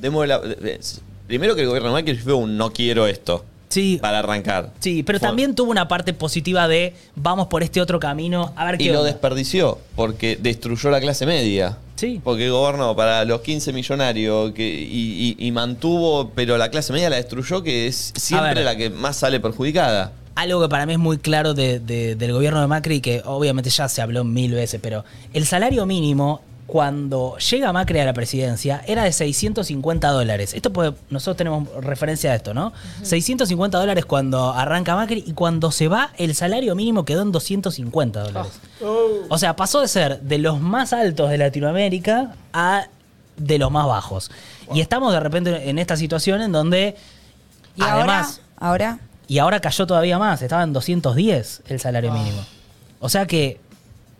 démosle 0.00 0.28
la- 0.28 0.40
eh, 0.70 0.80
primero 1.26 1.54
que 1.54 1.60
el 1.62 1.66
gobierno 1.68 1.88
de 1.88 1.94
Macri 2.02 2.16
fue 2.16 2.32
un 2.34 2.56
no 2.56 2.72
quiero 2.72 3.06
esto, 3.06 3.44
Sí, 3.68 3.98
para 4.00 4.20
arrancar. 4.20 4.72
sí, 4.80 5.02
pero 5.02 5.18
Fue- 5.18 5.28
también 5.28 5.54
tuvo 5.54 5.70
una 5.70 5.86
parte 5.88 6.14
positiva 6.14 6.66
de 6.68 6.94
vamos 7.14 7.48
por 7.48 7.62
este 7.62 7.80
otro 7.80 8.00
camino, 8.00 8.52
a 8.56 8.64
ver 8.64 8.76
Y 8.80 8.84
qué 8.86 8.92
lo 8.92 9.00
onda. 9.00 9.10
desperdició, 9.12 9.78
porque 9.96 10.36
destruyó 10.40 10.88
la 10.90 11.00
clase 11.00 11.26
media. 11.26 11.76
Sí. 11.96 12.20
Porque 12.22 12.50
gobernó 12.50 12.94
para 12.94 13.24
los 13.24 13.40
15 13.40 13.72
millonarios 13.72 14.52
que, 14.52 14.66
y, 14.68 15.34
y- 15.38 15.46
y 15.46 15.50
mantuvo, 15.50 16.30
pero 16.34 16.56
la 16.58 16.70
clase 16.70 16.92
media 16.92 17.10
la 17.10 17.16
destruyó, 17.16 17.62
que 17.62 17.86
es 17.86 18.12
siempre 18.16 18.54
ver. 18.54 18.64
la 18.64 18.76
que 18.76 18.90
más 18.90 19.16
sale 19.16 19.40
perjudicada. 19.40 20.12
Algo 20.34 20.60
que 20.60 20.68
para 20.68 20.84
mí 20.84 20.92
es 20.92 20.98
muy 20.98 21.16
claro 21.16 21.54
de- 21.54 21.80
de- 21.80 22.14
del 22.14 22.32
gobierno 22.32 22.60
de 22.60 22.66
Macri, 22.66 23.00
que 23.00 23.22
obviamente 23.24 23.70
ya 23.70 23.88
se 23.88 24.02
habló 24.02 24.22
mil 24.24 24.52
veces, 24.52 24.78
pero 24.82 25.04
el 25.32 25.46
salario 25.46 25.86
mínimo 25.86 26.42
cuando 26.66 27.36
llega 27.38 27.72
Macri 27.72 28.00
a 28.00 28.04
la 28.04 28.12
presidencia, 28.12 28.82
era 28.86 29.04
de 29.04 29.12
650 29.12 30.08
dólares. 30.10 30.52
Esto 30.52 30.72
puede, 30.72 30.94
nosotros 31.10 31.36
tenemos 31.36 31.68
referencia 31.84 32.32
a 32.32 32.34
esto, 32.34 32.54
¿no? 32.54 32.72
650 33.02 33.78
dólares 33.78 34.04
cuando 34.04 34.52
arranca 34.52 34.96
Macri 34.96 35.22
y 35.26 35.32
cuando 35.32 35.70
se 35.70 35.86
va, 35.86 36.10
el 36.18 36.34
salario 36.34 36.74
mínimo 36.74 37.04
quedó 37.04 37.22
en 37.22 37.30
250 37.30 38.20
dólares. 38.20 38.52
O 39.28 39.38
sea, 39.38 39.54
pasó 39.54 39.80
de 39.80 39.88
ser 39.88 40.20
de 40.20 40.38
los 40.38 40.60
más 40.60 40.92
altos 40.92 41.30
de 41.30 41.38
Latinoamérica 41.38 42.34
a 42.52 42.88
de 43.36 43.58
los 43.58 43.70
más 43.70 43.86
bajos. 43.86 44.30
Y 44.74 44.80
estamos 44.80 45.12
de 45.12 45.20
repente 45.20 45.70
en 45.70 45.78
esta 45.78 45.96
situación 45.96 46.40
en 46.40 46.52
donde, 46.52 46.96
Y 47.76 47.82
además, 47.82 48.40
ahora, 48.56 48.88
ahora, 48.88 48.98
y 49.28 49.38
ahora 49.38 49.60
cayó 49.60 49.86
todavía 49.86 50.18
más, 50.18 50.42
estaba 50.42 50.62
en 50.62 50.72
210 50.72 51.62
el 51.68 51.80
salario 51.80 52.12
mínimo. 52.12 52.44
O 52.98 53.08
sea 53.08 53.26
que, 53.26 53.60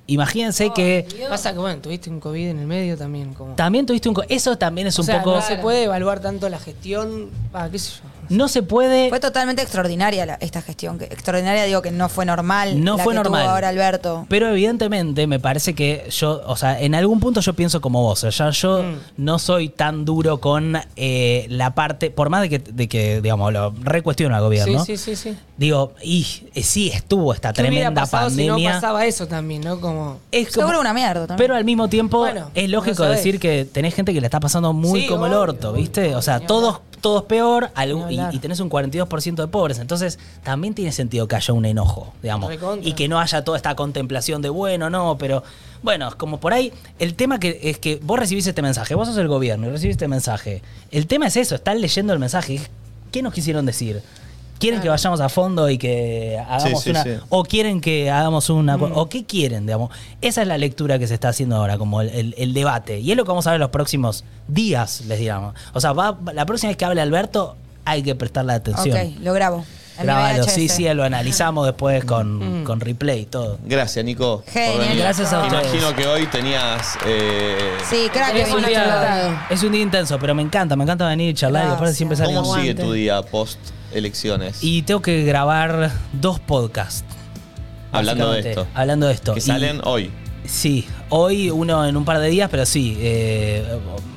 imagínense 0.07 0.71
que 0.75 1.07
Pasa 1.29 1.53
que, 1.53 1.59
bueno, 1.59 1.81
tuviste 1.81 2.09
un 2.11 2.21
COVID 2.21 2.49
en 2.49 2.59
el 2.61 2.66
medio 2.66 2.97
también. 2.97 3.35
Como... 3.35 3.55
también 3.55 3.87
tuviste 3.87 4.09
un... 4.09 4.14
co- 4.14 4.25
Eso 4.29 4.57
también 4.57 4.87
es 4.87 4.99
o 4.99 5.03
un 5.03 5.07
sea, 5.07 5.19
poco... 5.23 5.37
no 5.37 5.42
se 5.42 5.57
puede 5.57 5.85
evaluar 5.85 6.21
tanto 6.21 6.49
la 6.49 6.59
gestión. 6.59 7.31
Ah, 7.53 7.68
qué 7.70 7.78
sé 7.78 7.93
yo. 7.97 8.09
No 8.29 8.49
se 8.49 8.62
puede... 8.62 9.09
fue 9.09 9.20
totalmente 9.20 9.62
extraordinaria 9.62 10.27
la- 10.27 10.35
esta 10.41 10.62
gestión. 10.62 10.99
Que, 10.99 11.05
extraordinaria 11.05 11.64
digo 11.64 11.83
que 11.83 11.91
no 11.91 12.09
fue 12.09 12.24
normal. 12.24 12.83
No 12.85 12.97
la 12.97 13.05
fue 13.05 13.14
que 13.14 13.20
tuvo 13.20 13.31
normal. 13.37 13.49
ahora 13.49 13.68
Alberto. 13.68 14.27
Pero 14.29 14.49
evidentemente 14.49 15.27
me 15.27 15.39
parece 15.41 15.74
que 15.74 16.07
yo, 16.11 16.43
o 16.47 16.57
sea, 16.57 16.81
en 16.81 16.95
algún 16.95 17.20
punto 17.20 17.41
yo 17.41 17.55
pienso 17.55 17.81
como 17.81 18.03
vos. 18.03 18.24
O 18.24 18.33
sea, 18.33 18.51
yo 18.51 18.83
Mm. 18.83 18.97
no 19.18 19.39
soy 19.39 19.68
tan 19.68 20.05
duro 20.05 20.39
con 20.39 20.77
eh, 20.97 21.47
la 21.49 21.74
parte, 21.74 22.11
por 22.11 22.29
más 22.31 22.43
de 22.43 22.49
que, 22.51 22.59
de 22.59 22.89
que 22.89 23.20
digamos, 23.20 23.53
lo 23.53 23.72
recuestiono 23.83 24.35
al 24.37 24.43
gobierno. 24.43 24.85
Sí, 24.85 24.97
sí, 24.97 25.16
sí, 25.16 25.31
sí. 25.31 25.39
Digo, 25.57 25.93
y 26.03 26.27
eh, 26.55 26.62
sí, 26.62 26.91
estuvo 26.93 27.33
esta 27.33 27.53
¿Qué 27.53 27.62
hubiera 27.62 27.77
tremenda 27.77 28.01
pasado 28.03 28.29
si 28.31 28.37
pandemia. 28.37 28.68
no 28.70 28.74
pasaba 28.77 29.07
eso 29.07 29.27
también, 29.27 29.62
no? 29.62 29.81
Como... 29.81 30.18
Es 30.31 30.49
como- 30.49 30.66
Seguro 30.66 30.81
una 30.81 30.93
mierda 30.93 31.27
también. 31.27 31.39
Pero 31.39 31.55
al 31.57 31.64
mismo 31.64 31.89
tiempo 31.89 32.18
Bueno, 32.18 32.51
es 32.55 32.68
lógico 32.68 33.05
no 33.05 33.11
decir 33.11 33.41
que 33.41 33.64
tenés 33.64 33.95
gente 33.95 34.12
que 34.12 34.20
le 34.20 34.27
está 34.27 34.41
pasando 34.41 34.72
muy 34.72 35.03
Sí, 35.03 35.07
como 35.07 35.27
el 35.27 35.33
orto, 35.33 35.72
¿viste? 35.72 36.07
obvio, 36.07 36.18
o 36.18 36.22
sea, 36.22 36.41
todos, 36.41 36.81
todos 37.01 37.24
peor 37.24 37.70
algún- 37.74 38.11
y, 38.11 38.36
y 38.36 38.38
tenés 38.38 38.61
un 38.61 38.68
42% 38.70 39.34
de 39.42 39.49
pobres. 39.49 39.78
Entonces 39.78 40.18
también 40.42 40.74
tiene 40.74 40.92
sentido 40.92 41.28
que 41.28 41.36
haya 41.36 41.53
un 41.55 41.64
enojo, 41.66 42.12
digamos. 42.22 42.49
Y 42.86 42.92
que 42.94 43.09
no 43.09 43.18
haya 43.20 43.44
toda 43.44 43.57
esta 43.57 43.74
contemplación 43.76 44.42
de 44.42 44.49
bueno, 44.49 44.90
no, 44.90 45.16
pero 45.18 45.42
bueno, 45.82 46.11
como 46.16 46.38
por 46.40 46.53
ahí, 46.53 46.72
el 46.99 47.14
tema 47.14 47.38
que 47.38 47.61
es 47.62 47.78
que 47.78 48.01
vos 48.03 48.18
recibís 48.18 48.47
este 48.47 48.62
mensaje, 48.62 48.94
vos 48.94 49.09
sos 49.09 49.16
el 49.18 49.28
gobierno 49.28 49.66
y 49.66 49.70
recibís 49.70 49.92
este 49.94 50.09
mensaje. 50.09 50.62
El 50.90 51.07
tema 51.07 51.26
es 51.28 51.36
eso, 51.36 51.55
están 51.55 51.80
leyendo 51.80 52.12
el 52.12 52.18
mensaje. 52.18 52.61
¿Qué 53.12 53.22
nos 53.22 53.32
quisieron 53.32 53.64
decir? 53.66 54.03
¿Quieren 54.59 54.81
que 54.81 54.89
vayamos 54.89 55.21
a 55.21 55.29
fondo 55.29 55.69
y 55.69 55.77
que 55.79 56.39
hagamos 56.49 56.83
sí, 56.83 56.91
una... 56.91 57.03
sí. 57.03 57.11
o 57.29 57.45
quieren 57.45 57.81
que 57.81 58.11
hagamos 58.11 58.49
una... 58.51 58.77
Mm. 58.77 58.93
o 58.95 59.09
qué 59.09 59.25
quieren, 59.25 59.67
digamos? 59.67 59.91
Esa 60.23 60.43
es 60.43 60.49
la 60.49 60.57
lectura 60.59 60.99
que 60.99 61.07
se 61.07 61.15
está 61.15 61.29
haciendo 61.29 61.57
ahora, 61.57 61.77
como 61.79 62.01
el, 62.01 62.09
el- 62.11 62.35
el 62.39 62.55
debate. 62.55 62.99
Y 63.01 63.11
es 63.11 63.17
lo 63.17 63.25
que 63.25 63.29
vamos 63.29 63.47
a 63.47 63.51
ver 63.51 63.57
en 63.57 63.61
los 63.63 63.71
próximos 63.71 64.25
días, 64.49 65.03
les 65.07 65.19
digamos. 65.19 65.55
O 65.75 65.81
sea, 65.81 65.93
va- 65.93 66.19
la 66.33 66.47
próxima 66.47 66.69
vez 66.71 66.77
que 66.77 66.85
hable 66.85 67.01
Alberto, 67.01 67.57
hay 67.85 68.03
que 68.03 68.15
prestarle 68.15 68.55
atención. 68.55 68.97
Ok, 68.97 69.19
lo 69.21 69.33
grabo. 69.33 69.65
VHS. 70.05 70.53
sí, 70.53 70.68
sí, 70.68 70.88
lo 70.94 71.05
analizamos 71.05 71.66
después 71.66 72.05
Mm. 72.05 72.07
con, 72.07 72.64
con 72.64 72.80
replay 72.80 73.20
y 73.20 73.26
todo. 73.26 73.59
Gracias, 73.64 74.05
Nico. 74.05 74.42
por 74.44 74.53
Genial. 74.53 74.78
venir. 74.78 74.99
Gracias 74.99 75.32
a 75.32 75.42
ustedes. 75.42 75.64
Imagino 75.74 75.94
que 75.97 76.07
hoy 76.07 76.26
tenías. 76.26 76.99
eh, 77.07 77.57
Sí, 77.88 78.09
crack 78.12 78.32
que 78.32 78.42
Es 78.42 78.53
un 78.53 78.64
día-. 78.64 79.47
Es 79.51 79.62
un 79.62 79.72
día 79.72 79.82
intenso, 79.82 80.18
pero 80.18 80.34
me 80.34 80.42
encanta, 80.42 80.76
me 80.76 80.84
encanta 80.84 81.07
venir 81.09 81.30
y 81.30 81.34
charlar 81.34 81.62
y 81.64 81.66
después 81.68 81.97
Gracias. 81.97 81.97
siempre 82.16 82.34
¿Cómo 82.34 82.55
sigue 82.57 82.74
tu 82.74 82.92
día 82.92 83.22
post 83.22 83.59
elecciones? 83.92 84.59
Y 84.62 84.82
tengo 84.82 85.01
que 85.03 85.24
grabar 85.24 85.90
dos 86.12 86.40
podcasts. 86.40 87.05
Hablando 87.92 88.32
de 88.32 88.40
esto. 88.51 88.66
Hablando 88.74 89.07
de 89.07 89.14
esto. 89.14 89.32
que 89.34 89.38
Y- 89.38 89.42
salen 89.42 89.80
hoy. 89.84 90.11
Sí, 90.44 90.86
hoy 91.09 91.51
uno 91.51 91.84
en 91.86 91.97
un 91.97 92.05
par 92.05 92.20
de 92.20 92.28
días, 92.28 92.49
pero 92.51 92.66
sí. 92.66 92.97
eh, 93.01 93.64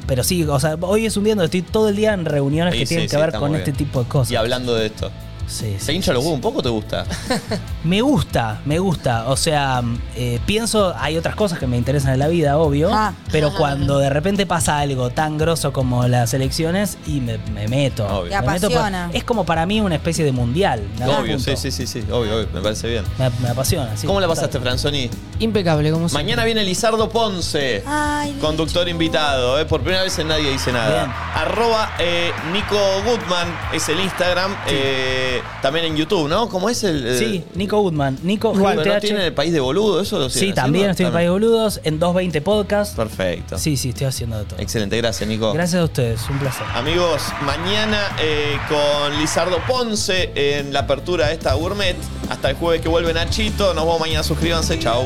pero 0.05 0.23
sí, 0.23 0.43
o 0.43 0.59
sea, 0.59 0.75
hoy 0.81 1.05
es 1.07 1.17
un 1.17 1.23
día 1.23 1.33
donde 1.33 1.45
estoy 1.45 1.61
todo 1.63 1.89
el 1.89 1.95
día 1.95 2.13
en 2.13 2.25
reuniones 2.25 2.73
Sí, 2.73 2.79
que 2.81 2.85
sí, 2.85 2.89
tienen 2.89 3.09
sí, 3.09 3.15
que 3.15 3.21
ver 3.21 3.33
con 3.33 3.55
este 3.55 3.71
tipo 3.71 4.03
de 4.03 4.07
cosas. 4.09 4.31
Y 4.31 4.35
hablando 4.35 4.75
de 4.75 4.87
esto. 4.87 5.09
Sí, 5.49 5.75
¿Se 5.79 5.85
sí, 5.87 5.91
hincha 5.93 6.11
sí, 6.11 6.13
los 6.13 6.23
huevos 6.23 6.35
un 6.35 6.41
poco 6.41 6.59
o 6.59 6.61
te 6.61 6.69
gusta? 6.69 7.05
Me 7.83 8.01
gusta, 8.01 8.59
me 8.65 8.77
gusta. 8.79 9.29
O 9.29 9.37
sea, 9.37 9.81
eh, 10.15 10.39
pienso, 10.45 10.93
hay 10.99 11.17
otras 11.17 11.35
cosas 11.35 11.59
que 11.59 11.67
me 11.67 11.77
interesan 11.77 12.13
en 12.13 12.19
la 12.19 12.27
vida, 12.27 12.57
obvio. 12.57 12.89
Ah. 12.93 13.13
pero 13.31 13.53
cuando 13.55 13.99
de 13.99 14.09
repente 14.09 14.45
pasa 14.45 14.79
algo 14.79 15.11
tan 15.11 15.37
grosso 15.37 15.71
como 15.71 16.07
las 16.07 16.33
elecciones, 16.33 16.97
y 17.07 17.21
me, 17.21 17.37
me 17.53 17.67
meto. 17.67 18.05
Obvio. 18.05 18.31
Te 18.31 18.41
Me 18.41 18.53
meto 18.53 18.69
por- 18.69 18.79
es 19.15 19.23
como 19.23 19.45
para 19.45 19.65
mí 19.65 19.79
una 19.81 19.95
especie 19.95 20.25
de 20.25 20.31
mundial. 20.31 20.83
obvio, 21.19 21.39
sí, 21.39 21.55
sí, 21.55 21.71
sí, 21.71 21.87
sí. 21.87 21.99
Obvio, 22.11 22.35
obvio. 22.37 22.47
Me 22.53 22.61
parece 22.61 22.87
bien. 22.89 23.03
Me, 23.17 23.29
me 23.41 23.49
apasiona. 23.49 23.95
sí. 23.95 24.05
¿Cómo 24.07 24.19
la 24.19 24.27
pasaste, 24.27 24.59
Franzoni? 24.59 25.09
Impecable, 25.39 25.91
como 25.91 26.09
siempre. 26.09 26.23
Mañana 26.25 26.43
viene 26.45 26.63
Lizardo 26.63 27.09
Ponce. 27.09 27.83
Ay, 27.87 28.37
Conductor 28.41 28.89
invitado, 28.89 29.59
¿eh? 29.59 29.65
por 29.65 29.81
primera 29.81 30.03
vez 30.03 30.17
en 30.19 30.27
Nadie 30.27 30.51
Dice 30.51 30.71
Nada. 30.73 31.03
Bien. 31.05 31.13
Arroba 31.35 31.91
eh, 31.99 32.31
Nico 32.51 32.77
Goodman 33.05 33.47
es 33.73 33.87
el 33.89 33.99
Instagram. 34.01 34.53
eh, 34.67 35.41
también 35.61 35.85
en 35.85 35.95
YouTube, 35.95 36.27
¿no? 36.27 36.49
¿Cómo 36.49 36.69
es 36.69 36.83
el...? 36.83 37.17
Sí, 37.17 37.45
Nico 37.55 37.68
Goodman. 37.77 38.17
Nico 38.23 38.53
Igual, 38.53 38.77
¿no 38.77 38.83
GTH. 38.83 38.99
tiene 39.01 39.25
el 39.27 39.33
país 39.33 39.51
de 39.53 39.59
boludo? 39.59 40.01
¿Eso 40.01 40.19
lo 40.19 40.29
Sí, 40.29 40.53
también 40.53 40.89
estoy 40.91 41.07
en 41.07 41.11
País 41.11 41.25
de 41.25 41.31
Boludos, 41.31 41.79
en 41.83 41.99
220 41.99 42.41
Podcast. 42.41 42.95
Perfecto. 42.95 43.57
Sí, 43.57 43.77
sí, 43.77 43.89
estoy 43.89 44.07
haciendo 44.07 44.37
de 44.39 44.45
todo. 44.45 44.59
Excelente, 44.59 44.97
gracias, 44.97 45.27
Nico. 45.27 45.53
Gracias 45.53 45.81
a 45.81 45.85
ustedes, 45.85 46.21
un 46.29 46.39
placer. 46.39 46.65
Amigos, 46.75 47.21
mañana 47.41 48.15
eh, 48.21 48.57
con 48.67 49.17
Lizardo 49.19 49.57
Ponce 49.67 50.31
en 50.35 50.73
la 50.73 50.81
apertura 50.81 51.27
de 51.27 51.33
esta 51.33 51.53
gourmet. 51.53 51.95
Hasta 52.29 52.49
el 52.51 52.55
jueves 52.55 52.81
que 52.81 52.89
vuelve 52.89 53.13
Nachito. 53.13 53.73
Nos 53.73 53.83
vemos 53.85 53.99
mañana, 53.99 54.23
suscríbanse, 54.23 54.77
chau. 54.79 55.05